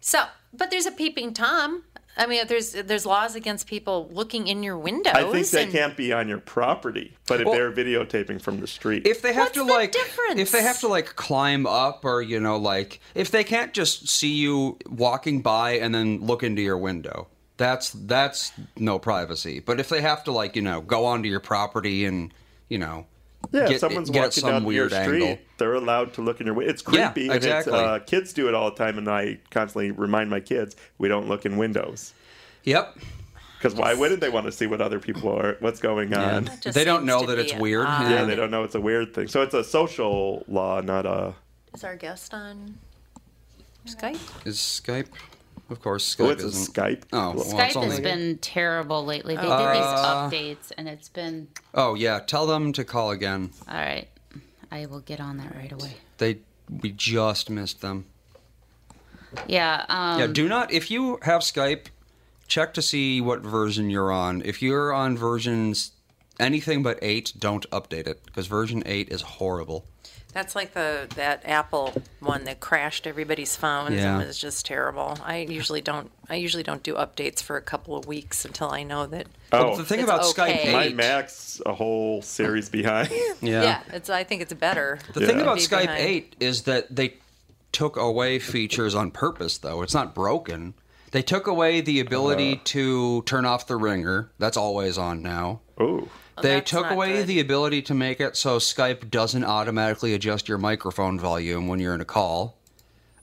so. 0.00 0.24
But 0.52 0.70
there's 0.70 0.86
a 0.86 0.90
peeping 0.92 1.34
tom. 1.34 1.82
I 2.18 2.26
mean, 2.26 2.46
there's 2.46 2.72
there's 2.72 3.04
laws 3.04 3.34
against 3.34 3.66
people 3.66 4.08
looking 4.10 4.46
in 4.46 4.62
your 4.62 4.78
windows. 4.78 5.12
I 5.14 5.30
think 5.30 5.48
they 5.48 5.64
and- 5.64 5.72
can't 5.72 5.96
be 5.98 6.14
on 6.14 6.28
your 6.28 6.38
property, 6.38 7.14
but 7.26 7.40
if 7.42 7.46
Well- 7.46 7.54
they're 7.54 7.70
videotaping 7.72 8.40
from 8.40 8.60
the 8.60 8.66
street, 8.66 9.06
if 9.06 9.20
they 9.20 9.34
have 9.34 9.44
What's 9.48 9.52
to 9.58 9.64
the 9.64 9.72
like 9.72 9.92
difference? 9.92 10.40
if 10.40 10.50
they 10.50 10.62
have 10.62 10.80
to 10.80 10.88
like 10.88 11.14
climb 11.16 11.66
up 11.66 12.04
or 12.06 12.22
you 12.22 12.40
know 12.40 12.56
like 12.56 13.00
if 13.14 13.30
they 13.30 13.44
can't 13.44 13.74
just 13.74 14.08
see 14.08 14.32
you 14.32 14.78
walking 14.88 15.42
by 15.42 15.72
and 15.72 15.94
then 15.94 16.20
look 16.24 16.42
into 16.42 16.62
your 16.62 16.78
window 16.78 17.26
that's 17.58 17.90
that's 17.90 18.52
no 18.76 18.98
privacy 18.98 19.60
but 19.60 19.78
if 19.80 19.88
they 19.90 20.00
have 20.02 20.22
to 20.24 20.30
like 20.32 20.56
you 20.56 20.62
know 20.62 20.80
go 20.80 21.04
onto 21.06 21.28
your 21.28 21.40
property 21.40 22.04
and 22.06 22.32
you 22.68 22.76
know 22.78 23.06
Yeah, 23.52 23.62
if 23.64 23.68
get- 23.70 23.80
someone's 23.80 24.10
get 24.10 24.18
walking 24.20 24.40
some 24.40 24.50
down 24.50 24.64
weird 24.64 24.90
your 24.90 25.02
street, 25.04 25.22
angle. 25.22 25.44
they're 25.58 25.74
allowed 25.74 26.12
to 26.14 26.22
look 26.22 26.40
in 26.40 26.46
your 26.46 26.54
window. 26.54 26.70
It's 26.72 26.82
Yeah, 26.90 27.10
creepy. 27.12 27.30
exactly. 27.30 27.72
And 27.72 27.82
it's, 27.82 27.88
uh, 27.88 27.98
kids 28.06 28.32
do 28.32 28.48
it 28.48 28.54
all 28.54 28.70
the 28.70 28.76
time, 28.76 28.98
and 28.98 29.08
I 29.08 29.38
constantly 29.50 29.90
remind 29.90 30.30
my 30.30 30.40
kids 30.40 30.76
we 30.98 31.08
don't 31.08 31.28
look 31.28 31.46
in 31.46 31.56
windows 31.56 32.12
Yep. 32.64 32.96
because 33.58 33.74
why 33.74 33.94
wouldn't 33.94 34.20
they 34.20 34.28
want 34.28 34.46
to 34.46 34.52
see 34.52 34.66
what 34.66 34.80
other 34.80 34.98
people 35.00 35.30
are, 35.38 35.56
what's 35.60 35.80
going 35.80 36.12
on? 36.14 36.50
Yeah. 36.64 36.72
They 36.72 36.84
don't 36.84 37.04
know 37.04 37.24
that 37.26 37.38
it's 37.38 37.54
weird. 37.54 37.86
odd. 37.86 38.10
Yeah, 38.10 38.24
they 38.24 38.34
don't 38.36 38.50
know 38.50 38.64
it's 38.64 38.74
a 38.74 38.80
weird 38.80 39.14
thing. 39.14 39.28
So 39.28 39.42
it's 39.42 39.54
a 39.54 39.62
social 39.64 40.44
law, 40.48 40.80
not 40.80 41.06
a. 41.06 41.34
Is 41.74 41.84
our 41.84 41.96
guest 41.96 42.32
on 42.34 42.78
Skype? 43.86 44.18
Is 44.46 44.56
Skype? 44.58 45.06
Of 45.68 45.80
course, 45.82 46.16
Oh, 46.20 46.24
Skype 46.24 46.32
it's 46.32 46.44
isn't. 46.44 46.74
Skype. 46.74 47.02
Oh, 47.12 47.32
well, 47.34 47.44
Skype 47.44 47.66
it's 47.66 47.76
only- 47.76 47.90
has 47.90 48.00
been 48.00 48.38
terrible 48.38 49.04
lately. 49.04 49.34
They 49.36 49.42
Uh, 49.42 49.58
did 49.58 49.82
these 49.82 50.56
updates, 50.66 50.72
and 50.78 50.88
it's 50.88 51.08
been 51.08 51.48
Oh 51.74 51.94
yeah, 51.94 52.20
tell 52.20 52.46
them 52.46 52.72
to 52.74 52.84
call 52.84 53.10
again. 53.10 53.50
all 53.68 53.74
right. 53.74 54.08
I 54.70 54.86
will 54.86 55.00
get 55.00 55.20
on 55.20 55.36
that 55.38 55.54
right 55.56 55.72
away. 55.72 55.96
They 56.18 56.38
we 56.68 56.90
just 56.90 57.48
missed 57.50 57.80
them. 57.80 58.06
Yeah. 59.46 59.84
Um, 59.88 60.20
Yeah, 60.20 60.26
do 60.28 60.48
not 60.48 60.72
if 60.72 60.90
you 60.90 61.18
have 61.22 61.42
Skype, 61.42 61.86
check 62.48 62.72
to 62.74 62.82
see 62.82 63.20
what 63.20 63.40
version 63.40 63.90
you're 63.90 64.12
on. 64.12 64.42
If 64.44 64.62
you're 64.62 64.92
on 64.92 65.16
versions 65.16 65.92
anything 66.38 66.82
but 66.82 66.98
8, 67.02 67.32
don't 67.38 67.68
update 67.70 68.06
it 68.06 68.24
because 68.26 68.46
version 68.46 68.82
8 68.86 69.08
is 69.08 69.22
horrible. 69.22 69.84
That's 70.36 70.54
like 70.54 70.74
the 70.74 71.08
that 71.16 71.40
Apple 71.46 71.94
one 72.20 72.44
that 72.44 72.60
crashed 72.60 73.06
everybody's 73.06 73.56
phones 73.56 73.94
Yeah. 73.94 74.18
and 74.18 74.26
was 74.26 74.36
just 74.38 74.66
terrible. 74.66 75.16
I 75.24 75.38
usually 75.38 75.80
don't 75.80 76.10
I 76.28 76.34
usually 76.34 76.62
don't 76.62 76.82
do 76.82 76.92
updates 76.94 77.42
for 77.42 77.56
a 77.56 77.62
couple 77.62 77.96
of 77.96 78.06
weeks 78.06 78.44
until 78.44 78.70
I 78.70 78.82
know 78.82 79.06
that 79.06 79.28
Oh, 79.50 79.70
But 79.70 79.76
the 79.78 79.84
thing 79.86 80.00
It's 80.00 80.10
about 80.10 80.24
okay. 80.38 80.64
Skype 80.66 80.72
my 80.72 80.88
Mac's 80.90 81.62
a 81.64 81.72
whole 81.72 82.20
series 82.20 82.68
behind. 82.68 83.08
yeah. 83.40 83.62
yeah, 83.62 83.80
it's 83.94 84.10
I 84.10 84.24
think 84.24 84.42
it's 84.42 84.52
better. 84.52 84.98
The 85.14 85.20
Yeah. 85.20 85.26
thing 85.26 85.40
about 85.40 85.56
Skype 85.56 85.80
behind. 85.86 86.00
8 86.02 86.36
is 86.40 86.62
that 86.64 86.94
they 86.94 87.14
took 87.72 87.96
away 87.96 88.38
features 88.38 88.94
on 88.94 89.10
purpose, 89.12 89.56
though. 89.56 89.80
It's 89.80 89.94
not 89.94 90.14
broken. 90.14 90.74
They 91.12 91.22
took 91.22 91.46
away 91.46 91.80
the 91.80 91.98
ability 92.00 92.52
Uh-huh. 92.56 92.60
to 92.64 93.22
turn 93.22 93.46
off 93.46 93.66
the 93.66 93.76
ringer. 93.76 94.30
That's 94.38 94.58
always 94.58 94.98
on 94.98 95.22
now. 95.22 95.60
oh, 95.80 96.08
they 96.42 96.60
took 96.60 96.90
away 96.90 97.14
good. 97.14 97.26
the 97.26 97.40
ability 97.40 97.82
to 97.82 97.94
make 97.94 98.20
it 98.20 98.36
so 98.36 98.58
Skype 98.58 99.10
doesn't 99.10 99.44
automatically 99.44 100.14
adjust 100.14 100.48
your 100.48 100.58
microphone 100.58 101.18
volume 101.18 101.66
when 101.68 101.80
you're 101.80 101.94
in 101.94 102.00
a 102.00 102.04
call. 102.06 102.56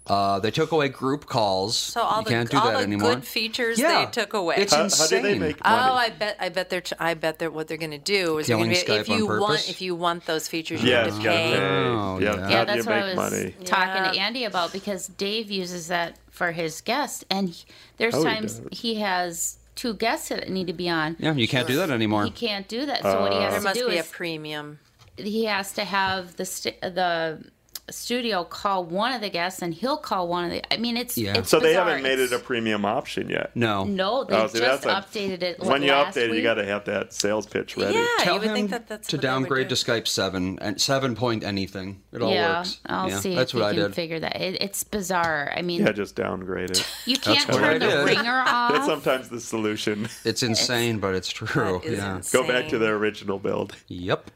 Uh, 0.06 0.38
they 0.40 0.52
took 0.52 0.74
away 0.74 0.90
group 0.90 1.28
calls. 1.28 1.78
So 1.78 2.02
all 2.02 2.18
you 2.20 2.24
the 2.26 2.30
can't 2.30 2.50
do 2.52 2.58
all 2.58 2.66
that 2.66 2.78
the 2.80 2.84
anymore. 2.84 3.16
good 3.16 3.24
features 3.26 3.80
Yeah, 3.80 4.04
they 4.04 4.12
took 4.12 4.34
away. 4.34 4.56
It's 4.58 4.74
how, 4.74 4.80
how 4.80 4.84
insane. 4.86 5.22
do 5.24 5.28
they 5.30 5.40
make 5.40 5.56
Oh. 5.64 5.70
I 5.94 6.10
bet 6.10 6.36
I 6.42 6.50
bet 6.50 6.70
they're 6.70 6.82
ch- 6.82 6.92
I 7.00 7.14
bet 7.14 7.40
they're 7.40 7.50
what 7.50 7.70
they're 7.70 7.78
going 7.78 7.92
to 7.92 7.98
do 7.98 8.38
is 8.40 8.48
they're 8.48 8.58
going 8.58 8.70
to 8.70 8.76
be 8.86 8.92
if 8.94 9.08
Skype 9.08 9.10
on 9.14 9.18
you 9.18 9.28
want 9.28 9.70
if 9.70 9.82
you 9.82 9.96
want 9.96 10.26
those 10.26 10.50
features 10.50 10.84
you 10.84 10.90
yeah, 10.90 11.06
have 11.06 11.16
to 11.16 11.20
pay. 11.22 11.54
pay. 11.54 11.58
Oh, 11.58 12.20
yeah, 12.20 12.36
yeah. 12.36 12.50
yeah, 12.50 12.66
that's 12.66 12.86
what 12.86 12.96
I 12.96 13.06
was 13.06 13.16
money? 13.16 13.56
talking 13.64 14.12
to 14.14 14.20
Andy 14.20 14.44
about 14.44 14.74
because 14.74 15.08
Dave 15.08 15.50
uses 15.50 15.88
that 15.88 16.18
for 16.32 16.52
his 16.52 16.82
guests, 16.82 17.24
and 17.30 17.48
he, 17.48 17.64
there's 17.96 18.16
Oh, 18.16 18.26
times 18.26 18.60
does. 18.60 18.78
he 18.78 18.96
has 18.96 19.58
two 19.76 19.94
guests 19.94 20.30
that 20.30 20.50
need 20.50 20.68
to 20.68 20.74
be 20.74 20.90
on. 20.90 21.16
Yeah, 21.20 21.34
you 21.34 21.48
can't 21.48 21.68
do 21.68 21.76
that 21.78 21.90
anymore. 21.90 22.26
He 22.26 22.32
can't 22.32 22.68
do 22.68 22.86
that. 22.86 23.02
So 23.02 23.22
what 23.22 23.34
he 23.34 23.40
has 23.40 23.52
There 23.52 23.60
to 23.60 23.64
must 23.66 23.80
do 23.80 23.90
be 23.90 23.98
a 23.98 24.00
is 24.02 24.08
premium. 24.08 24.80
he 25.18 25.46
has 25.46 25.72
to 25.74 25.84
have 25.86 26.36
the 26.38 26.46
st- 26.46 26.82
the 26.82 27.44
studio 27.90 28.44
call 28.46 28.86
one 28.86 29.12
of 29.12 29.20
the 29.22 29.30
guests, 29.30 29.62
and 29.62 29.74
he'll 29.74 29.98
call 29.98 30.28
one 30.28 30.46
of 30.46 30.52
the. 30.52 30.74
I 30.74 30.78
mean, 30.78 30.96
it's 30.96 31.18
Yeah. 31.18 31.38
it's 31.38 31.50
So 31.50 31.60
they 31.60 31.70
bizarre. 31.70 31.90
haven't 31.90 32.04
made 32.04 32.18
it 32.20 32.32
a 32.32 32.40
premium 32.40 32.86
option 32.86 33.30
yet. 33.30 33.52
No. 33.56 33.84
No, 33.84 34.24
they 34.24 34.36
Oh, 34.36 34.48
see, 34.48 34.60
just 34.60 34.84
that's 34.84 34.86
a- 34.86 35.20
updated 35.20 35.44
it. 35.44 35.60
When 35.60 35.84
you 35.84 35.92
last 35.92 36.16
update 36.16 36.30
it, 36.30 36.36
you 36.36 36.42
got 36.44 36.54
to 36.56 36.66
have 36.66 36.86
that 36.86 37.12
sales 37.14 37.46
pitch 37.46 37.76
ready. 37.76 37.96
Yeah, 37.96 38.06
Tell 38.20 38.36
you 38.36 38.40
would 38.40 38.50
him 38.50 38.56
think 38.56 38.70
that 38.72 38.88
that's 38.88 39.08
to 39.10 39.18
what 39.18 39.22
they 39.22 39.28
would 39.28 39.34
downgrade 39.34 39.68
do. 39.68 39.76
to 39.76 39.86
Skype 39.86 40.08
7 40.08 40.58
and 40.62 40.80
7 40.80 41.14
point 41.16 41.44
anything. 41.44 42.02
It 42.14 42.22
all 42.22 42.32
yeah, 42.34 42.60
works. 42.60 42.80
I'll 42.86 43.10
yeah, 43.10 43.20
see 43.20 43.36
That's 43.36 43.52
if 43.52 43.56
we 43.56 43.62
what 43.62 43.70
I 43.70 43.74
can 43.74 43.82
did. 43.84 43.96
figure 43.96 44.20
that. 44.22 44.40
It, 44.42 44.62
it's 44.62 44.84
bizarre. 44.86 45.52
I 45.56 45.62
mean, 45.62 45.82
Yeah, 45.82 45.92
just 45.92 46.16
downgrade 46.16 46.72
it. 46.72 46.86
you 47.06 47.18
can't 47.18 47.48
what 47.50 47.64
I 47.64 47.78
turn 47.78 47.80
the 47.80 47.88
did. 47.88 48.06
ringer 48.06 48.24
That's 48.46 48.52
off. 48.80 48.86
sometimes 48.86 49.30
the 49.30 49.42
solution. 49.42 50.08
It's 50.24 50.42
insane, 50.42 51.00
but 51.00 51.16
it's 51.16 51.30
true. 51.30 51.82
Yeah. 51.84 52.16
insane. 52.16 52.42
Go 52.42 52.48
back 52.48 52.70
to 52.70 52.78
the 52.78 52.88
original 52.88 53.40
build. 53.40 53.76
Yep. 53.90 54.32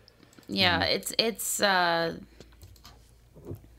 Yeah, 0.50 0.84
it's 0.84 1.14
it's 1.18 1.62
uh 1.62 2.16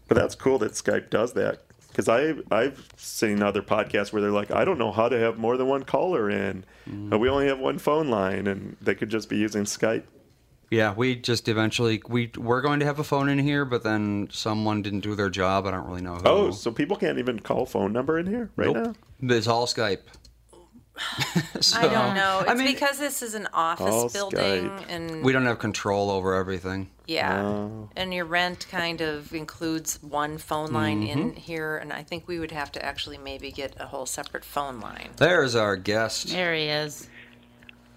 But 0.09 0.17
that's 0.17 0.35
cool 0.35 0.59
that 0.59 0.73
Skype 0.73 1.11
does 1.11 1.35
that. 1.35 1.63
Because 1.89 2.09
I 2.09 2.35
I've 2.51 2.89
seen 2.97 3.43
other 3.43 3.63
podcasts 3.63 4.13
where 4.13 4.23
they're 4.23 4.31
like, 4.31 4.51
I 4.51 4.65
don't 4.65 4.79
know 4.79 4.93
how 4.93 5.09
to 5.09 5.19
have 5.19 5.39
more 5.39 5.57
than 5.57 5.67
one 5.67 5.85
caller 5.85 6.31
in. 6.31 6.65
Uh, 7.13 7.19
we 7.19 7.29
only 7.29 7.47
have 7.49 7.59
one 7.59 7.79
phone 7.79 8.09
line, 8.09 8.47
and 8.47 8.77
they 8.81 8.95
could 8.95 9.11
just 9.11 9.29
be 9.29 9.37
using 9.37 9.65
Skype. 9.65 10.05
Yeah, 10.71 10.93
we 10.95 11.17
just 11.17 11.49
eventually 11.49 12.03
we 12.09 12.31
we're 12.37 12.61
going 12.61 12.81
to 12.81 12.87
have 12.87 12.99
a 12.99 13.05
phone 13.05 13.29
in 13.29 13.39
here, 13.39 13.65
but 13.65 13.83
then 13.83 14.29
someone 14.31 14.83
didn't 14.83 15.01
do 15.01 15.15
their 15.15 15.31
job. 15.31 15.67
I 15.67 15.71
don't 15.71 15.87
really 15.87 16.03
know 16.03 16.17
who. 16.17 16.23
Oh, 16.27 16.51
so 16.51 16.71
people 16.71 16.97
can't 16.97 17.19
even 17.19 17.41
call 17.41 17.65
phone 17.65 17.93
number 17.93 18.19
in 18.19 18.27
here 18.27 18.51
right 18.57 18.73
nope. 18.73 18.97
now. 19.21 19.37
It's 19.37 19.47
all 19.47 19.67
Skype. 19.67 20.01
So, 21.61 21.79
I 21.79 21.83
don't 21.89 22.15
know. 22.15 22.41
It's 22.41 22.51
I 22.51 22.55
mean, 22.55 22.67
because 22.73 22.99
this 22.99 23.23
is 23.23 23.35
an 23.35 23.49
office 23.53 24.13
building, 24.13 24.39
Skype. 24.71 24.85
and 24.89 25.25
we 25.25 25.33
don't 25.33 25.47
have 25.47 25.59
control 25.59 26.11
over 26.11 26.35
everything. 26.35 26.91
yeah, 27.07 27.43
Oh. 27.43 27.89
and 27.97 28.13
your 28.13 28.25
rent 28.25 28.67
kind 28.71 29.01
of 29.01 29.33
includes 29.35 29.99
one 30.03 30.39
phone 30.39 30.73
line 30.73 31.03
in 31.03 31.31
Mm-hmm. 31.31 31.37
here, 31.41 31.77
and 31.79 31.93
I 31.93 32.03
think 32.03 32.27
we 32.29 32.39
would 32.39 32.53
have 32.53 32.71
to 32.73 32.85
actually 32.85 33.19
maybe 33.19 33.51
get 33.51 33.75
a 33.81 33.87
whole 33.87 34.07
separate 34.07 34.45
phone 34.45 34.81
line. 34.81 35.11
There's 35.17 35.55
our 35.55 35.77
guest. 35.77 36.29
there 36.29 36.55
he 36.55 36.65
is. 36.65 37.09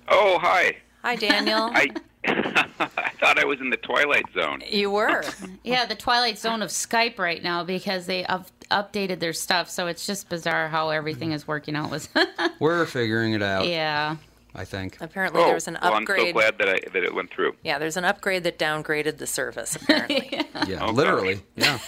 Oh, 0.08 0.38
hi. 0.40 0.78
Hi, 1.04 1.16
Daniel. 1.16 1.70
I 1.74 1.90
I 2.28 3.12
thought 3.20 3.40
I 3.40 3.46
was 3.46 3.60
in 3.62 3.70
the 3.72 3.78
twilight 3.78 4.26
zone. 4.34 4.62
you 4.70 4.92
were. 4.92 5.24
Yeah, 5.64 5.86
the 5.86 5.96
twilight 5.96 6.38
zone 6.38 6.62
of 6.62 6.70
Skype 6.70 7.18
right 7.18 7.42
now 7.42 7.64
because 7.64 8.06
they 8.06 8.26
up, 8.26 8.48
updated 8.72 9.20
their 9.20 9.34
stuff, 9.34 9.70
so 9.70 9.88
it's 9.88 10.06
just 10.08 10.30
bizarre 10.30 10.68
how 10.70 10.90
everything 10.90 11.30
mm-hmm. 11.30 11.36
is 11.36 11.48
working 11.48 11.76
out. 11.76 11.92
With 11.92 12.08
We're 12.60 12.86
figuring 12.86 13.34
it 13.34 13.44
out. 13.44 13.68
yeah, 13.68 14.16
I 14.56 14.66
think. 14.66 14.98
Apparently, 15.02 15.42
Oh, 15.42 15.46
there 15.46 15.54
was 15.54 15.68
an 15.68 15.78
well, 15.82 15.94
I'm 15.94 16.06
so 16.06 16.14
upgrade. 16.14 16.34
glad 16.34 16.58
that 16.58 16.70
I 16.70 16.80
that 16.94 17.04
it 17.04 17.14
went 17.14 17.32
through. 17.32 17.56
yeah, 17.64 17.78
there's 17.78 17.98
an 17.98 18.06
upgrade 18.06 18.44
that 18.46 18.58
downgraded 18.58 19.18
the 19.18 19.28
service. 19.28 19.76
Apparently. 19.76 20.42
Yeah, 20.68 20.84
Okay. 20.84 20.92
literally. 20.94 21.42
Yeah. 21.56 21.80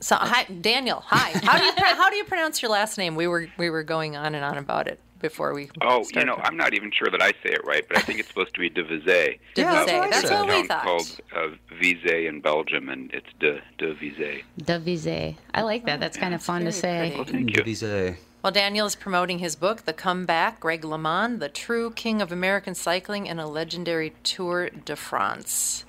so, 0.00 0.16
hi, 0.16 0.44
Daniel. 0.44 1.02
Hi. 1.06 1.30
How 1.44 1.56
do 1.58 1.64
you 1.64 1.72
pro- 1.72 1.94
how 1.94 2.10
do 2.10 2.16
you 2.16 2.24
pronounce 2.24 2.60
your 2.62 2.70
last 2.70 2.98
name? 2.98 3.14
We 3.14 3.26
were 3.28 3.48
we 3.58 3.70
were 3.70 3.84
going 3.84 4.16
on 4.16 4.34
and 4.34 4.44
on 4.44 4.58
about 4.58 4.88
it 4.88 4.98
before 5.22 5.54
we. 5.54 5.70
Oh, 5.80 6.04
you 6.14 6.24
know, 6.24 6.34
I'm 6.42 6.56
not 6.56 6.74
even 6.74 6.90
sure 6.92 7.08
that 7.10 7.22
I 7.22 7.30
say 7.30 7.50
it 7.54 7.64
right, 7.64 7.86
but 7.88 7.96
I 7.96 8.00
think 8.02 8.18
it's 8.18 8.28
supposed 8.28 8.52
to 8.54 8.60
be 8.60 8.68
de 8.68 8.82
Vise. 8.84 9.04
De 9.04 9.38
Yeah, 9.56 9.72
Vise. 9.72 9.86
that's 9.86 9.92
what 9.92 10.02
I 10.06 10.10
That's 10.10 10.28
said. 10.28 10.40
what 10.40 10.46
we 10.48 10.52
town 10.54 10.66
thought. 10.68 10.82
called 10.84 11.20
uh, 11.34 11.48
Vise 11.80 12.26
in 12.26 12.40
Belgium, 12.40 12.88
and 12.90 13.10
it's 13.14 13.26
de 13.40 13.60
de 13.78 13.94
Vise. 13.94 14.42
Davise. 14.60 15.36
I 15.54 15.62
like 15.62 15.86
that. 15.86 16.00
That's 16.00 16.18
kind 16.18 16.34
of 16.34 16.42
fun 16.42 16.64
to 16.64 16.72
say. 16.72 17.12
pretty. 17.16 17.32
Thank 17.32 17.56
you. 17.56 17.62
Divise. 17.62 18.16
Well, 18.42 18.52
Daniel 18.52 18.86
is 18.86 18.96
promoting 18.96 19.38
his 19.38 19.54
book, 19.54 19.82
The 19.84 19.92
Comeback, 19.92 20.58
Greg 20.58 20.82
LeMond, 20.82 21.38
the 21.38 21.48
true 21.48 21.92
king 21.92 22.20
of 22.20 22.32
American 22.32 22.74
cycling 22.74 23.28
and 23.28 23.40
a 23.40 23.46
legendary 23.46 24.14
Tour 24.24 24.68
de 24.70 24.96
France. 24.96 25.84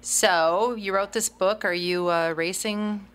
So, 0.00 0.74
you 0.74 0.94
wrote 0.94 1.12
this 1.12 1.28
book. 1.28 1.64
Are 1.64 1.74
you 1.74 2.08
a 2.08 2.32
racing 2.34 3.06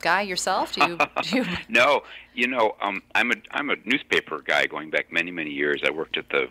guy 0.00 0.22
yourself? 0.22 0.72
Do 0.72 0.86
you, 0.86 0.98
do 1.22 1.36
you 1.36 1.44
No, 1.68 2.02
you 2.34 2.46
know, 2.46 2.76
um, 2.80 3.02
I'm 3.14 3.30
a 3.30 3.36
I'm 3.50 3.70
a 3.70 3.76
newspaper 3.84 4.42
guy 4.44 4.66
going 4.66 4.90
back 4.90 5.12
many 5.12 5.30
many 5.30 5.50
years. 5.50 5.82
I 5.84 5.90
worked 5.90 6.16
at 6.16 6.28
the 6.28 6.48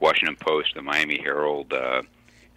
Washington 0.00 0.36
Post, 0.36 0.74
the 0.74 0.82
Miami 0.82 1.18
Herald. 1.18 1.72
Uh, 1.72 2.02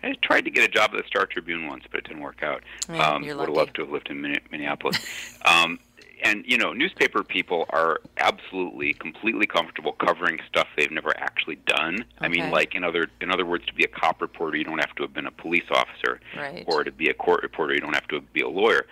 I 0.02 0.14
tried 0.22 0.46
to 0.46 0.52
get 0.52 0.64
a 0.64 0.70
job 0.70 0.92
at 0.94 1.02
the 1.02 1.08
Star 1.08 1.26
Tribune 1.26 1.68
once, 1.68 1.84
but 1.92 2.00
it 2.00 2.08
didn't 2.08 2.24
work 2.24 2.42
out. 2.42 2.64
Yeah, 2.90 3.06
um, 3.06 3.22
would 3.22 3.38
have 3.38 3.50
loved 3.50 3.76
to 3.76 3.82
have 3.82 3.92
lived 3.92 4.10
in 4.10 4.22
Minneapolis. 4.22 5.00
um, 5.46 5.80
and 6.24 6.44
you 6.46 6.58
know, 6.58 6.74
newspaper 6.74 7.24
people 7.24 7.66
are 7.70 8.02
absolutely 8.18 8.94
completely 8.94 9.46
comfortable 9.46 9.94
covering 9.94 10.40
stuff 10.48 10.68
they've 10.78 10.92
never 10.92 11.18
actually 11.18 11.58
done. 11.66 12.04
I 12.20 12.28
mean, 12.28 12.52
like 12.52 12.76
in 12.76 12.84
other 12.84 13.08
in 13.22 13.32
other 13.32 13.46
words, 13.46 13.66
to 13.68 13.74
be 13.74 13.84
a 13.84 13.88
cop 13.88 14.22
reporter, 14.22 14.58
you 14.58 14.64
don't 14.64 14.80
have 14.80 14.96
to 14.96 15.04
have 15.04 15.14
been 15.14 15.28
a 15.28 15.32
police 15.32 15.66
officer, 15.72 16.20
Right. 16.36 16.66
or 16.68 16.84
to 16.84 16.92
be 16.92 17.10
a 17.10 17.14
court 17.14 17.44
reporter, 17.44 17.74
you 17.74 17.80
don't 17.80 17.94
have 17.94 18.08
to 18.10 18.22
be 18.22 18.42
a 18.42 18.50
lawyer. 18.50 18.86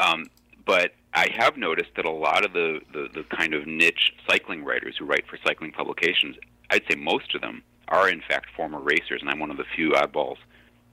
Um, 0.00 0.28
but 0.64 0.92
I 1.14 1.28
have 1.36 1.56
noticed 1.56 1.90
that 1.96 2.04
a 2.04 2.10
lot 2.10 2.44
of 2.44 2.52
the, 2.52 2.80
the, 2.92 3.08
the 3.12 3.24
kind 3.36 3.54
of 3.54 3.66
niche 3.66 4.12
cycling 4.28 4.64
writers 4.64 4.96
who 4.98 5.04
write 5.04 5.26
for 5.26 5.38
cycling 5.44 5.72
publications, 5.72 6.36
I'd 6.70 6.82
say 6.88 6.96
most 6.96 7.34
of 7.34 7.40
them 7.40 7.62
are 7.88 8.08
in 8.08 8.22
fact 8.22 8.46
former 8.56 8.80
racers, 8.80 9.20
and 9.20 9.30
I'm 9.30 9.38
one 9.38 9.50
of 9.50 9.56
the 9.56 9.64
few 9.74 9.90
oddballs, 9.90 10.38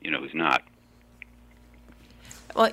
you 0.02 0.12
know, 0.12 0.20
who's 0.20 0.34
not. 0.34 0.64
Well, 2.56 2.72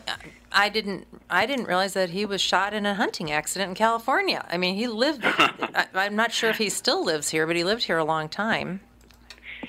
I 0.51 0.69
didn't. 0.71 1.07
I 1.29 1.45
didn't 1.45 1.67
realize 1.67 1.93
that 1.93 2.11
he 2.11 2.25
was 2.25 2.41
shot 2.41 2.73
in 2.73 2.87
a 2.87 2.95
hunting 2.95 3.31
accident 3.31 3.69
in 3.69 3.75
California. 3.75 4.45
I 4.51 4.57
mean, 4.57 4.75
he 4.75 4.87
lived. 4.87 5.21
I, 5.25 5.87
I'm 5.95 6.17
not 6.17 6.33
sure 6.33 6.49
if 6.49 6.57
he 6.57 6.71
still 6.71 7.05
lives 7.05 7.29
here, 7.29 7.47
but 7.47 7.57
he 7.57 7.63
lived 7.63 7.85
here 7.85 7.99
a 7.99 8.05
long 8.05 8.29
time. 8.29 8.81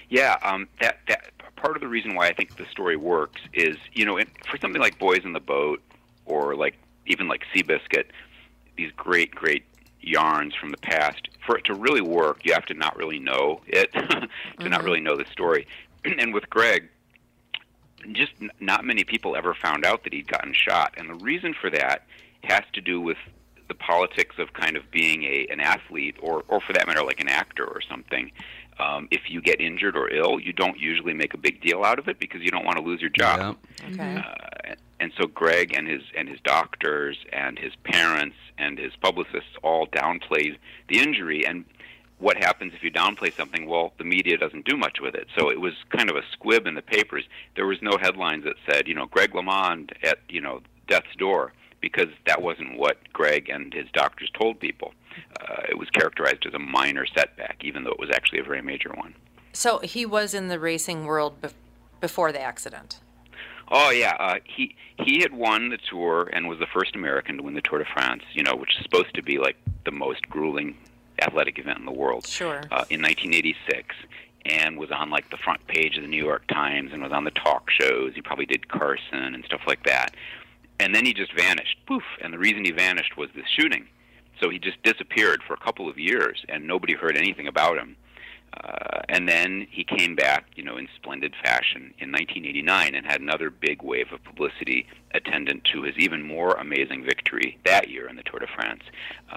Yeah, 0.10 0.38
um, 0.44 0.70
that 0.80 1.00
that 1.10 1.32
part 1.58 1.76
of 1.76 1.82
the 1.82 1.88
reason 1.90 2.16
why 2.16 2.28
I 2.28 2.34
think 2.34 2.56
the 2.56 2.66
story 2.72 2.96
works 2.96 3.42
is, 3.54 3.76
you 3.94 4.06
know, 4.06 4.18
in, 4.18 4.28
for 4.50 4.58
something 4.58 4.82
like 4.82 4.98
Boys 4.98 5.26
in 5.26 5.34
the 5.34 5.42
Boat 5.42 5.82
or 6.26 6.56
like 6.56 6.78
even 7.08 7.28
like 7.28 7.44
Seabiscuit, 7.54 8.06
these 8.78 8.92
great 8.96 9.34
great 9.34 9.64
yarns 10.02 10.56
from 10.56 10.72
the 10.72 10.78
past. 10.78 11.30
For 11.46 11.58
it 11.58 11.66
to 11.66 11.74
really 11.74 12.02
work, 12.02 12.46
you 12.46 12.54
have 12.54 12.66
to 12.66 12.74
not 12.74 12.96
really 12.98 13.20
know 13.20 13.62
it, 13.68 13.92
to 14.60 14.70
not 14.70 14.84
really 14.84 15.00
know 15.00 15.16
the 15.16 15.26
story. 15.32 15.68
and 16.06 16.34
with 16.34 16.50
Greg, 16.50 16.90
just 18.12 18.34
n- 18.42 18.52
not 18.60 18.86
many 18.86 19.04
people 19.04 19.36
ever 19.36 19.54
found 19.54 19.86
out 19.86 20.04
that 20.04 20.14
he'd 20.14 20.28
gotten 20.28 20.54
shot, 20.54 20.94
and 20.98 21.10
the 21.10 21.16
reason 21.16 21.54
for 21.60 21.70
that 21.70 22.06
has 22.44 22.64
to 22.74 22.82
do 22.82 23.02
with 23.02 23.18
the 23.68 23.74
politics 23.74 24.36
of 24.40 24.54
kind 24.54 24.78
of 24.78 24.90
being 24.92 25.24
a 25.24 25.48
an 25.50 25.60
athlete, 25.60 26.16
or 26.22 26.44
or 26.48 26.62
for 26.62 26.74
that 26.74 26.88
matter, 26.88 27.04
like 27.04 27.20
an 27.20 27.30
actor 27.30 27.66
or 27.66 27.82
something. 27.82 28.32
Um, 28.80 29.08
if 29.10 29.22
you 29.28 29.42
get 29.42 29.60
injured 29.60 29.98
or 29.98 30.08
ill, 30.08 30.40
you 30.40 30.54
don't 30.54 30.78
usually 30.78 31.14
make 31.14 31.34
a 31.34 31.38
big 31.38 31.62
deal 31.62 31.84
out 31.84 31.98
of 31.98 32.08
it 32.08 32.20
because 32.20 32.42
you 32.42 32.52
don't 32.52 32.64
want 32.64 32.78
to 32.78 32.84
lose 32.84 33.02
your 33.02 33.10
job. 33.10 33.58
Yeah. 33.82 33.88
Okay. 33.90 34.16
Uh, 34.18 34.76
and 35.00 35.12
so 35.18 35.28
Greg 35.28 35.74
and 35.76 35.88
his 35.88 36.02
and 36.16 36.28
his 36.28 36.40
doctors 36.42 37.18
and 37.32 37.58
his 37.58 37.74
parents 37.84 38.36
and 38.58 38.78
his 38.78 38.96
publicists 38.96 39.52
all 39.64 39.88
downplayed 39.88 40.58
the 40.90 41.00
injury. 41.00 41.46
And 41.46 41.66
what 42.20 42.38
happens 42.38 42.74
if 42.74 42.84
you 42.84 42.92
downplay 42.92 43.32
something? 43.34 43.68
Well, 43.68 43.94
the 43.98 44.04
media 44.04 44.38
doesn't 44.38 44.66
do 44.66 44.76
much 44.76 45.00
with 45.00 45.14
it. 45.14 45.28
So 45.38 45.52
it 45.52 45.62
was 45.62 45.74
kind 45.96 46.10
of 46.10 46.16
a 46.16 46.24
squib 46.32 46.66
in 46.66 46.74
the 46.74 46.82
papers. 46.82 47.26
There 47.56 47.68
was 47.68 47.82
no 47.82 47.98
headlines 48.00 48.46
that 48.46 48.56
said, 48.70 48.88
you 48.88 48.96
know, 48.96 49.06
Greg 49.06 49.32
LeMond 49.32 49.92
at 50.04 50.20
you 50.30 50.42
know 50.42 50.62
death's 50.88 51.16
door 51.18 51.54
because 51.80 52.08
that 52.26 52.42
wasn't 52.42 52.78
what 52.78 52.98
Greg 53.14 53.50
and 53.50 53.74
his 53.74 53.88
doctors 53.94 54.32
told 54.40 54.60
people. 54.60 54.94
Uh, 55.42 55.64
it 55.70 55.78
was 55.78 55.90
characterized 55.92 56.46
as 56.46 56.54
a 56.54 56.60
minor 56.60 57.06
setback, 57.06 57.58
even 57.62 57.84
though 57.84 57.92
it 57.92 58.00
was 58.00 58.10
actually 58.12 58.40
a 58.40 58.44
very 58.44 58.62
major 58.62 58.92
one. 58.96 59.14
So 59.54 59.80
he 59.80 60.06
was 60.06 60.34
in 60.34 60.48
the 60.48 60.60
racing 60.60 61.06
world 61.06 61.42
bef- 61.42 61.54
before 62.00 62.32
the 62.32 62.42
accident. 62.42 63.00
Oh 63.70 63.90
yeah, 63.90 64.16
uh, 64.20 64.36
he 64.46 64.76
he 65.00 65.22
had 65.22 65.34
won 65.34 65.70
the 65.70 65.78
tour 65.78 66.30
and 66.32 66.48
was 66.48 66.60
the 66.60 66.68
first 66.68 66.96
American 66.96 67.38
to 67.38 67.44
win 67.44 67.54
the 67.54 67.62
Tour 67.62 67.80
de 67.80 67.86
France. 67.86 68.24
You 68.34 68.44
know, 68.44 68.56
which 68.56 68.76
is 68.78 68.84
supposed 68.84 69.14
to 69.16 69.24
be 69.24 69.38
like 69.38 69.58
the 69.86 69.92
most 69.92 70.28
grueling 70.30 70.78
athletic 71.22 71.60
event 71.60 71.80
in 71.80 71.86
the 71.86 71.92
world. 71.92 72.26
Sure. 72.26 72.62
Uh, 72.72 72.86
in 72.90 73.02
1986, 73.02 73.96
and 74.46 74.78
was 74.78 74.92
on 74.92 75.10
like 75.10 75.30
the 75.30 75.38
front 75.38 75.66
page 75.68 75.98
of 75.98 76.04
the 76.04 76.08
New 76.08 76.24
York 76.24 76.48
Times 76.48 76.92
and 76.94 77.02
was 77.02 77.12
on 77.12 77.24
the 77.24 77.32
talk 77.32 77.70
shows. 77.70 78.14
He 78.16 78.22
probably 78.22 78.46
did 78.46 78.68
Carson 78.68 79.34
and 79.34 79.44
stuff 79.46 79.62
like 79.68 79.84
that. 79.86 80.16
And 80.80 80.94
then 80.94 81.06
he 81.06 81.14
just 81.14 81.34
vanished. 81.34 81.78
Poof. 81.88 82.04
And 82.22 82.34
the 82.34 82.38
reason 82.38 82.64
he 82.64 82.72
vanished 82.72 83.18
was 83.18 83.30
this 83.36 83.48
shooting. 83.48 83.88
So 84.42 84.50
he 84.50 84.60
just 84.60 84.82
disappeared 84.84 85.42
for 85.48 85.54
a 85.54 85.58
couple 85.58 85.90
of 85.90 85.98
years, 85.98 86.46
and 86.48 86.68
nobody 86.68 86.94
heard 86.94 87.18
anything 87.18 87.48
about 87.48 87.78
him. 87.78 87.96
Uh, 88.54 89.02
and 89.10 89.28
then 89.28 89.68
he 89.70 89.84
came 89.84 90.16
back, 90.16 90.46
you 90.56 90.64
know, 90.64 90.78
in 90.78 90.88
splendid 90.96 91.34
fashion 91.44 91.94
in 92.00 92.12
1989 92.12 92.96
and 92.96 93.06
had 93.06 93.22
another 93.22 93.50
big 93.50 93.84
wave 93.84 94.08
of 94.12 94.24
publicity 94.24 94.88
attendant 95.14 95.64
to 95.66 95.84
his 95.84 95.96
even 95.98 96.24
more 96.24 96.52
amazing 96.54 97.04
victory 97.06 97.58
that 97.66 97.90
year 97.90 98.08
in 98.10 98.16
the 98.16 98.24
Tour 98.24 98.40
de 98.40 98.48
France. 98.48 98.82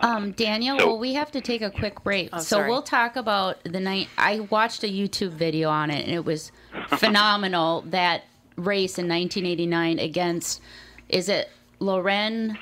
Um, 0.00 0.32
Daniel, 0.32 0.78
so- 0.78 0.86
well, 0.86 0.98
we 0.98 1.14
have 1.14 1.30
to 1.32 1.40
take 1.40 1.60
a 1.62 1.70
quick 1.70 2.02
break. 2.02 2.30
Oh, 2.32 2.38
so 2.38 2.56
sorry. 2.56 2.70
we'll 2.70 2.82
talk 2.82 3.16
about 3.16 3.62
the 3.64 3.80
night. 3.80 4.08
I 4.16 4.40
watched 4.40 4.84
a 4.84 4.88
YouTube 4.88 5.32
video 5.32 5.68
on 5.68 5.90
it, 5.90 6.04
and 6.06 6.14
it 6.14 6.24
was 6.24 6.50
phenomenal. 6.88 7.82
that 7.88 8.24
race 8.56 8.98
in 8.98 9.08
1989 9.08 9.98
against, 9.98 10.60
is 11.08 11.28
it 11.28 11.48
Laurent 11.78 12.56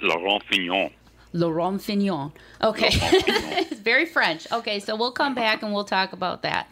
Laurent 0.00 0.42
Fignon. 0.50 0.90
Laurent 1.32 1.80
Fignon? 1.80 2.32
Okay, 2.62 2.88
it's 2.92 3.80
very 3.80 4.06
French. 4.06 4.50
Okay, 4.52 4.80
so 4.80 4.96
we'll 4.96 5.12
come 5.12 5.34
back 5.34 5.62
and 5.62 5.72
we'll 5.72 5.84
talk 5.84 6.12
about 6.12 6.42
that. 6.42 6.68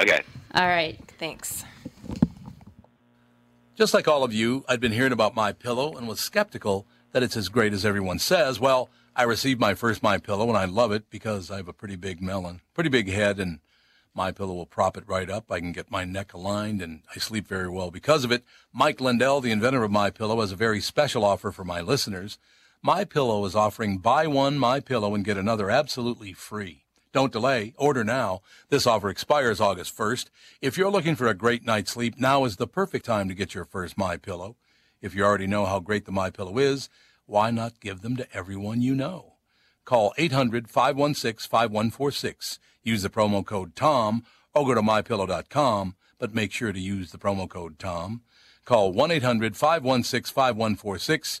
Okay. 0.00 0.22
All 0.54 0.66
right. 0.66 0.98
Thanks. 1.18 1.64
Just 3.76 3.94
like 3.94 4.08
all 4.08 4.24
of 4.24 4.32
you, 4.32 4.64
I'd 4.68 4.80
been 4.80 4.92
hearing 4.92 5.12
about 5.12 5.34
my 5.34 5.52
pillow 5.52 5.96
and 5.96 6.08
was 6.08 6.20
skeptical 6.20 6.86
that 7.12 7.22
it's 7.22 7.36
as 7.36 7.48
great 7.48 7.72
as 7.72 7.84
everyone 7.84 8.18
says. 8.18 8.60
Well, 8.60 8.90
I 9.16 9.22
received 9.24 9.60
my 9.60 9.74
first 9.74 10.02
my 10.02 10.18
pillow 10.18 10.48
and 10.48 10.56
I 10.56 10.64
love 10.64 10.92
it 10.92 11.10
because 11.10 11.50
I 11.50 11.56
have 11.56 11.68
a 11.68 11.72
pretty 11.72 11.96
big 11.96 12.20
melon, 12.22 12.60
pretty 12.74 12.90
big 12.90 13.10
head 13.10 13.38
and 13.38 13.60
my 14.14 14.32
pillow 14.32 14.54
will 14.54 14.66
prop 14.66 14.96
it 14.96 15.04
right 15.06 15.30
up. 15.30 15.50
I 15.50 15.60
can 15.60 15.72
get 15.72 15.90
my 15.90 16.04
neck 16.04 16.32
aligned 16.32 16.82
and 16.82 17.02
I 17.14 17.18
sleep 17.18 17.46
very 17.46 17.68
well 17.68 17.90
because 17.90 18.24
of 18.24 18.32
it. 18.32 18.44
Mike 18.72 19.00
Lindell, 19.00 19.40
the 19.40 19.52
inventor 19.52 19.84
of 19.84 19.90
my 19.90 20.10
pillow, 20.10 20.40
has 20.40 20.52
a 20.52 20.56
very 20.56 20.80
special 20.80 21.24
offer 21.24 21.52
for 21.52 21.64
my 21.64 21.80
listeners. 21.80 22.38
My 22.82 23.04
Pillow 23.04 23.44
is 23.44 23.54
offering 23.54 23.98
buy 23.98 24.26
one 24.26 24.58
My 24.58 24.80
Pillow 24.80 25.14
and 25.14 25.22
get 25.22 25.36
another 25.36 25.70
absolutely 25.70 26.32
free. 26.32 26.86
Don't 27.12 27.30
delay. 27.30 27.74
Order 27.76 28.04
now. 28.04 28.40
This 28.70 28.86
offer 28.86 29.10
expires 29.10 29.60
August 29.60 29.94
1st. 29.94 30.30
If 30.62 30.78
you're 30.78 30.90
looking 30.90 31.14
for 31.14 31.26
a 31.26 31.34
great 31.34 31.62
night's 31.62 31.90
sleep, 31.90 32.18
now 32.18 32.46
is 32.46 32.56
the 32.56 32.66
perfect 32.66 33.04
time 33.04 33.28
to 33.28 33.34
get 33.34 33.54
your 33.54 33.66
first 33.66 33.98
My 33.98 34.16
Pillow. 34.16 34.56
If 35.02 35.14
you 35.14 35.22
already 35.22 35.46
know 35.46 35.66
how 35.66 35.78
great 35.78 36.06
the 36.06 36.12
My 36.12 36.30
Pillow 36.30 36.56
is, 36.56 36.88
why 37.26 37.50
not 37.50 37.80
give 37.80 38.00
them 38.00 38.16
to 38.16 38.26
everyone 38.34 38.80
you 38.80 38.94
know? 38.94 39.34
Call 39.84 40.14
800-516-5146. 40.18 42.58
Use 42.82 43.02
the 43.02 43.10
promo 43.10 43.44
code 43.44 43.76
TOM 43.76 44.24
or 44.54 44.64
go 44.64 44.72
to 44.72 44.80
mypillow.com, 44.80 45.96
but 46.18 46.34
make 46.34 46.50
sure 46.50 46.72
to 46.72 46.80
use 46.80 47.12
the 47.12 47.18
promo 47.18 47.46
code 47.46 47.78
TOM. 47.78 48.22
Call 48.64 48.94
1-800-516-5146 48.94 51.40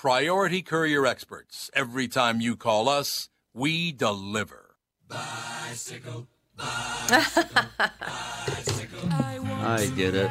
Priority 0.00 0.62
Courier 0.62 1.04
Experts. 1.04 1.70
Every 1.74 2.08
time 2.08 2.40
you 2.40 2.56
call 2.56 2.88
us, 2.88 3.28
we 3.52 3.92
deliver. 3.92 4.76
Bicycle. 5.08 6.26
I 6.58 7.20
get 9.94 10.14
it. 10.14 10.30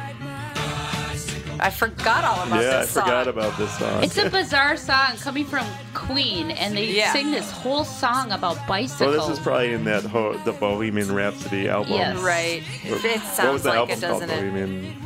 I 1.62 1.70
forgot 1.70 2.24
all 2.24 2.48
about 2.48 2.62
yeah, 2.64 2.78
I 2.78 2.80
this 2.80 2.90
song. 2.90 3.04
forgot 3.04 3.28
about 3.28 3.56
this 3.58 3.78
song. 3.78 4.02
It's 4.02 4.16
a 4.18 4.28
bizarre 4.28 4.76
song 4.76 5.16
coming 5.18 5.44
from 5.44 5.64
Queen, 5.94 6.50
and 6.50 6.76
they 6.76 6.86
Yeah. 6.90 7.12
sing 7.12 7.30
this 7.30 7.48
whole 7.52 7.84
song 7.84 8.32
about 8.32 8.56
bicycles. 8.66 9.18
well, 9.18 9.28
this 9.28 9.38
is 9.38 9.44
probably 9.44 9.72
in 9.72 9.84
that 9.84 10.02
ho- 10.02 10.36
the 10.44 10.52
Bohemian 10.52 11.14
Rhapsody 11.14 11.68
album. 11.68 11.92
Yes. 11.92 12.18
Right. 12.20 12.64
It, 12.82 12.86
it 12.86 12.90
what 12.90 13.02
was 13.04 13.22
sounds 13.22 13.62
the 13.62 13.68
like 13.68 13.78
album 13.78 13.98
it, 13.98 14.00
doesn't 14.00 14.28
called? 14.30 14.42
it? 14.42 14.52
Bohemian. 14.52 14.96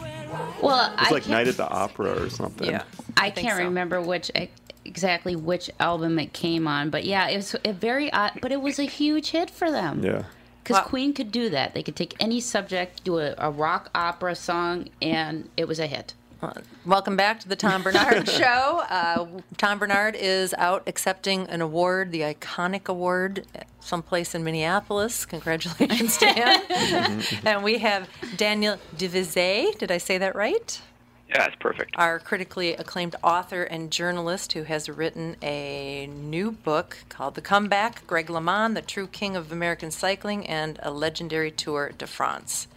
Well, 0.63 0.93
It's 0.99 1.11
I 1.11 1.15
like 1.15 1.29
Night 1.29 1.49
at 1.49 1.57
the 1.57 1.69
Opera 1.69 2.23
or 2.25 2.31
something. 2.31 2.69
Yeah. 2.69 2.83
I 3.17 3.31
think 3.31 3.47
can't 3.49 3.59
so. 3.59 3.65
remember 3.65 4.01
which 4.01 4.31
exactly 4.85 5.35
which 5.37 5.71
album 5.81 6.19
it 6.19 6.33
came 6.33 6.67
on, 6.67 6.91
but 6.91 7.05
yeah, 7.05 7.29
it 7.29 7.37
was 7.37 7.57
a 7.65 7.73
very 7.73 8.13
odd, 8.13 8.33
but 8.43 8.53
it 8.53 8.61
was 8.61 8.79
a 8.79 8.85
huge 8.85 9.31
hit 9.31 9.51
for 9.51 9.71
them. 9.71 10.03
Yeah. 10.05 10.25
Because 10.63 10.75
Well- 10.75 10.85
Queen 10.85 11.13
could 11.13 11.31
do 11.31 11.51
that. 11.51 11.75
They 11.75 11.83
could 11.83 11.97
take 11.97 12.15
any 12.21 12.41
subject, 12.41 13.05
do 13.05 13.19
a, 13.19 13.35
a 13.39 13.51
rock 13.51 13.91
opera 13.95 14.35
song, 14.35 14.89
and 15.03 15.49
it 15.57 15.69
was 15.69 15.79
a 15.79 15.87
hit. 15.87 16.15
Welcome 16.85 17.17
back 17.17 17.41
to 17.41 17.49
the 17.49 17.57
Tom 17.57 17.83
Barnard 17.83 18.29
Show. 18.29 18.83
Uh, 18.89 19.27
Tom 19.57 19.79
Barnard 19.79 20.17
is 20.17 20.55
out 20.59 20.83
accepting 20.87 21.49
an 21.49 21.61
award, 21.61 22.13
the 22.13 22.21
iconic 22.21 22.89
award, 22.89 23.47
someplace 23.81 24.35
in 24.35 24.45
Minneapolis. 24.45 25.27
Congratulations 25.27 26.19
to 26.19 26.27
him. 26.27 27.23
and 27.45 27.63
we 27.63 27.79
have 27.79 28.09
Daniel 28.37 28.79
Divizet. 28.97 29.79
Did 29.79 29.91
I 29.91 29.99
say 29.99 30.19
that 30.19 30.35
right? 30.35 30.81
Yeah, 31.29 31.47
it's 31.47 31.57
perfect. 31.57 31.95
Our 31.97 32.19
critically 32.19 32.75
acclaimed 32.75 33.17
author 33.23 33.65
and 33.65 33.91
journalist 33.91 34.53
who 34.53 34.65
has 34.65 34.89
written 34.89 35.37
a 35.43 36.07
new 36.07 36.53
book 36.53 36.99
called 37.09 37.35
The 37.35 37.41
Comeback 37.41 38.07
Greg 38.07 38.27
LeMond, 38.27 38.75
the 38.75 38.83
true 38.83 39.07
king 39.07 39.35
of 39.35 39.51
American 39.51 39.91
cycling, 39.91 40.47
and 40.47 40.79
a 40.83 40.91
legendary 40.91 41.51
Tour 41.51 41.93
de 41.97 42.07
France. 42.07 42.69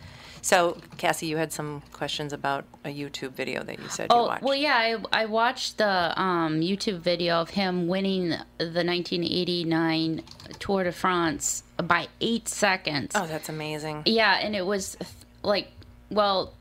So, 0.47 0.77
Cassie, 0.97 1.25
you 1.25 1.35
had 1.35 1.51
some 1.51 1.81
questions 1.91 2.31
about 2.31 2.63
a 2.85 2.87
YouTube 2.87 3.33
video 3.33 3.63
that 3.63 3.79
you 3.79 3.89
said 3.89 4.03
you 4.03 4.15
Oh 4.17 4.27
watched. 4.27 4.43
well, 4.43 4.55
yeah, 4.55 4.77
I, 4.77 4.95
I 5.23 5.25
watched 5.25 5.77
the 5.77 6.17
um, 6.17 6.61
YouTube 6.61 6.99
video 6.99 7.41
of 7.41 7.49
him 7.49 7.89
winning 7.89 8.29
the 8.29 8.85
1989 8.85 10.23
Tour 10.59 10.85
de 10.85 10.93
France 10.93 11.63
by 11.75 12.07
eight 12.21 12.47
seconds. 12.47 13.11
Oh, 13.13 13.27
that's 13.27 13.49
amazing. 13.49 14.03
Yeah, 14.05 14.39
and 14.41 14.55
it 14.55 14.65
was 14.65 14.95
like, 15.43 15.67
well, 16.09 16.53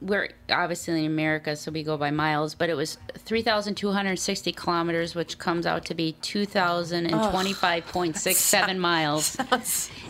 we're 0.00 0.30
obviously 0.50 1.04
in 1.04 1.08
America, 1.08 1.54
so 1.54 1.70
we 1.70 1.84
go 1.84 1.96
by 1.96 2.10
miles, 2.10 2.56
but 2.56 2.68
it 2.68 2.74
was 2.74 2.98
3,260 3.16 4.50
kilometers, 4.54 5.14
which 5.14 5.38
comes 5.38 5.66
out 5.66 5.84
to 5.84 5.94
be 5.94 6.16
2,025.67 6.20 8.78
miles. 8.78 9.36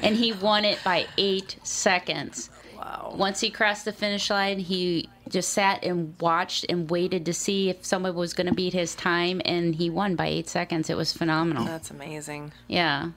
and 0.01 0.17
he 0.17 0.33
won 0.33 0.65
it 0.65 0.79
by 0.83 1.05
eight 1.19 1.57
seconds. 1.63 2.49
Wow. 2.91 3.15
Once 3.17 3.41
he 3.41 3.51
crossed 3.51 3.85
the 3.85 3.93
finish 3.93 4.31
line, 4.31 4.59
he 4.59 5.09
just 5.29 5.51
sat 5.51 5.85
and 5.85 6.15
watched 6.21 6.67
and 6.69 6.91
waited 6.91 7.25
to 7.27 7.33
see 7.33 7.71
if 7.71 7.85
someone 7.85 8.15
was 8.15 8.33
going 8.33 8.49
to 8.49 8.55
beat 8.55 8.73
his 8.73 8.95
time, 8.95 9.41
and 9.45 9.75
he 9.75 9.91
won 9.91 10.17
by 10.17 10.27
eight 10.27 10.49
seconds. 10.49 10.91
It 10.91 10.97
was 10.97 11.13
phenomenal. 11.13 11.65
That's 11.65 11.91
amazing. 11.91 12.53
Yeah. 12.67 13.11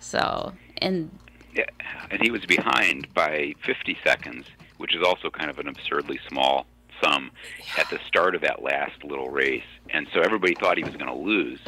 So, 0.00 0.52
and 0.78 1.10
Yeah, 1.54 1.64
and 2.10 2.22
he 2.22 2.30
was 2.30 2.46
behind 2.46 3.12
by 3.12 3.54
50 3.64 3.98
seconds, 4.02 4.46
which 4.78 4.94
is 4.94 5.02
also 5.02 5.28
kind 5.28 5.50
of 5.50 5.58
an 5.58 5.68
absurdly 5.68 6.18
small 6.28 6.66
sum 7.02 7.30
at 7.76 7.88
the 7.90 7.98
start 8.06 8.34
of 8.34 8.40
that 8.40 8.62
last 8.62 9.04
little 9.04 9.28
race. 9.28 9.62
And 9.90 10.06
so 10.14 10.20
everybody 10.20 10.54
thought 10.54 10.78
he 10.78 10.84
was 10.84 10.96
going 10.96 11.06
to 11.06 11.14
lose. 11.14 11.60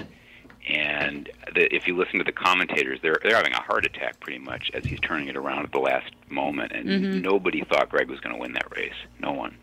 And 0.71 1.29
the, 1.55 1.75
if 1.75 1.87
you 1.87 1.97
listen 1.97 2.18
to 2.18 2.25
the 2.25 2.33
commentators, 2.33 3.01
they're 3.03 3.18
they're 3.23 3.37
having 3.37 3.53
a 3.53 3.61
heart 3.62 3.87
attack 3.87 4.21
pretty 4.21 4.39
much 4.39 4.71
as 4.75 4.85
he's 4.85 5.01
turning 5.01 5.29
it 5.29 5.37
around 5.37 5.64
at 5.64 5.73
the 5.73 5.79
last 5.81 6.12
moment. 6.29 6.73
And 6.73 7.23
nobody 7.23 7.64
thought 7.64 7.89
Greg 7.89 8.09
was 8.09 8.21
going 8.21 8.35
to 8.35 8.41
win 8.41 8.53
that 8.55 8.71
race. 8.77 8.95
No 9.21 9.33
one. 9.33 9.57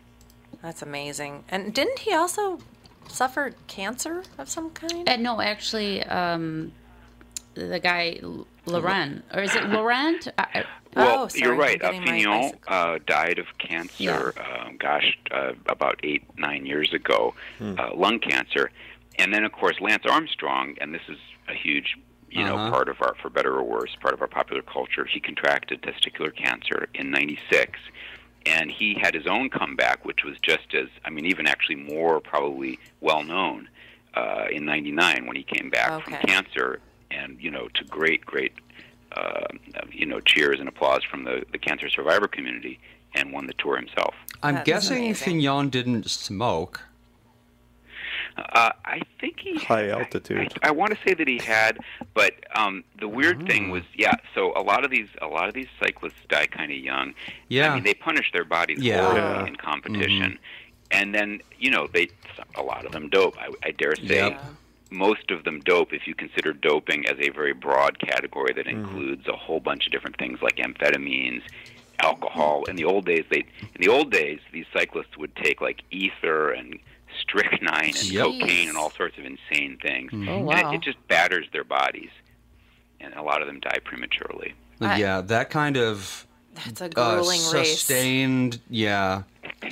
That's 0.62 0.82
amazing. 0.82 1.44
And 1.48 1.72
didn't 1.72 2.00
he 2.00 2.12
also 2.14 2.58
suffer 3.08 3.54
cancer 3.68 4.22
of 4.38 4.48
some 4.48 4.70
kind? 4.70 5.08
uh, 5.08 5.16
no, 5.16 5.40
actually, 5.40 6.02
um, 6.04 6.72
the 7.54 7.78
guy 7.80 8.18
L- 8.22 8.46
Laurent, 8.66 9.24
or 9.32 9.42
is 9.42 9.54
it 9.54 9.64
Laurent? 9.70 10.28
I, 10.36 10.64
Well, 10.96 11.22
Oh, 11.24 11.28
sorry, 11.28 11.42
you're 11.42 11.54
right. 11.54 11.82
Uh, 11.82 11.92
getting 11.92 12.06
Fignon 12.06 12.52
uh, 12.66 12.98
died 13.06 13.38
of 13.38 13.46
cancer, 13.58 14.34
um, 14.38 14.76
gosh, 14.78 15.16
uh, 15.30 15.52
about 15.66 16.00
eight, 16.02 16.24
nine 16.36 16.66
years 16.66 16.92
ago, 16.92 17.34
uh, 17.60 17.90
lung 17.94 18.18
cancer. 18.18 18.70
And 19.18 19.32
then, 19.34 19.44
of 19.44 19.52
course, 19.52 19.80
Lance 19.80 20.04
Armstrong, 20.08 20.76
and 20.80 20.94
this 20.94 21.02
is 21.08 21.18
a 21.48 21.54
huge, 21.54 21.96
you 22.30 22.44
know, 22.44 22.56
Uh-huh. 22.56 22.70
part 22.70 22.88
of 22.88 23.00
our, 23.02 23.14
for 23.20 23.30
better 23.30 23.52
or 23.54 23.64
worse, 23.64 23.96
part 24.00 24.14
of 24.14 24.20
our 24.22 24.28
popular 24.28 24.62
culture. 24.62 25.04
He 25.04 25.18
contracted 25.20 25.82
testicular 25.82 26.34
cancer 26.34 26.88
in 26.94 27.10
'96, 27.10 27.78
and 28.46 28.70
he 28.70 28.94
had 28.94 29.14
his 29.14 29.26
own 29.26 29.50
comeback, 29.50 30.04
which 30.04 30.24
was 30.24 30.36
just 30.40 30.72
as, 30.74 30.88
I 31.04 31.10
mean, 31.10 31.26
even 31.26 31.46
actually 31.46 31.76
more 31.76 32.20
probably 32.20 32.78
well 33.00 33.24
known 33.24 33.68
uh, 34.14 34.46
in 34.52 34.64
'99 34.64 35.26
when 35.26 35.36
he 35.36 35.42
came 35.42 35.68
back 35.70 36.02
from 36.04 36.14
cancer, 36.26 36.80
and 37.10 37.40
you 37.40 37.50
know, 37.50 37.68
to 37.74 37.84
great, 37.84 38.24
great 38.24 38.52
uh, 39.12 39.46
you 39.90 40.04
know, 40.06 40.20
cheers 40.20 40.60
and 40.60 40.68
applause 40.68 41.02
from 41.02 41.24
the, 41.24 41.42
the 41.50 41.58
cancer 41.58 41.88
survivor 41.88 42.28
community 42.28 42.78
and 43.14 43.32
won 43.32 43.46
the 43.46 43.54
tour 43.54 43.76
himself. 43.76 44.14
I'm 44.42 44.56
That's 44.56 44.66
guessing 44.66 44.98
amazing. 44.98 45.14
Fignon 45.40 45.70
didn't 45.70 46.08
smoke. 46.10 46.82
Uh, 48.52 48.70
I 48.84 49.00
think 49.20 49.40
he 49.40 49.56
High 49.58 49.88
altitude. 49.88 50.52
I, 50.62 50.68
I 50.68 50.70
want 50.70 50.92
to 50.92 50.98
say 51.06 51.14
that 51.14 51.26
he 51.26 51.38
had, 51.38 51.78
but 52.14 52.34
um, 52.54 52.84
the 53.00 53.08
weird 53.08 53.42
Oh. 53.42 53.46
thing 53.46 53.70
was, 53.70 53.82
yeah. 53.94 54.14
So 54.34 54.52
a 54.56 54.62
lot 54.62 54.84
of 54.84 54.90
these, 54.90 55.08
a 55.20 55.26
lot 55.26 55.48
of 55.48 55.54
these 55.54 55.66
cyclists 55.82 56.20
die 56.28 56.46
kind 56.46 56.70
of 56.70 56.78
young. 56.78 57.14
Yeah. 57.48 57.72
I 57.72 57.74
mean, 57.74 57.84
they 57.84 57.94
punish 57.94 58.30
their 58.32 58.44
bodies 58.44 58.78
Yeah. 58.80 59.00
horribly 59.02 59.20
Yeah. 59.20 59.46
in 59.46 59.56
competition, 59.56 60.38
and 60.90 61.14
then 61.14 61.40
you 61.58 61.70
know 61.70 61.86
they, 61.92 62.08
a 62.54 62.62
lot 62.62 62.84
of 62.86 62.92
them 62.92 63.08
dope. 63.08 63.36
I, 63.38 63.50
I 63.64 63.70
dare 63.72 63.96
say. 63.96 64.16
Yep. 64.28 64.40
most 64.90 65.30
of 65.30 65.44
them 65.44 65.60
dope 65.60 65.92
if 65.92 66.06
you 66.06 66.14
consider 66.14 66.54
doping 66.54 67.06
as 67.06 67.18
a 67.20 67.28
very 67.28 67.52
broad 67.52 67.98
category 67.98 68.54
that 68.54 68.66
includes 68.66 69.26
a 69.28 69.36
whole 69.36 69.60
bunch 69.60 69.84
of 69.86 69.92
different 69.92 70.16
things 70.16 70.40
like 70.40 70.56
amphetamines 70.56 71.42
alcohol 72.02 72.64
in 72.70 72.76
the 72.76 72.84
old 72.84 73.04
days 73.04 73.24
they 73.28 73.40
in 73.74 73.80
the 73.80 73.88
old 73.88 74.10
days 74.10 74.38
these 74.50 74.64
cyclists 74.72 75.14
would 75.18 75.34
take 75.36 75.60
like 75.60 75.82
ether 75.90 76.50
and 76.52 76.78
strychnine 77.20 77.94
and 77.96 78.04
Yep. 78.04 78.24
cocaine 78.26 78.68
and 78.68 78.76
all 78.78 78.90
sorts 78.90 79.16
of 79.18 79.24
insane 79.24 79.78
things. 79.82 80.10
Oh, 80.12 80.50
and 80.50 80.50
it, 80.50 80.74
it 80.76 80.80
just 80.82 80.98
batters 81.08 81.46
their 81.52 81.64
bodies 81.64 82.10
and 83.00 83.14
a 83.14 83.22
lot 83.22 83.40
of 83.42 83.46
them 83.46 83.60
die 83.60 83.78
prematurely. 83.84 84.54
I- 84.80 84.98
yeah, 84.98 85.20
that 85.22 85.50
kind 85.50 85.76
of 85.76 86.26
That's 86.54 86.80
a 86.80 86.84
uh, 86.86 86.88
grueling 86.88 87.40
race. 87.52 87.72
sustained, 87.80 88.60
yeah, 88.70 89.22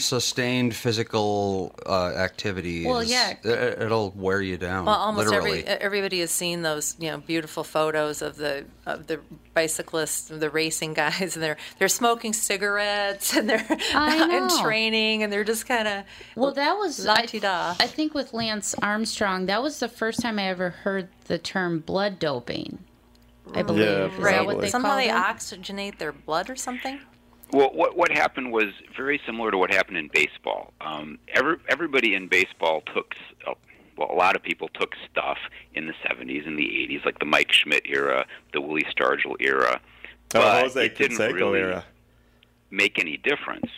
sustained 0.00 0.74
physical 0.74 1.74
uh, 1.86 2.08
activity. 2.16 2.86
Well, 2.86 3.00
is- 3.00 3.10
yeah. 3.10 3.30
it, 3.42 3.82
it'll 3.82 4.10
wear 4.16 4.40
you 4.42 4.56
down. 4.56 4.84
Well, 4.86 4.94
almost 4.96 5.28
literally. 5.28 5.64
every 5.66 5.80
everybody 5.84 6.20
has 6.20 6.30
seen 6.30 6.62
those, 6.62 6.96
you 6.98 7.10
know, 7.10 7.18
beautiful 7.18 7.64
photos 7.64 8.22
of 8.22 8.36
the 8.36 8.64
of 8.86 9.06
the 9.06 9.20
bicyclists, 9.54 10.28
the 10.28 10.50
racing 10.50 10.94
guys, 10.94 11.34
and 11.36 11.42
they're 11.42 11.56
they're 11.78 11.88
smoking 11.88 12.32
cigarettes 12.32 13.36
and 13.36 13.48
they're 13.48 13.66
I 13.94 14.36
in 14.58 14.62
training, 14.62 15.22
and 15.22 15.32
they're 15.32 15.44
just 15.44 15.66
kind 15.66 15.88
of 15.88 16.04
Well, 16.34 16.52
that 16.52 16.74
was 16.76 17.04
La 17.04 17.14
I, 17.14 17.26
ti 17.26 17.40
da. 17.40 17.74
I 17.80 17.86
think 17.86 18.14
with 18.14 18.32
Lance 18.32 18.74
Armstrong, 18.82 19.46
that 19.46 19.62
was 19.62 19.78
the 19.80 19.88
first 19.88 20.20
time 20.20 20.38
I 20.38 20.48
ever 20.48 20.70
heard 20.70 21.08
the 21.26 21.38
term 21.38 21.80
blood 21.80 22.18
doping. 22.18 22.78
I 23.54 23.62
believe. 23.62 23.86
Yeah, 23.86 24.06
Is 24.06 24.10
that 24.16 24.20
right. 24.22 24.44
what 24.44 24.60
they 24.60 24.68
Somehow 24.68 24.88
called 24.90 25.00
they 25.02 25.08
it? 25.08 25.14
oxygenate 25.14 25.98
their 25.98 26.10
blood 26.12 26.50
or 26.50 26.56
something. 26.56 26.98
Well, 27.52 27.70
what 27.72 27.96
what 27.96 28.10
happened 28.10 28.52
was 28.52 28.66
very 28.96 29.20
similar 29.24 29.50
to 29.50 29.58
what 29.58 29.72
happened 29.72 29.96
in 29.98 30.08
baseball. 30.12 30.72
Um, 30.80 31.18
every, 31.28 31.56
everybody 31.68 32.14
in 32.14 32.26
baseball 32.28 32.82
took, 32.92 33.14
uh, 33.46 33.54
well, 33.96 34.10
a 34.10 34.14
lot 34.14 34.34
of 34.36 34.42
people 34.42 34.68
took 34.74 34.94
stuff 35.10 35.38
in 35.74 35.86
the 35.86 35.94
'70s 36.04 36.46
and 36.46 36.58
the 36.58 36.64
'80s, 36.64 37.04
like 37.04 37.18
the 37.20 37.24
Mike 37.24 37.52
Schmidt 37.52 37.84
era, 37.86 38.26
the 38.52 38.60
Willie 38.60 38.84
Stargell 38.84 39.36
era. 39.40 39.80
Oh, 40.34 40.40
But 40.40 40.62
Jose 40.62 40.86
it 40.86 40.96
didn't 40.98 41.18
Canseco 41.18 41.32
really 41.34 41.60
era. 41.60 41.84
make 42.70 42.98
any 42.98 43.16
difference. 43.16 43.70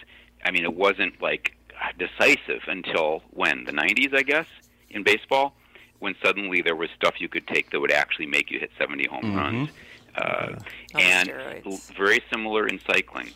I 0.45 0.51
mean, 0.51 0.65
it 0.65 0.75
wasn't 0.75 1.21
like 1.21 1.55
decisive 1.99 2.63
until 2.69 3.23
when 3.31 3.65
the 3.65 3.73
'90s, 3.73 4.15
I 4.17 4.23
guess, 4.23 4.47
in 4.89 5.03
baseball, 5.03 5.53
when 5.99 6.15
suddenly 6.25 6.63
there 6.63 6.75
was 6.77 6.89
stuff 6.97 7.21
you 7.21 7.29
could 7.29 7.47
take 7.47 7.71
that 7.71 7.81
would 7.81 7.93
actually 7.93 8.27
make 8.27 8.51
you 8.51 8.59
hit 8.59 8.71
70 8.79 9.07
home 9.09 9.37
runs. 9.37 9.69
Uh, 10.17 10.55
Oh, 10.95 10.99
and 10.99 11.29
steroids. 11.29 11.95
very 11.97 12.21
similar 12.33 12.67
in 12.67 12.81
cycling. 12.91 13.31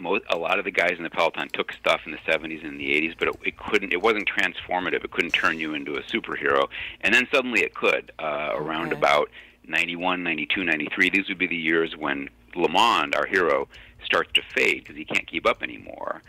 Mo- 0.00 0.20
a 0.30 0.36
lot 0.38 0.58
of 0.58 0.64
the 0.64 0.70
guys 0.70 0.94
in 0.96 1.02
the 1.02 1.10
peloton 1.10 1.48
took 1.52 1.72
stuff 1.72 2.00
in 2.06 2.12
the 2.12 2.18
70s 2.18 2.64
and 2.66 2.80
the 2.80 2.86
80s, 2.88 3.14
but 3.18 3.28
it, 3.28 3.36
it 3.44 3.56
couldn't. 3.58 3.92
It 3.92 4.00
wasn't 4.02 4.28
transformative. 4.28 5.04
It 5.04 5.10
couldn't 5.10 5.32
turn 5.32 5.58
you 5.58 5.74
into 5.74 5.94
a 5.96 6.02
superhero. 6.02 6.68
And 7.02 7.14
then 7.14 7.28
suddenly 7.32 7.60
it 7.62 7.74
could. 7.74 8.10
Uh, 8.18 8.50
around 8.54 8.88
Okay. 8.88 8.96
about 8.96 9.30
91, 9.66 10.22
92, 10.22 10.64
93. 10.64 11.10
These 11.10 11.28
would 11.28 11.38
be 11.38 11.46
the 11.46 11.56
years 11.56 11.96
when 11.96 12.28
LeMond, 12.54 13.14
our 13.16 13.26
hero, 13.26 13.68
starts 14.04 14.30
to 14.32 14.42
fade 14.54 14.78
because 14.82 14.96
he 14.96 15.04
can't 15.04 15.26
keep 15.26 15.46
up 15.46 15.62
anymore. 15.62 16.22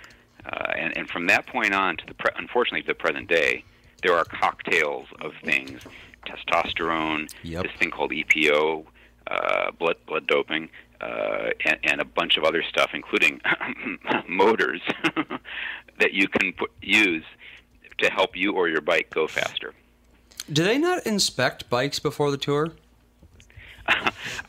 Uh, 0.45 0.73
and, 0.75 0.97
and 0.97 1.09
from 1.09 1.27
that 1.27 1.47
point 1.47 1.73
on 1.73 1.95
to 1.97 2.05
the 2.05 2.13
pre- 2.13 2.31
unfortunately 2.37 2.81
to 2.81 2.87
the 2.87 2.93
present 2.93 3.27
day, 3.29 3.63
there 4.03 4.15
are 4.15 4.25
cocktails 4.25 5.07
of 5.21 5.31
things: 5.43 5.81
testosterone, 6.25 7.31
Yep. 7.43 7.63
this 7.63 7.71
thing 7.79 7.91
called 7.91 8.11
EPO, 8.11 8.85
uh, 9.27 9.71
blood 9.71 9.95
blood 10.07 10.27
doping, 10.27 10.69
uh, 11.01 11.49
and, 11.65 11.77
and 11.83 12.01
a 12.01 12.05
bunch 12.05 12.37
of 12.37 12.43
other 12.43 12.63
stuff, 12.63 12.91
including 12.93 13.41
motors 14.27 14.81
that 15.99 16.13
you 16.13 16.27
can 16.27 16.53
put, 16.53 16.71
use 16.81 17.23
to 17.99 18.09
help 18.11 18.35
you 18.35 18.53
or 18.53 18.67
your 18.69 18.81
bike 18.81 19.09
go 19.09 19.27
faster. 19.27 19.73
Do 20.51 20.63
they 20.63 20.77
not 20.77 21.05
inspect 21.05 21.69
bikes 21.69 21.99
before 21.99 22.31
the 22.31 22.37
tour? 22.37 22.71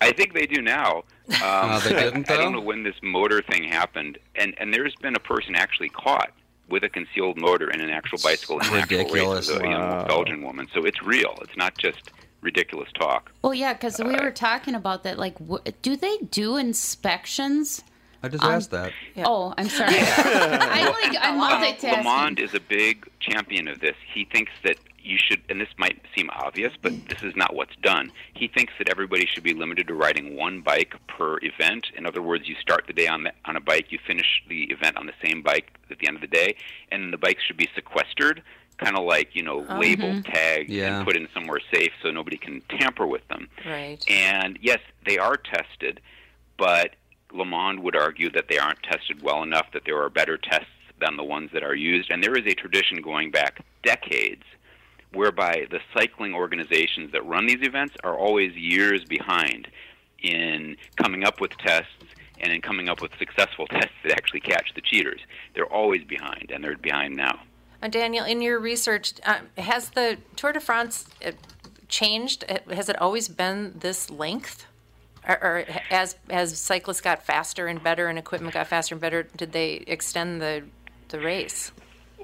I 0.01 0.13
think 0.13 0.35
they 0.35 0.47
do 0.47 0.61
now. 0.63 0.99
Um, 1.29 1.35
Oh, 1.43 1.81
they 1.85 1.95
didn't, 1.95 2.31
I, 2.31 2.35
I 2.35 2.37
don't 2.37 2.53
know 2.53 2.61
when 2.61 2.83
this 2.83 2.97
motor 3.03 3.41
thing 3.43 3.65
happened, 3.65 4.19
and 4.35 4.55
and 4.59 4.73
there's 4.75 4.95
been 4.97 5.15
a 5.17 5.21
person 5.21 5.55
actually 5.55 5.89
caught 5.91 6.31
with 6.69 6.85
a 6.85 6.89
concealed 6.89 7.39
motor 7.39 7.71
in 7.71 7.81
an 7.81 7.91
actual 7.91 8.19
bicycle 8.23 8.59
in 8.61 8.67
an 8.67 8.75
actual 8.75 8.99
Ridiculous. 8.99 9.49
race 9.51 9.59
a 9.59 9.63
young 9.63 9.81
Wow. 9.81 10.05
Belgian 10.07 10.43
woman. 10.43 10.69
So 10.75 10.85
it's 10.85 11.03
real. 11.03 11.39
It's 11.43 11.57
not 11.57 11.77
just 11.79 12.11
ridiculous 12.43 12.89
talk. 12.93 13.33
Well, 13.43 13.55
yeah, 13.55 13.73
because 13.73 13.99
we 13.99 14.15
were 14.15 14.31
talking 14.31 14.75
about 14.75 15.03
that. 15.05 15.19
Like, 15.19 15.37
wh- 15.49 15.65
do 15.81 15.97
they 15.97 16.19
do 16.19 16.57
inspections? 16.57 17.83
I 18.23 18.29
just 18.29 18.45
Um, 18.45 18.53
asked 18.53 18.71
that. 18.71 18.93
Yeah. 19.17 19.25
Oh, 19.27 19.55
I'm 19.59 19.69
sorry. 19.69 19.95
I'm 19.99 20.93
like 20.93 21.17
I'm 21.21 21.41
multitasking. 21.41 22.03
LeMond 22.05 22.39
is 22.41 22.55
a 22.55 22.61
big 22.61 23.09
champion 23.21 23.67
of 23.69 23.81
this. 23.81 23.97
He 24.15 24.25
thinks 24.25 24.53
that 24.65 24.77
you 25.05 25.19
should, 25.19 25.41
and 25.49 25.61
this 25.61 25.69
might 25.79 26.01
seem 26.15 26.31
obvious, 26.31 26.73
but 26.81 26.93
this 27.09 27.25
is 27.25 27.35
not 27.35 27.55
what's 27.57 27.75
done. 27.83 28.13
He 28.35 28.47
thinks 28.47 28.73
that 28.79 28.89
everybody 28.89 29.27
should 29.27 29.43
be 29.43 29.53
limited 29.53 29.89
to 29.89 29.95
riding 29.95 30.37
one 30.37 30.61
bike 30.61 30.95
per 31.09 31.39
event. 31.43 31.87
In 31.97 32.07
other 32.07 32.23
words, 32.23 32.49
you 32.49 32.55
start 32.61 32.85
the 32.87 32.93
day 32.93 33.09
on 33.09 33.25
the, 33.25 33.33
on 33.45 33.57
a 33.57 33.61
bike, 33.61 33.87
you 33.91 33.99
finish 34.07 34.45
the 34.49 34.63
event 34.71 34.97
on 34.97 35.07
the 35.07 35.13
same 35.25 35.43
bike 35.43 35.73
at 35.91 35.99
the 35.99 36.07
end 36.07 36.15
of 36.17 36.21
the 36.21 36.29
day, 36.29 36.55
and 36.93 37.13
the 37.13 37.19
bikes 37.19 37.43
should 37.43 37.57
be 37.57 37.69
sequestered, 37.75 38.45
kind 38.83 38.97
of 38.97 39.05
like 39.05 39.35
you 39.35 39.43
know 39.43 39.61
uh-huh. 39.61 39.79
labeled, 39.79 40.25
tagged, 40.25 40.71
Yeah. 40.71 40.99
and 40.99 41.07
put 41.07 41.17
in 41.17 41.29
somewhere 41.35 41.61
safe 41.73 41.93
so 42.03 42.11
nobody 42.11 42.37
can 42.37 42.61
tamper 42.69 43.07
with 43.07 43.27
them. 43.29 43.49
Right. 43.65 43.99
And 44.09 44.59
yes, 44.63 44.81
they 45.07 45.19
are 45.19 45.37
tested, 45.37 46.01
but 46.57 46.97
LeMond 47.33 47.81
would 47.81 47.97
argue 47.97 48.31
that 48.31 48.49
they 48.49 48.59
aren't 48.59 48.83
tested 48.83 49.23
well 49.23 49.43
enough, 49.43 49.67
that 49.73 49.85
there 49.85 50.01
are 50.03 50.11
better 50.11 50.37
tests 50.37 50.67
than 51.01 51.17
the 51.17 51.25
ones 51.25 51.51
that 51.53 51.63
are 51.63 51.75
used. 51.75 52.11
And 52.11 52.23
there 52.23 52.37
is 52.37 52.47
a 52.47 52.55
tradition 52.55 53.01
going 53.03 53.31
back 53.31 53.65
decades 53.83 54.45
whereby 55.13 55.67
the 55.71 55.81
cycling 55.95 56.35
organizations 56.35 57.13
that 57.13 57.25
run 57.27 57.47
these 57.47 57.63
events 57.63 57.95
are 58.03 58.17
always 58.17 58.55
years 58.55 59.05
behind 59.05 59.69
in 60.23 60.77
coming 60.97 61.25
up 61.25 61.41
with 61.41 61.51
tests 61.59 61.91
and 62.39 62.53
in 62.53 62.61
coming 62.61 62.89
up 62.89 63.01
with 63.01 63.13
successful 63.19 63.67
tests 63.71 63.95
that 64.05 64.13
actually 64.13 64.41
catch 64.41 64.73
the 64.75 64.81
cheaters. 64.81 65.21
They're 65.55 65.73
always 65.73 66.05
behind, 66.05 66.51
and 66.53 66.63
they're 66.63 66.77
behind 66.77 67.17
now. 67.17 67.41
Uh, 67.83 67.89
Daniel, 67.89 68.25
in 68.25 68.41
your 68.41 68.61
research, 68.61 69.15
uh, 69.27 69.41
has 69.59 69.91
the 69.91 70.19
Tour 70.37 70.53
de 70.53 70.61
France 70.61 71.07
uh, 71.27 71.33
changed? 71.89 72.45
Uh, 72.49 72.75
Has 72.75 72.89
it 72.89 73.01
always 73.01 73.29
been 73.29 73.75
this 73.81 74.09
length? 74.09 74.67
Or, 75.27 75.37
or 75.43 75.65
as 75.91 76.17
as 76.31 76.59
cyclists 76.59 77.01
got 77.01 77.25
faster 77.25 77.69
and 77.69 77.83
better 77.83 78.09
and 78.09 78.19
equipment 78.19 78.55
got 78.55 78.67
faster 78.67 78.95
and 78.95 79.01
better, 79.01 79.23
did 79.23 79.53
they 79.53 79.75
extend 79.87 80.41
the 80.41 80.65
the 81.09 81.21
race? 81.21 81.73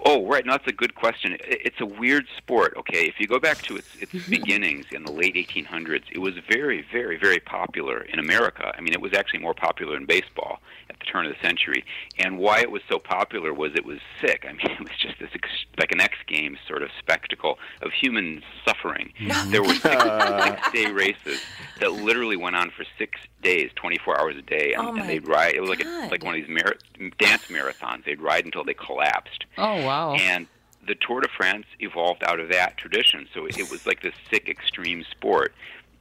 Oh, 0.04 0.26
right. 0.26 0.44
No, 0.44 0.52
that's 0.52 0.66
a 0.66 0.72
good 0.72 0.94
question. 0.94 1.36
It's 1.40 1.80
a 1.80 1.86
weird 1.86 2.26
sport. 2.36 2.74
Okay, 2.78 3.06
if 3.06 3.14
you 3.18 3.26
go 3.26 3.38
back 3.38 3.62
to 3.62 3.76
its 3.76 3.88
its 4.00 4.12
beginnings 4.28 4.86
in 4.92 5.02
the 5.04 5.12
late 5.12 5.34
1800s, 5.34 6.04
it 6.12 6.18
was 6.18 6.34
very, 6.50 6.84
very, 6.92 7.18
very 7.18 7.40
popular 7.40 8.02
in 8.02 8.18
America. 8.18 8.72
I 8.76 8.80
mean, 8.80 8.92
it 8.92 9.00
was 9.00 9.12
actually 9.12 9.40
more 9.40 9.54
popular 9.54 9.96
in 9.96 10.06
baseball 10.06 10.60
at 10.90 10.98
the 10.98 11.04
turn 11.04 11.26
of 11.26 11.32
the 11.32 11.40
century. 11.46 11.84
And 12.18 12.38
why 12.38 12.60
it 12.60 12.70
was 12.70 12.82
so 12.88 12.98
popular 12.98 13.52
was 13.52 13.72
it 13.74 13.84
was 13.84 13.98
sick. 14.20 14.46
I 14.48 14.52
mean, 14.58 14.70
it 14.70 14.80
was 14.80 14.96
just 15.00 15.18
this 15.18 15.30
ex- 15.34 15.64
like 15.78 15.92
an 15.92 16.00
X 16.00 16.14
Games 16.26 16.58
sort 16.66 16.82
of 16.82 16.90
spectacle 16.98 17.58
of 17.82 17.92
human 17.92 18.42
suffering. 18.64 19.12
There 19.48 19.62
were 19.62 19.74
six, 19.74 19.82
six-day 19.84 20.90
races 20.92 21.40
that 21.80 21.92
literally 21.92 22.36
went 22.36 22.56
on 22.56 22.70
for 22.70 22.84
six 22.98 23.20
days, 23.42 23.70
24 23.76 24.20
hours 24.20 24.36
a 24.36 24.42
day, 24.42 24.72
and, 24.76 24.86
Oh, 24.88 24.94
and 24.96 25.08
they'd 25.08 25.26
ride. 25.28 25.54
It 25.54 25.60
was 25.60 25.70
like 25.70 25.84
a, 25.84 26.08
like 26.10 26.24
one 26.24 26.34
of 26.34 26.40
these 26.46 26.48
mar- 26.48 27.10
dance 27.18 27.42
marathons. 27.48 28.04
They'd 28.04 28.20
ride 28.20 28.44
until 28.44 28.64
they 28.64 28.74
collapsed. 28.74 29.44
Oh 29.56 29.84
wow. 29.84 29.87
And 30.20 30.46
the 30.86 30.94
Tour 30.94 31.20
de 31.20 31.28
France 31.28 31.66
evolved 31.80 32.22
out 32.24 32.40
of 32.40 32.50
that 32.50 32.76
tradition. 32.76 33.28
So 33.34 33.46
it, 33.46 33.58
it 33.58 33.70
was 33.70 33.86
like 33.86 34.02
this 34.02 34.14
sick, 34.30 34.48
extreme 34.48 35.04
sport. 35.10 35.54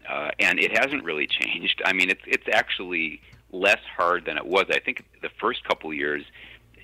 Uh, 0.07 0.31
and 0.39 0.59
it 0.59 0.77
hasn't 0.77 1.03
really 1.03 1.27
changed. 1.27 1.81
I 1.85 1.91
mean, 1.91 2.09
it's, 2.09 2.21
it's 2.25 2.47
actually 2.51 3.21
less 3.51 3.81
hard 3.97 4.25
than 4.25 4.37
it 4.37 4.45
was. 4.45 4.65
I 4.69 4.79
think 4.79 5.03
the 5.21 5.29
first 5.39 5.63
couple 5.65 5.93
years, 5.93 6.23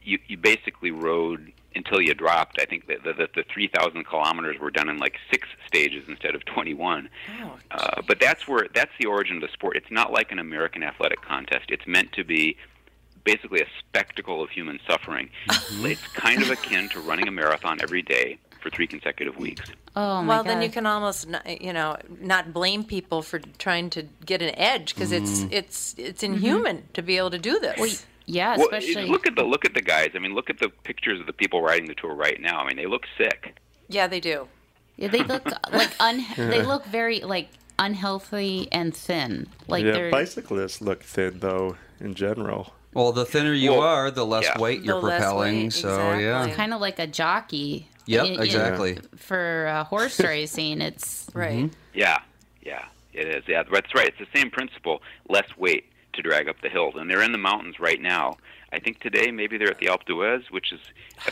you, 0.03 0.19
you 0.27 0.35
basically 0.37 0.91
rode 0.91 1.53
until 1.75 2.01
you 2.01 2.13
dropped. 2.13 2.59
I 2.59 2.65
think 2.65 2.87
that 2.87 3.03
the, 3.03 3.13
the, 3.13 3.29
the 3.33 3.43
3,000 3.51 4.03
kilometers 4.05 4.59
were 4.59 4.71
done 4.71 4.89
in 4.89 4.97
like 4.97 5.15
six 5.31 5.47
stages 5.67 6.07
instead 6.09 6.35
of 6.35 6.43
21. 6.45 7.09
Oh, 7.41 7.57
Uh, 7.71 8.01
but 8.05 8.19
that's 8.19 8.47
where 8.47 8.67
that's 8.73 8.91
the 8.99 9.07
origin 9.07 9.37
of 9.37 9.41
the 9.41 9.47
sport. 9.53 9.77
It's 9.77 9.89
not 9.91 10.11
like 10.11 10.31
an 10.31 10.39
American 10.39 10.83
athletic 10.83 11.21
contest. 11.21 11.65
It's 11.69 11.87
meant 11.87 12.11
to 12.13 12.23
be 12.23 12.57
basically 13.23 13.61
a 13.61 13.67
spectacle 13.79 14.41
of 14.43 14.49
human 14.49 14.79
suffering. 14.87 15.29
Mm-hmm. 15.49 15.85
It's 15.87 16.07
kind 16.07 16.41
of 16.41 16.49
akin 16.49 16.89
to 16.89 16.99
running 16.99 17.27
a 17.27 17.31
marathon 17.31 17.79
every 17.81 18.01
day 18.01 18.37
for 18.61 18.69
three 18.69 18.87
consecutive 18.87 19.37
weeks. 19.37 19.69
oh 19.95 20.21
my 20.21 20.27
well, 20.27 20.43
god. 20.43 20.49
then 20.49 20.61
you 20.61 20.69
can 20.69 20.85
almost 20.85 21.27
not, 21.27 21.61
you 21.61 21.73
know 21.73 21.97
not 22.21 22.53
blame 22.53 22.83
people 22.83 23.21
for 23.21 23.39
trying 23.57 23.89
to 23.89 24.03
get 24.25 24.41
an 24.41 24.57
edge 24.57 24.95
because 24.95 25.11
mm-hmm. 25.11 25.51
it's 25.51 25.95
it's 25.95 25.95
it's 25.97 26.23
inhuman 26.23 26.83
to 26.93 27.01
be 27.01 27.17
able 27.17 27.29
to 27.29 27.39
do 27.39 27.59
this. 27.59 28.05
yeah, 28.25 28.55
Well, 28.57 28.67
especially 28.67 29.05
look 29.07 29.27
at 29.27 29.35
the 29.35 29.43
look 29.43 29.65
at 29.65 29.73
the 29.73 29.81
guys. 29.81 30.11
I 30.15 30.19
mean, 30.19 30.33
look 30.33 30.49
at 30.49 30.59
the 30.59 30.69
pictures 30.69 31.19
of 31.19 31.25
the 31.25 31.33
people 31.33 31.61
riding 31.61 31.87
the 31.87 31.95
tour 31.95 32.13
right 32.13 32.39
now. 32.39 32.61
I 32.61 32.67
mean, 32.67 32.77
they 32.77 32.85
look 32.85 33.03
sick. 33.17 33.55
yeah, 33.89 34.07
they 34.07 34.21
do. 34.21 34.47
Yeah, 34.95 35.09
they 35.09 35.23
look 35.23 35.45
like 35.71 35.91
un. 35.99 36.25
They 36.37 36.61
look 36.63 36.85
very 36.85 37.19
like 37.19 37.49
unhealthy 37.79 38.69
and 38.71 38.95
thin. 38.95 39.47
Like 39.67 39.83
yeah, 39.83 40.09
bicyclists 40.09 40.81
look 40.81 41.03
thin 41.03 41.39
though 41.39 41.75
in 41.99 42.13
general. 42.13 42.73
Well, 42.93 43.11
the 43.11 43.25
thinner 43.25 43.53
you 43.53 43.71
Well, 43.71 43.81
are, 43.81 44.11
the 44.11 44.25
less 44.25 44.43
yeah. 44.45 44.59
weight 44.59 44.81
you're 44.83 45.01
The 45.01 45.07
propelling. 45.09 45.63
weight, 45.63 45.73
so 45.73 45.97
yeah. 45.97 46.17
exactly. 46.43 46.51
kind 46.55 46.73
of 46.73 46.81
like 46.81 46.99
a 46.99 47.07
jockey. 47.07 47.87
Yep, 48.05 48.25
in- 48.25 48.33
in- 48.35 48.41
exactly. 48.41 48.97
for 49.15 49.67
uh, 49.67 49.83
horse 49.85 50.19
racing, 50.23 50.81
it's 50.81 51.27
Right. 51.33 51.69
Yeah, 51.93 52.19
yeah, 52.61 52.85
it 53.13 53.27
is. 53.27 53.43
Yeah, 53.47 53.63
that's 53.71 53.93
right. 53.95 54.07
It's 54.07 54.19
the 54.19 54.37
same 54.39 54.49
principle. 54.51 55.01
Less 55.29 55.47
weight 55.57 55.85
to 56.13 56.21
drag 56.21 56.47
up 56.49 56.57
the 56.61 56.69
hills, 56.69 56.95
and 56.97 57.09
they're 57.09 57.23
in 57.23 57.31
the 57.31 57.37
mountains 57.37 57.79
right 57.79 58.01
now. 58.01 58.37
I 58.71 58.79
think 58.79 58.99
today 58.99 59.31
maybe 59.31 59.57
they're 59.57 59.69
at 59.71 59.79
the 59.79 59.85
Alpe 59.87 60.05
d'Huez, 60.05 60.51
which 60.51 60.71
is 60.73 60.79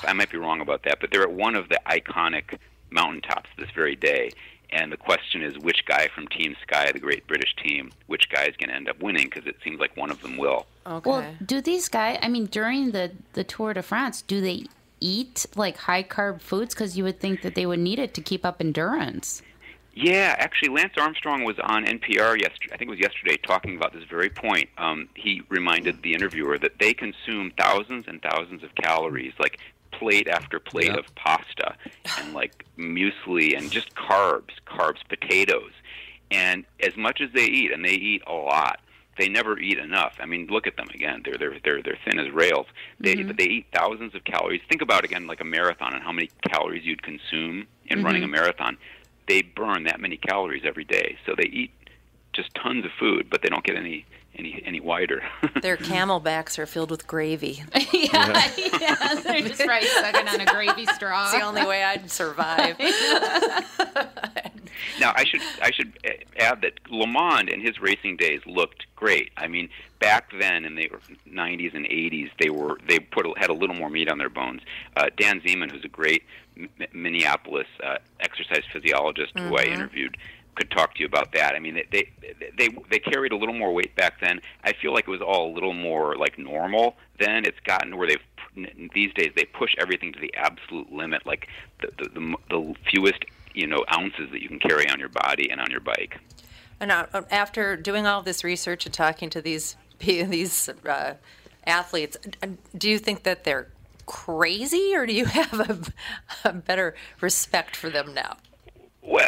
I 0.04 0.14
might 0.14 0.30
be 0.30 0.38
wrong 0.38 0.62
about 0.62 0.84
that, 0.84 1.00
but 1.02 1.12
they're 1.12 1.24
at 1.24 1.32
one 1.34 1.56
of 1.56 1.70
the 1.70 1.80
iconic 1.88 2.58
mountaintops 2.90 3.50
this 3.58 3.70
very 3.76 3.96
day. 3.96 4.32
And 4.72 4.92
the 4.92 4.98
question 4.98 5.42
is, 5.42 5.58
which 5.58 5.86
guy 5.86 6.08
from 6.16 6.28
Team 6.28 6.56
Sky, 6.62 6.92
the 6.92 7.00
great 7.00 7.28
British 7.28 7.56
team, 7.62 7.92
which 8.08 8.30
guy 8.30 8.46
is 8.46 8.56
going 8.56 8.70
to 8.70 8.76
end 8.76 8.90
up 8.90 9.02
winning? 9.02 9.26
Because 9.26 9.46
it 9.46 9.58
seems 9.64 9.80
like 9.80 9.96
one 9.98 10.10
of 10.10 10.22
them 10.22 10.38
will. 10.38 10.66
Okay. 10.88 11.10
well. 11.10 11.36
Do 11.46 11.62
these 11.62 11.90
guys? 11.90 12.20
I 12.22 12.30
mean, 12.30 12.46
during 12.46 12.92
the 12.92 13.12
the 13.34 13.44
Tour 13.44 13.74
de 13.74 13.82
France, 13.82 14.22
do 14.22 14.40
they 14.40 14.66
eat 15.00 15.46
like 15.56 15.78
high 15.78 16.04
carb 16.04 16.42
foods? 16.42 16.74
Because 16.74 16.98
you 16.98 17.04
would 17.04 17.20
think 17.20 17.42
that 17.42 17.56
they 17.56 17.66
would 17.66 17.80
need 17.80 18.00
it 18.00 18.14
to 18.14 18.22
keep 18.22 18.46
up 18.46 18.62
endurance. 18.62 19.42
Yeah, 19.94 20.36
actually, 20.40 20.70
Lance 20.70 20.94
Armstrong 20.98 21.44
was 21.44 21.60
on 21.60 21.86
NPR 21.86 22.40
yesterday. 22.42 22.74
I 22.74 22.78
think 22.78 22.88
it 22.88 22.92
was 22.92 23.00
yesterday, 23.00 23.36
talking 23.36 23.76
about 23.76 23.92
this 23.92 24.06
very 24.06 24.30
point. 24.30 24.70
Um, 24.78 25.10
he 25.16 25.42
reminded 25.50 26.02
the 26.02 26.14
interviewer 26.14 26.58
that 26.60 26.80
they 26.80 26.94
consume 26.94 27.52
thousands 27.60 28.06
and 28.08 28.22
thousands 28.22 28.64
of 28.64 28.74
calories, 28.76 29.34
like 29.38 29.60
plate 30.02 30.28
after 30.28 30.60
plate 30.60 30.88
Yep. 30.88 30.98
of 30.98 31.16
pasta, 31.16 31.76
and 32.18 32.34
like 32.34 32.66
muesli, 32.78 33.58
and 33.58 33.72
just 33.72 33.94
carbs, 33.96 34.52
carbs, 34.66 35.00
potatoes, 35.08 35.72
and 36.32 36.66
as 36.80 36.96
much 36.98 37.22
as 37.22 37.30
they 37.34 37.46
eat, 37.46 37.72
and 37.72 37.86
they 37.86 37.94
eat 37.94 38.24
a 38.28 38.34
lot. 38.34 38.80
They 39.18 39.28
never 39.28 39.60
eat 39.60 39.78
enough. 39.78 40.16
I 40.20 40.26
mean, 40.26 40.48
look 40.48 40.66
at 40.66 40.78
them 40.78 40.88
again. 40.94 41.22
They're 41.24 41.38
they're 41.38 41.60
they're 41.64 41.84
they're 41.84 42.00
thin 42.06 42.18
as 42.18 42.32
rails. 42.32 42.66
They 43.00 43.16
mm-hmm. 43.16 43.28
but 43.28 43.38
they 43.38 43.44
eat 43.46 43.66
thousands 43.74 44.16
of 44.16 44.24
calories. 44.24 44.62
Think 44.70 44.82
about 44.82 45.04
again 45.04 45.28
like 45.28 45.42
a 45.42 45.46
marathon 45.46 45.94
and 45.94 46.02
how 46.02 46.14
many 46.14 46.30
calories 46.50 46.86
you'd 46.86 47.04
consume 47.04 47.68
in 47.88 47.98
mm-hmm. 47.98 48.06
running 48.06 48.24
a 48.24 48.28
marathon 48.28 48.78
they 49.32 49.42
burn 49.42 49.84
that 49.84 50.00
many 50.00 50.18
calories 50.18 50.64
every 50.66 50.84
day. 50.84 51.18
So 51.26 51.36
they 51.38 51.48
eat 51.48 51.72
just 52.34 52.54
tons 52.56 52.84
of 52.86 52.92
food, 53.00 53.30
but 53.30 53.42
they 53.42 53.50
don't 53.50 53.64
get 53.64 53.78
any 53.78 54.06
any 54.36 54.62
any 54.66 54.80
wider. 54.80 55.24
Their 55.62 55.78
camelbacks 55.78 56.58
are 56.58 56.66
filled 56.66 56.92
with 56.92 57.08
gravy. 57.08 57.64
yeah, 57.94 58.52
yeah, 58.58 59.16
they're 59.16 59.42
just 59.42 59.66
right 59.66 59.84
sucking 60.02 60.28
on 60.28 60.42
a 60.42 60.46
gravy 60.46 60.86
straw. 60.88 61.24
It's 61.26 61.34
the 61.34 61.42
only 61.42 61.66
way 61.66 61.84
I'd 61.84 62.10
survive. 62.10 62.80
now 65.00 65.14
I 65.16 65.26
should 65.26 65.42
I 65.62 65.72
should 65.72 65.94
add 66.40 66.62
that 66.62 66.84
LeMond 66.86 67.50
in 67.54 67.62
his 67.62 67.80
racing 67.80 68.18
days 68.18 68.42
looked 68.46 68.86
great. 68.96 69.32
I 69.38 69.48
mean, 69.48 69.70
back 70.00 70.32
then 70.40 70.66
in 70.66 70.76
the 70.76 70.90
90s 71.30 71.74
and 71.76 71.86
80s, 71.86 72.32
they 72.40 72.50
were 72.50 72.78
they 72.88 73.00
put 73.00 73.26
had 73.38 73.50
a 73.50 73.54
little 73.54 73.76
more 73.76 73.90
meat 73.90 74.10
on 74.10 74.18
their 74.18 74.30
bones. 74.30 74.62
Uh, 74.96 75.08
Dan 75.18 75.42
Zeman, 75.42 75.72
who's 75.72 75.86
a 75.86 75.90
great 75.90 76.24
M- 76.58 76.70
Minneapolis 76.94 77.68
uh, 77.84 77.98
exercise 78.20 78.64
physiologist 78.72 79.38
who 79.38 79.58
I 79.58 79.64
interviewed, 79.64 80.18
could 80.56 80.72
talk 80.72 80.94
to 80.96 81.00
you 81.00 81.06
about 81.06 81.32
that. 81.34 81.56
I 81.56 81.60
mean, 81.60 81.76
they, 81.76 81.88
they 81.92 82.12
they 82.58 82.70
they 82.90 83.00
carried 83.00 83.32
a 83.32 83.38
little 83.38 83.54
more 83.54 83.74
weight 83.74 83.96
back 83.96 84.20
then. 84.22 84.42
I 84.64 84.74
feel 84.74 84.94
like 84.94 85.08
it 85.08 85.12
was 85.12 85.22
all 85.22 85.52
a 85.52 85.54
little 85.54 85.74
more 85.74 86.16
like 86.16 86.38
normal 86.38 86.96
then. 87.20 87.46
It's 87.46 87.60
gotten 87.62 87.98
where 87.98 88.08
they've 88.08 88.20
these 88.94 89.14
days 89.14 89.32
they 89.36 89.46
push 89.46 89.76
everything 89.80 90.12
to 90.14 90.20
the 90.20 90.34
absolute 90.36 90.92
limit, 90.92 91.26
like 91.26 91.48
the 91.82 91.90
the, 91.98 92.10
the, 92.10 92.36
the 92.50 92.76
fewest 92.90 93.24
you 93.54 93.68
know 93.68 93.84
ounces 93.94 94.30
that 94.32 94.42
you 94.42 94.48
can 94.48 94.60
carry 94.60 94.90
on 94.90 95.00
your 95.00 95.10
body 95.10 95.50
and 95.50 95.60
on 95.62 95.70
your 95.72 95.80
bike. 95.80 96.20
And 96.80 96.92
uh, 96.92 97.06
after 97.30 97.78
doing 97.78 98.08
all 98.08 98.22
this 98.24 98.44
research 98.44 98.86
and 98.86 98.94
talking 98.94 99.30
to 99.30 99.42
these 99.42 99.76
these 100.00 100.70
uh, 100.70 101.16
athletes, 101.66 102.18
uh, 102.42 102.48
do 102.78 102.90
you 102.90 103.00
think 103.00 103.24
that 103.24 103.44
they're 103.44 103.68
crazy, 104.06 104.94
or 104.96 105.06
do 105.06 105.14
you 105.14 105.26
have 105.40 105.60
a, 105.60 106.50
a 106.50 106.54
better 106.54 106.96
respect 107.22 107.76
for 107.76 107.90
them 107.90 108.14
now? 108.14 108.38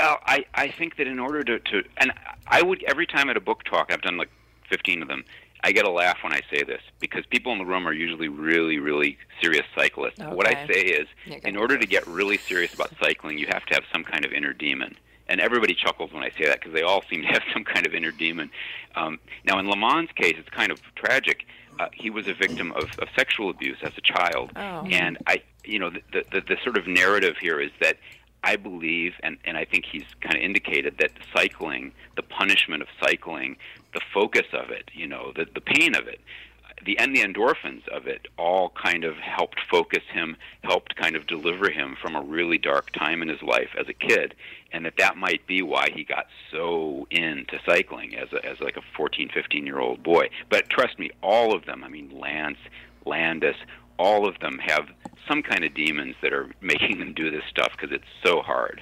Well, 0.02 0.20
I, 0.26 0.46
I 0.54 0.70
think 0.70 0.98
that 0.98 1.08
in 1.08 1.20
order 1.20 1.44
to, 1.44 1.60
to 1.60 1.84
and 1.98 2.12
I 2.48 2.62
would 2.62 2.84
every 2.84 3.06
time 3.08 3.30
at 3.30 3.38
a 3.38 3.41
book 3.41 3.64
talk, 3.64 3.91
I've 3.91 4.02
done 4.02 4.18
like 4.18 4.30
15 4.70 5.02
of 5.02 5.08
them. 5.08 5.24
I 5.66 5.72
get 5.72 5.86
a 5.86 5.89
laugh 5.91 6.18
when 6.24 6.34
I 6.34 6.41
say 6.52 6.64
this 6.64 6.82
because 7.00 7.26
people 7.28 7.54
in 7.54 7.58
the 7.58 7.66
room 7.66 7.88
are 7.88 7.94
usually 7.94 8.28
really, 8.28 8.80
really 8.80 9.18
serious 9.41 9.66
cyclists. 9.76 10.20
What 10.20 10.46
I 10.48 10.68
say 10.68 10.82
is, 10.82 11.08
in 11.46 11.56
order 11.56 11.78
to 11.78 11.86
get 11.88 12.06
really 12.06 12.38
serious 12.38 12.74
about 12.74 12.91
cycling, 13.02 13.38
you 13.38 13.48
have 13.48 13.66
to 13.68 13.74
have 13.76 13.84
some 13.94 14.04
kind 14.04 14.26
of 14.26 14.34
inner 14.34 14.52
demon. 14.52 14.98
And 15.30 15.39
everybody 15.39 15.74
chuckles 15.74 16.12
when 16.12 16.22
I 16.22 16.32
say 16.38 16.46
that 16.48 16.60
because 16.60 16.74
they 16.74 16.82
all 16.82 17.02
seem 17.10 17.22
to 17.22 17.28
have 17.30 17.44
some 17.54 17.64
kind 17.64 17.86
of 17.86 17.94
inner 17.94 18.12
demon. 18.12 18.50
Um, 18.96 19.20
now, 19.46 19.58
in 19.58 19.68
LeMond's 19.68 20.12
case, 20.12 20.36
it's 20.38 20.50
kind 20.50 20.70
of 20.70 20.82
tragic. 20.96 21.46
Uh, 21.80 21.88
he 21.94 22.10
was 22.10 22.28
a 22.28 22.34
victim 22.34 22.74
of, 22.74 22.84
of 23.00 23.08
sexual 23.16 23.50
abuse 23.50 23.78
as 23.84 23.94
a 23.98 24.02
child, 24.02 24.52
Oh. 24.58 24.86
and 24.91 25.18
I, 25.28 25.41
you 25.64 25.80
know, 25.80 25.89
the, 25.89 26.24
the 26.32 26.41
the 26.41 26.58
sort 26.64 26.78
of 26.78 26.88
narrative 26.88 27.36
here 27.41 27.60
is 27.62 27.72
that 27.82 27.98
I 28.44 28.58
believe, 28.58 29.14
and, 29.24 29.38
and 29.46 29.58
I 29.58 29.66
think 29.66 29.86
he's 29.86 30.06
kind 30.22 30.36
of 30.36 30.41
indicated 30.41 30.98
that 31.00 31.12
cycling, 31.36 31.94
the 32.16 32.24
punishment 32.24 32.82
of 32.82 32.89
cycling, 33.02 33.56
the 33.94 34.02
focus 34.14 34.48
of 34.52 34.70
it, 34.70 34.89
you 34.94 35.08
know, 35.08 35.32
the, 35.36 35.46
the 35.54 35.62
pain 35.62 35.96
of 35.96 36.08
it, 36.08 36.20
the 36.86 36.98
and 37.00 37.16
the 37.16 37.22
endorphins 37.22 37.88
of 37.88 38.08
it 38.08 38.28
all 38.38 38.70
kind 38.72 39.04
of 39.04 39.16
helped 39.18 39.60
focus 39.72 40.04
him, 40.12 40.36
helped 40.64 40.96
kind 40.96 41.16
of 41.16 41.28
deliver 41.28 41.70
him 41.70 41.96
from 42.02 42.16
a 42.16 42.22
really 42.22 42.58
dark 42.58 42.91
time 42.91 43.22
in 43.22 43.30
his 43.30 43.41
life 43.41 43.70
as 43.80 43.88
a 43.88 43.94
kid, 43.94 44.34
and 44.72 44.86
that 44.86 44.98
that 44.98 45.18
might 45.18 45.46
be 45.48 45.62
why 45.62 45.88
he 45.94 46.04
got 46.04 46.28
so 46.52 47.08
into 47.10 47.60
cycling 47.66 48.16
as 48.18 48.32
a, 48.34 48.46
as 48.46 48.60
like 48.60 48.78
a 48.78 48.82
14, 48.98 49.30
15 49.34 49.66
year 49.66 49.80
old 49.80 50.04
boy. 50.04 50.30
But 50.50 50.70
trust 50.70 51.00
me, 51.00 51.12
all 51.22 51.54
of 51.54 51.66
them, 51.66 51.84
I 51.84 51.89
mean 51.89 52.20
Lance, 52.20 52.60
Landis, 53.06 53.58
all 53.98 54.28
of 54.28 54.39
them 54.39 54.60
have 54.60 54.88
some 55.28 55.41
kind 55.41 55.64
of 55.64 55.74
demons 55.74 56.16
that 56.22 56.34
are 56.34 56.50
making 56.62 57.00
them 57.00 57.14
do 57.14 57.32
this 57.32 57.44
stuff 57.50 57.72
because 57.72 57.91
it's 57.94 58.04
so 58.24 58.41
hard. 58.41 58.82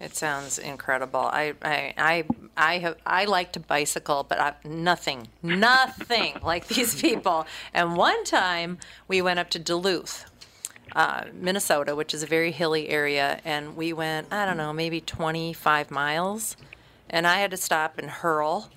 It 0.00 0.14
sounds 0.14 0.58
incredible. 0.58 1.20
I 1.20 1.54
I 1.60 1.94
I 1.98 2.24
I 2.56 2.78
have 2.78 2.96
I 3.04 3.24
like 3.24 3.52
to 3.52 3.60
bicycle, 3.60 4.24
but 4.28 4.38
I, 4.38 4.54
nothing, 4.64 5.26
nothing 5.42 6.36
like 6.42 6.68
these 6.68 7.00
people. 7.00 7.46
And 7.74 7.96
one 7.96 8.22
time 8.24 8.78
we 9.08 9.20
went 9.20 9.40
up 9.40 9.50
to 9.50 9.58
Duluth, 9.58 10.24
uh, 10.94 11.24
Minnesota, 11.34 11.96
which 11.96 12.14
is 12.14 12.22
a 12.22 12.26
very 12.26 12.52
hilly 12.52 12.88
area, 12.88 13.40
and 13.44 13.76
we 13.76 13.92
went 13.92 14.32
I 14.32 14.46
don't 14.46 14.56
know 14.56 14.72
maybe 14.72 15.00
25 15.00 15.90
miles, 15.90 16.56
and 17.10 17.26
I 17.26 17.40
had 17.40 17.50
to 17.50 17.56
stop 17.56 17.98
and 17.98 18.08
hurl. 18.08 18.70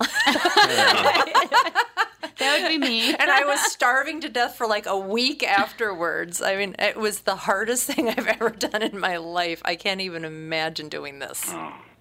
That 2.38 2.60
would 2.62 2.68
be 2.68 2.78
me. 2.78 3.14
and 3.18 3.30
I 3.30 3.44
was 3.44 3.60
starving 3.60 4.20
to 4.20 4.28
death 4.28 4.54
for 4.56 4.66
like 4.66 4.86
a 4.86 4.98
week 4.98 5.42
afterwards. 5.42 6.40
I 6.42 6.56
mean, 6.56 6.74
it 6.78 6.96
was 6.96 7.20
the 7.20 7.36
hardest 7.36 7.86
thing 7.90 8.08
I've 8.08 8.26
ever 8.26 8.50
done 8.50 8.82
in 8.82 8.98
my 8.98 9.16
life. 9.16 9.62
I 9.64 9.76
can't 9.76 10.00
even 10.00 10.24
imagine 10.24 10.88
doing 10.88 11.18
this. 11.18 11.52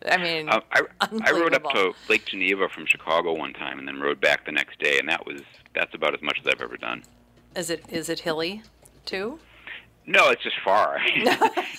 I 0.09 0.17
mean, 0.17 0.49
Uh, 0.49 0.61
I, 0.71 0.81
I 1.01 1.31
rode 1.31 1.53
up 1.53 1.63
to 1.73 1.93
Lake 2.09 2.25
Geneva 2.25 2.67
from 2.69 2.85
Chicago 2.87 3.33
one 3.33 3.53
time, 3.53 3.77
and 3.77 3.87
then 3.87 3.99
rode 3.99 4.19
back 4.19 4.45
the 4.45 4.51
next 4.51 4.79
day, 4.79 4.97
and 4.97 5.07
that 5.09 5.25
was 5.25 5.41
that's 5.75 5.93
about 5.93 6.13
as 6.13 6.21
much 6.21 6.39
as 6.39 6.47
I've 6.47 6.61
ever 6.61 6.77
done. 6.77 7.03
Is 7.55 7.69
it 7.69 7.85
is 7.89 8.09
it 8.09 8.21
hilly, 8.21 8.63
too? 9.05 9.39
No, 10.05 10.29
it's 10.29 10.41
just 10.43 10.59
far. 10.63 10.97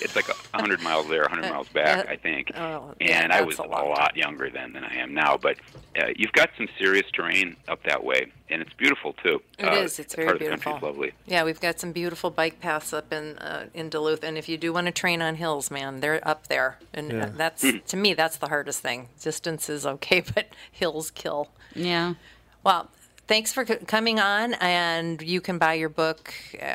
it's 0.00 0.14
like 0.14 0.28
a 0.28 0.34
100 0.56 0.80
miles 0.80 1.08
there, 1.08 1.22
a 1.22 1.28
100 1.28 1.50
miles 1.50 1.68
back, 1.68 2.08
I 2.08 2.16
think. 2.16 2.52
oh, 2.56 2.94
yeah, 3.00 3.22
and 3.22 3.32
I 3.32 3.42
was 3.42 3.58
a 3.58 3.62
a, 3.62 3.64
lot 3.64 4.16
younger 4.16 4.48
then 4.48 4.72
than 4.72 4.84
I 4.84 4.94
am 4.96 5.12
now. 5.12 5.36
But 5.36 5.58
uh, 6.00 6.06
you've 6.16 6.32
got 6.32 6.50
some 6.56 6.68
serious 6.78 7.06
terrain 7.12 7.56
up 7.68 7.82
that 7.84 8.04
way, 8.04 8.32
and 8.48 8.62
it's 8.62 8.72
beautiful 8.74 9.14
too. 9.14 9.42
It 9.58 9.64
uh, 9.66 9.72
is. 9.72 9.98
It's 9.98 10.14
very 10.14 10.26
part 10.26 10.38
beautiful. 10.38 10.74
Of 10.74 10.80
the 10.80 10.86
lovely. 10.86 11.12
Yeah, 11.26 11.44
we've 11.44 11.60
got 11.60 11.80
some 11.80 11.92
beautiful 11.92 12.30
bike 12.30 12.60
paths 12.60 12.92
up 12.92 13.12
in 13.12 13.38
uh, 13.38 13.66
in 13.74 13.88
Duluth, 13.88 14.22
and 14.22 14.38
if 14.38 14.48
you 14.48 14.56
do 14.56 14.72
want 14.72 14.86
to 14.86 14.92
train 14.92 15.20
on 15.20 15.34
hills, 15.34 15.70
man, 15.70 16.00
they're 16.00 16.26
up 16.26 16.46
there, 16.46 16.78
and 16.94 17.10
Yeah. 17.10 17.24
uh, 17.24 17.30
that's 17.36 17.64
to 17.86 17.96
me 17.96 18.14
that's 18.14 18.36
the 18.36 18.48
hardest 18.48 18.80
thing. 18.80 19.08
Distance 19.20 19.68
is 19.68 19.84
okay, 19.84 20.20
but 20.34 20.46
hills 20.70 21.10
kill. 21.10 21.48
Yeah. 21.74 22.14
Well, 22.64 22.88
thanks 23.32 23.50
for 23.50 23.64
coming 23.64 24.20
on, 24.20 24.52
and 24.60 25.22
you 25.22 25.40
can 25.40 25.56
buy 25.56 25.72
your 25.72 25.88
book 25.88 26.34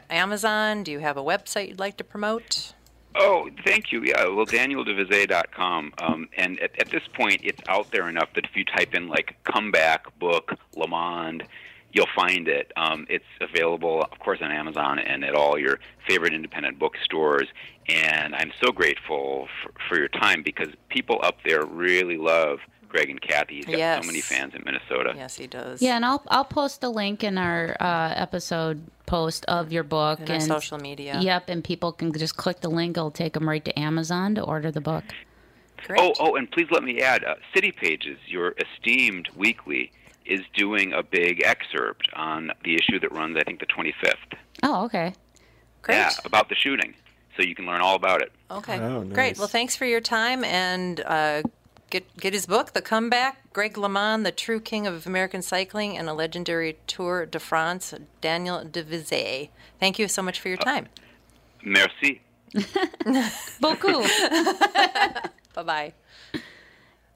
Amazon. 0.09 0.81
Do 0.81 0.91
you 0.91 0.97
have 0.97 1.15
a 1.15 1.21
website 1.21 1.67
you'd 1.67 1.77
like 1.77 1.97
to 1.97 2.03
promote? 2.03 2.73
Oh, 3.15 3.47
thank 3.63 3.91
you. 3.91 4.03
Yeah, 4.03 4.27
well, 4.29 4.47
DanielDeVizet.com. 4.47 5.93
Um, 5.99 6.27
and 6.35 6.59
at, 6.59 6.71
at 6.81 6.89
this 6.89 7.03
point, 7.13 7.41
it's 7.43 7.61
out 7.67 7.91
there 7.91 8.09
enough 8.09 8.29
that 8.33 8.45
if 8.45 8.55
you 8.55 8.65
type 8.65 8.95
in 8.95 9.07
like 9.07 9.35
comeback 9.43 10.17
book 10.17 10.53
LeMond, 10.75 11.43
you'll 11.93 12.07
find 12.15 12.47
it. 12.47 12.71
Um, 12.75 13.05
it's 13.07 13.25
available, 13.39 14.01
of 14.11 14.17
course, 14.17 14.39
on 14.41 14.51
Amazon 14.51 14.97
and 14.97 15.23
at 15.23 15.35
all 15.35 15.59
your 15.59 15.79
favorite 16.07 16.33
independent 16.33 16.79
bookstores. 16.79 17.47
And 17.87 18.33
I'm 18.33 18.51
so 18.63 18.71
grateful 18.71 19.47
for, 19.61 19.73
for 19.87 19.99
your 19.99 20.09
time 20.09 20.41
because 20.41 20.69
people 20.89 21.19
up 21.21 21.37
there 21.45 21.63
really 21.63 22.17
love 22.17 22.57
Greg 22.89 23.09
and 23.09 23.21
Kathy. 23.21 23.57
He's 23.57 23.65
got 23.65 23.77
Yes. 23.77 24.03
so 24.03 24.07
many 24.07 24.21
fans 24.21 24.53
in 24.55 24.63
Minnesota. 24.65 25.13
Yes, 25.15 25.35
he 25.37 25.47
does. 25.47 25.81
Yeah, 25.81 25.95
and 25.95 26.05
I'll 26.05 26.23
I'll 26.27 26.45
post 26.45 26.83
a 26.83 26.89
link 26.89 27.23
in 27.23 27.37
our 27.37 27.75
uh, 27.79 28.13
episode 28.15 28.81
post 29.05 29.45
of 29.45 29.71
your 29.71 29.83
book 29.83 30.19
And 30.19 30.29
our 30.31 30.39
social 30.41 30.77
media. 30.77 31.19
Yep, 31.21 31.49
and 31.49 31.63
people 31.63 31.91
can 31.91 32.11
just 32.13 32.37
click 32.37 32.61
the 32.61 32.69
link. 32.69 32.97
It'll 32.97 33.11
take 33.11 33.33
them 33.33 33.47
right 33.47 33.63
to 33.65 33.77
Amazon 33.79 34.35
to 34.35 34.41
order 34.41 34.71
the 34.71 34.81
book. 34.81 35.03
Great. 35.85 35.99
Oh, 36.01 36.13
oh, 36.19 36.35
and 36.35 36.49
please 36.51 36.67
let 36.71 36.83
me 36.83 37.01
add, 37.01 37.23
uh, 37.23 37.35
City 37.53 37.71
Pages, 37.71 38.17
your 38.25 38.55
esteemed 38.57 39.29
weekly, 39.35 39.91
is 40.25 40.41
doing 40.55 40.91
a 40.91 41.03
big 41.03 41.41
excerpt 41.43 42.09
on 42.13 42.51
the 42.63 42.75
issue 42.75 42.99
that 42.99 43.11
runs, 43.13 43.37
I 43.37 43.43
think, 43.43 43.59
the 43.59 43.67
25th. 43.67 44.15
Oh, 44.63 44.85
okay. 44.85 45.13
Great. 45.83 45.95
Yeah, 45.95 46.11
about 46.25 46.49
the 46.49 46.55
shooting. 46.55 46.95
So 47.37 47.43
you 47.43 47.53
can 47.55 47.65
learn 47.67 47.79
all 47.81 47.95
about 47.95 48.21
it. 48.21 48.31
Okay. 48.49 48.79
Oh, 48.79 49.03
Great. 49.03 49.37
Well, 49.37 49.47
thanks 49.47 49.75
for 49.75 49.85
your 49.85 50.01
time 50.01 50.43
and 50.43 50.99
uh, 51.01 51.43
get 51.89 52.15
get 52.17 52.33
his 52.33 52.45
book, 52.45 52.73
The 52.73 52.81
Comeback. 52.81 53.51
Greg 53.53 53.73
LeMond, 53.73 54.23
the 54.23 54.31
true 54.31 54.59
king 54.59 54.85
of 54.87 55.05
American 55.07 55.41
cycling 55.41 55.97
and 55.97 56.07
a 56.09 56.13
legendary 56.13 56.77
Tour 56.87 57.25
de 57.25 57.39
France. 57.39 57.93
Daniel 58.21 58.63
Devizet. 58.63 59.49
Thank 59.79 59.97
you 59.99 60.07
so 60.07 60.21
much 60.21 60.39
for 60.39 60.47
your 60.49 60.57
time. 60.57 60.87
Merci. 61.63 62.21
Beaucoup. 63.61 64.03
Bye 65.53 65.63
bye. 65.63 65.93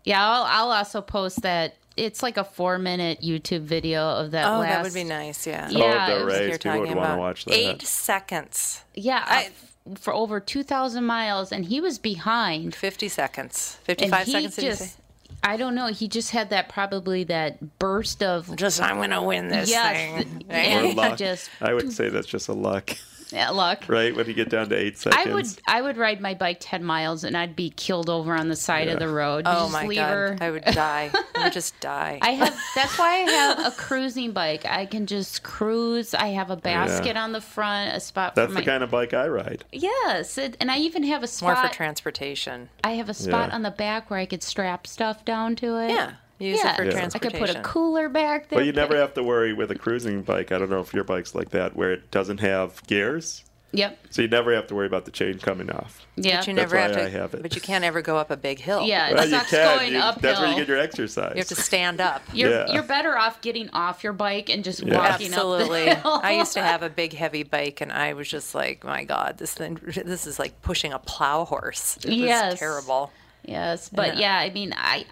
yeah, 0.03 0.27
I'll, 0.27 0.43
I'll 0.43 0.71
also 0.71 1.01
post 1.01 1.41
that. 1.43 1.75
It's 1.97 2.23
like 2.23 2.37
a 2.37 2.43
four 2.43 2.79
minute 2.79 3.19
YouTube 3.21 3.63
video 3.63 4.01
of 4.01 4.31
that 4.31 4.47
Oh, 4.47 4.59
last. 4.59 4.69
that 4.69 4.83
would 4.83 4.93
be 4.93 5.03
nice. 5.03 5.45
Yeah. 5.45 5.69
Yeah, 5.69 6.07
oh, 6.09 6.19
the 6.19 6.25
race. 6.25 6.39
You're 6.39 6.57
People 6.57 6.79
would 6.79 6.85
talking 6.87 6.95
want 6.95 7.07
to 7.07 7.13
about 7.13 7.19
watch 7.19 7.45
that. 7.45 7.53
eight 7.53 7.81
seconds, 7.83 8.83
Yeah, 8.95 9.23
I- 9.27 9.45
uh, 9.47 9.49
for 9.95 10.13
over 10.13 10.39
2,000 10.39 11.03
miles, 11.03 11.51
and 11.51 11.65
he 11.65 11.81
was 11.81 11.97
behind. 11.99 12.75
fifty 12.75 13.07
seconds, 13.09 13.77
And 13.79 13.85
fifty-five 13.85 14.25
he 14.27 14.31
seconds. 14.33 14.55
Did 14.55 14.63
you 14.65 14.69
just, 14.71 14.97
I 15.43 15.57
don't 15.57 15.73
know, 15.75 15.87
he 15.87 16.07
just 16.07 16.31
had 16.31 16.51
that 16.51 16.69
probably 16.69 17.23
that 17.25 17.79
burst 17.79 18.21
of. 18.21 18.55
Just 18.55 18.79
I'm 18.81 18.97
gonna 18.97 19.23
win 19.23 19.47
this 19.47 19.69
Yes, 19.69 19.95
thing. 20.23 20.39
th- 20.39 20.45
yeah. 20.49 20.79
Or 20.79 20.83
he 20.85 20.93
luck. 20.93 21.17
just- 21.17 21.49
I 21.61 21.73
would 21.73 21.91
say 21.91 22.09
that's 22.09 22.27
just 22.27 22.47
a 22.47 22.53
luck, 22.53 22.91
Yeah, 23.31 23.49
luck. 23.51 23.85
right? 23.87 24.15
When 24.15 24.27
you 24.27 24.33
get 24.33 24.49
down 24.49 24.69
to 24.69 24.75
eight 24.75 24.97
seconds. 24.97 25.23
I 25.25 25.33
would 25.33 25.47
I 25.67 25.81
would 25.81 25.97
ride 25.97 26.19
my 26.21 26.33
bike 26.33 26.57
10 26.59 26.83
miles 26.83 27.23
and 27.23 27.35
I'd 27.37 27.55
be 27.55 27.69
killed 27.69 28.09
over 28.09 28.33
on 28.35 28.49
the 28.49 28.55
side 28.55 28.87
of 28.87 28.99
the 28.99 29.07
road. 29.07 29.43
Oh 29.47 29.61
Just 29.69 29.73
my 29.73 29.85
leave 29.87 29.97
god, 29.97 30.11
her. 30.11 30.37
I 30.41 30.51
would 30.51 30.63
die. 30.65 31.11
I 31.35 31.43
would 31.45 31.53
just 31.53 31.79
die. 31.79 32.19
I 32.21 32.31
have 32.31 32.57
that's 32.75 32.97
why 32.99 33.09
I 33.09 33.31
have 33.31 33.59
a 33.67 33.71
cruising 33.71 34.31
bike. 34.31 34.65
I 34.65 34.85
can 34.85 35.05
just 35.05 35.43
cruise. 35.43 36.13
I 36.13 36.27
have 36.27 36.49
a 36.51 36.55
basket 36.57 37.15
on 37.17 37.31
the 37.31 37.41
front, 37.41 37.95
a 37.95 37.99
spot 37.99 38.35
That's 38.35 38.47
for 38.47 38.53
the 38.53 38.59
my 38.59 38.65
kind 38.65 38.83
of 38.83 38.91
bike 38.91 39.13
I 39.13 39.27
ride. 39.27 39.63
Yes, 39.71 40.37
it, 40.37 40.57
and 40.59 40.69
I 40.71 40.77
even 40.79 41.03
have 41.03 41.19
a 41.19 41.21
More 41.21 41.27
spot 41.27 41.67
for 41.69 41.73
transportation. 41.73 42.69
I 42.83 42.91
have 42.91 43.09
a 43.09 43.13
spot 43.13 43.49
Yeah. 43.49 43.55
on 43.55 43.61
the 43.61 43.71
back 43.71 44.09
where 44.09 44.19
I 44.19 44.25
could 44.25 44.43
strap 44.43 44.85
stuff 44.87 45.23
down 45.25 45.55
to 45.57 45.77
it. 45.77 45.89
Yeah, 45.91 46.13
use 46.41 46.59
yeah. 46.63 46.73
it 46.73 46.75
for 46.77 46.83
Yeah. 46.83 47.09
I 47.13 47.19
could 47.19 47.33
put 47.33 47.49
a 47.49 47.61
cooler 47.61 48.09
back 48.09 48.49
there. 48.49 48.59
But 48.59 48.65
you 48.65 48.71
never 48.73 48.95
have 48.97 49.13
to 49.15 49.23
worry 49.23 49.53
with 49.53 49.71
a 49.71 49.75
cruising 49.75 50.21
bike. 50.23 50.51
I 50.51 50.57
don't 50.57 50.69
know 50.69 50.79
if 50.81 50.93
your 50.93 51.03
bike's 51.03 51.35
like 51.35 51.49
that, 51.51 51.75
where 51.75 51.91
it 51.93 52.11
doesn't 52.11 52.39
have 52.39 52.85
gears. 52.87 53.43
Yep. 53.73 53.97
So 54.09 54.21
you 54.21 54.27
never 54.27 54.53
have 54.53 54.67
to 54.67 54.75
worry 54.75 54.85
about 54.87 55.05
the 55.05 55.11
chain 55.11 55.39
coming 55.39 55.69
off. 55.71 56.05
Yeah. 56.17 56.39
But 56.39 56.47
you 56.47 56.53
That's 56.55 56.73
never 56.73 56.77
have 56.77 56.91
to. 56.91 57.03
I 57.05 57.07
have 57.07 57.33
it. 57.33 57.41
But 57.41 57.55
you 57.55 57.61
can't 57.61 57.85
ever 57.85 58.01
go 58.01 58.17
up 58.17 58.29
a 58.29 58.35
big 58.35 58.59
hill. 58.59 58.85
Yeah, 58.85 59.07
it 59.07 59.15
Well, 59.15 59.23
you 59.23 59.31
sucks 59.31 59.49
can. 59.51 59.77
going 59.77 59.93
You- 59.93 59.99
uphill. 59.99 60.21
that's 60.21 60.41
where 60.41 60.49
you 60.49 60.55
get 60.57 60.67
your 60.67 60.77
exercise. 60.77 61.31
You 61.35 61.39
have 61.39 61.47
to 61.47 61.55
stand 61.55 62.01
up. 62.01 62.21
You're 62.33 62.49
Yeah. 62.49 62.73
you're 62.73 62.83
better 62.83 63.17
off 63.17 63.39
getting 63.39 63.69
off 63.69 64.03
your 64.03 64.11
bike 64.11 64.49
and 64.49 64.61
just 64.65 64.83
Yeah. 64.83 64.97
walking 64.97 65.27
Absolutely. 65.27 65.87
up 65.89 65.95
the 65.95 66.01
hill. 66.01 66.19
I 66.23 66.33
used 66.33 66.51
to 66.55 66.61
have 66.61 66.83
a 66.83 66.89
big, 66.89 67.13
heavy 67.13 67.43
bike, 67.43 67.79
and 67.79 67.93
I 67.93 68.11
was 68.11 68.27
just 68.27 68.53
like, 68.53 68.83
"My 68.83 69.05
God, 69.05 69.37
this 69.37 69.53
thing, 69.53 69.79
this 70.03 70.27
is 70.27 70.37
like 70.37 70.61
pushing 70.63 70.91
a 70.91 70.99
plow 70.99 71.45
horse." 71.45 71.95
It 72.03 72.07
was 72.09 72.17
Yes. 72.17 72.59
terrible. 72.59 73.13
Yes, 73.45 73.87
but 73.87 74.17
yeah. 74.17 74.35
I 74.37 74.49
mean, 74.49 74.73
I, 74.77 75.05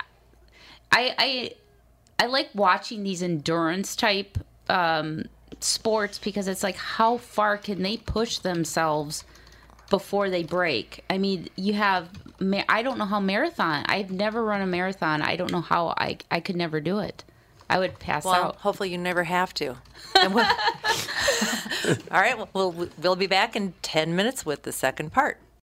I, 0.92 1.14
I, 2.20 2.24
I 2.24 2.26
like 2.28 2.50
watching 2.54 3.04
these 3.04 3.22
endurance 3.24 3.96
type 3.96 4.38
um, 4.68 5.24
sports 5.60 6.20
because 6.20 6.48
it's 6.48 6.64
like, 6.64 6.76
how 6.76 7.18
far 7.18 7.58
can 7.58 7.82
they 7.84 7.98
push 7.98 8.40
themselves 8.40 9.24
before 9.90 10.30
they 10.30 10.44
break? 10.44 11.04
I 11.10 11.18
mean, 11.18 11.48
you 11.56 11.74
have. 11.74 12.10
I 12.70 12.84
don't 12.84 12.98
know 12.98 13.06
how 13.06 13.20
marathon. 13.20 13.84
I've 13.88 14.12
never 14.12 14.44
run 14.44 14.62
a 14.62 14.66
marathon. 14.66 15.22
I 15.22 15.36
don't 15.36 15.52
know 15.52 15.62
how 15.62 15.90
I 15.98 16.18
I 16.32 16.40
could 16.40 16.56
never 16.56 16.80
do 16.80 17.00
it. 17.00 17.24
I 17.70 17.78
would 17.80 18.00
pass 18.00 18.24
Well, 18.26 18.34
out. 18.34 18.56
hopefully 18.58 18.90
you 18.92 18.98
never 18.98 19.26
have 19.26 19.54
to. 19.56 19.76
We'll- 20.16 20.40
All 22.12 22.20
right, 22.22 22.38
well, 22.38 22.50
we'll 22.72 22.90
we'll 23.02 23.16
be 23.16 23.28
back 23.28 23.56
in 23.56 23.74
ten 23.82 24.16
minutes 24.16 24.46
with 24.46 24.64
the 24.64 24.72
second 24.72 25.12
part. 25.12 25.38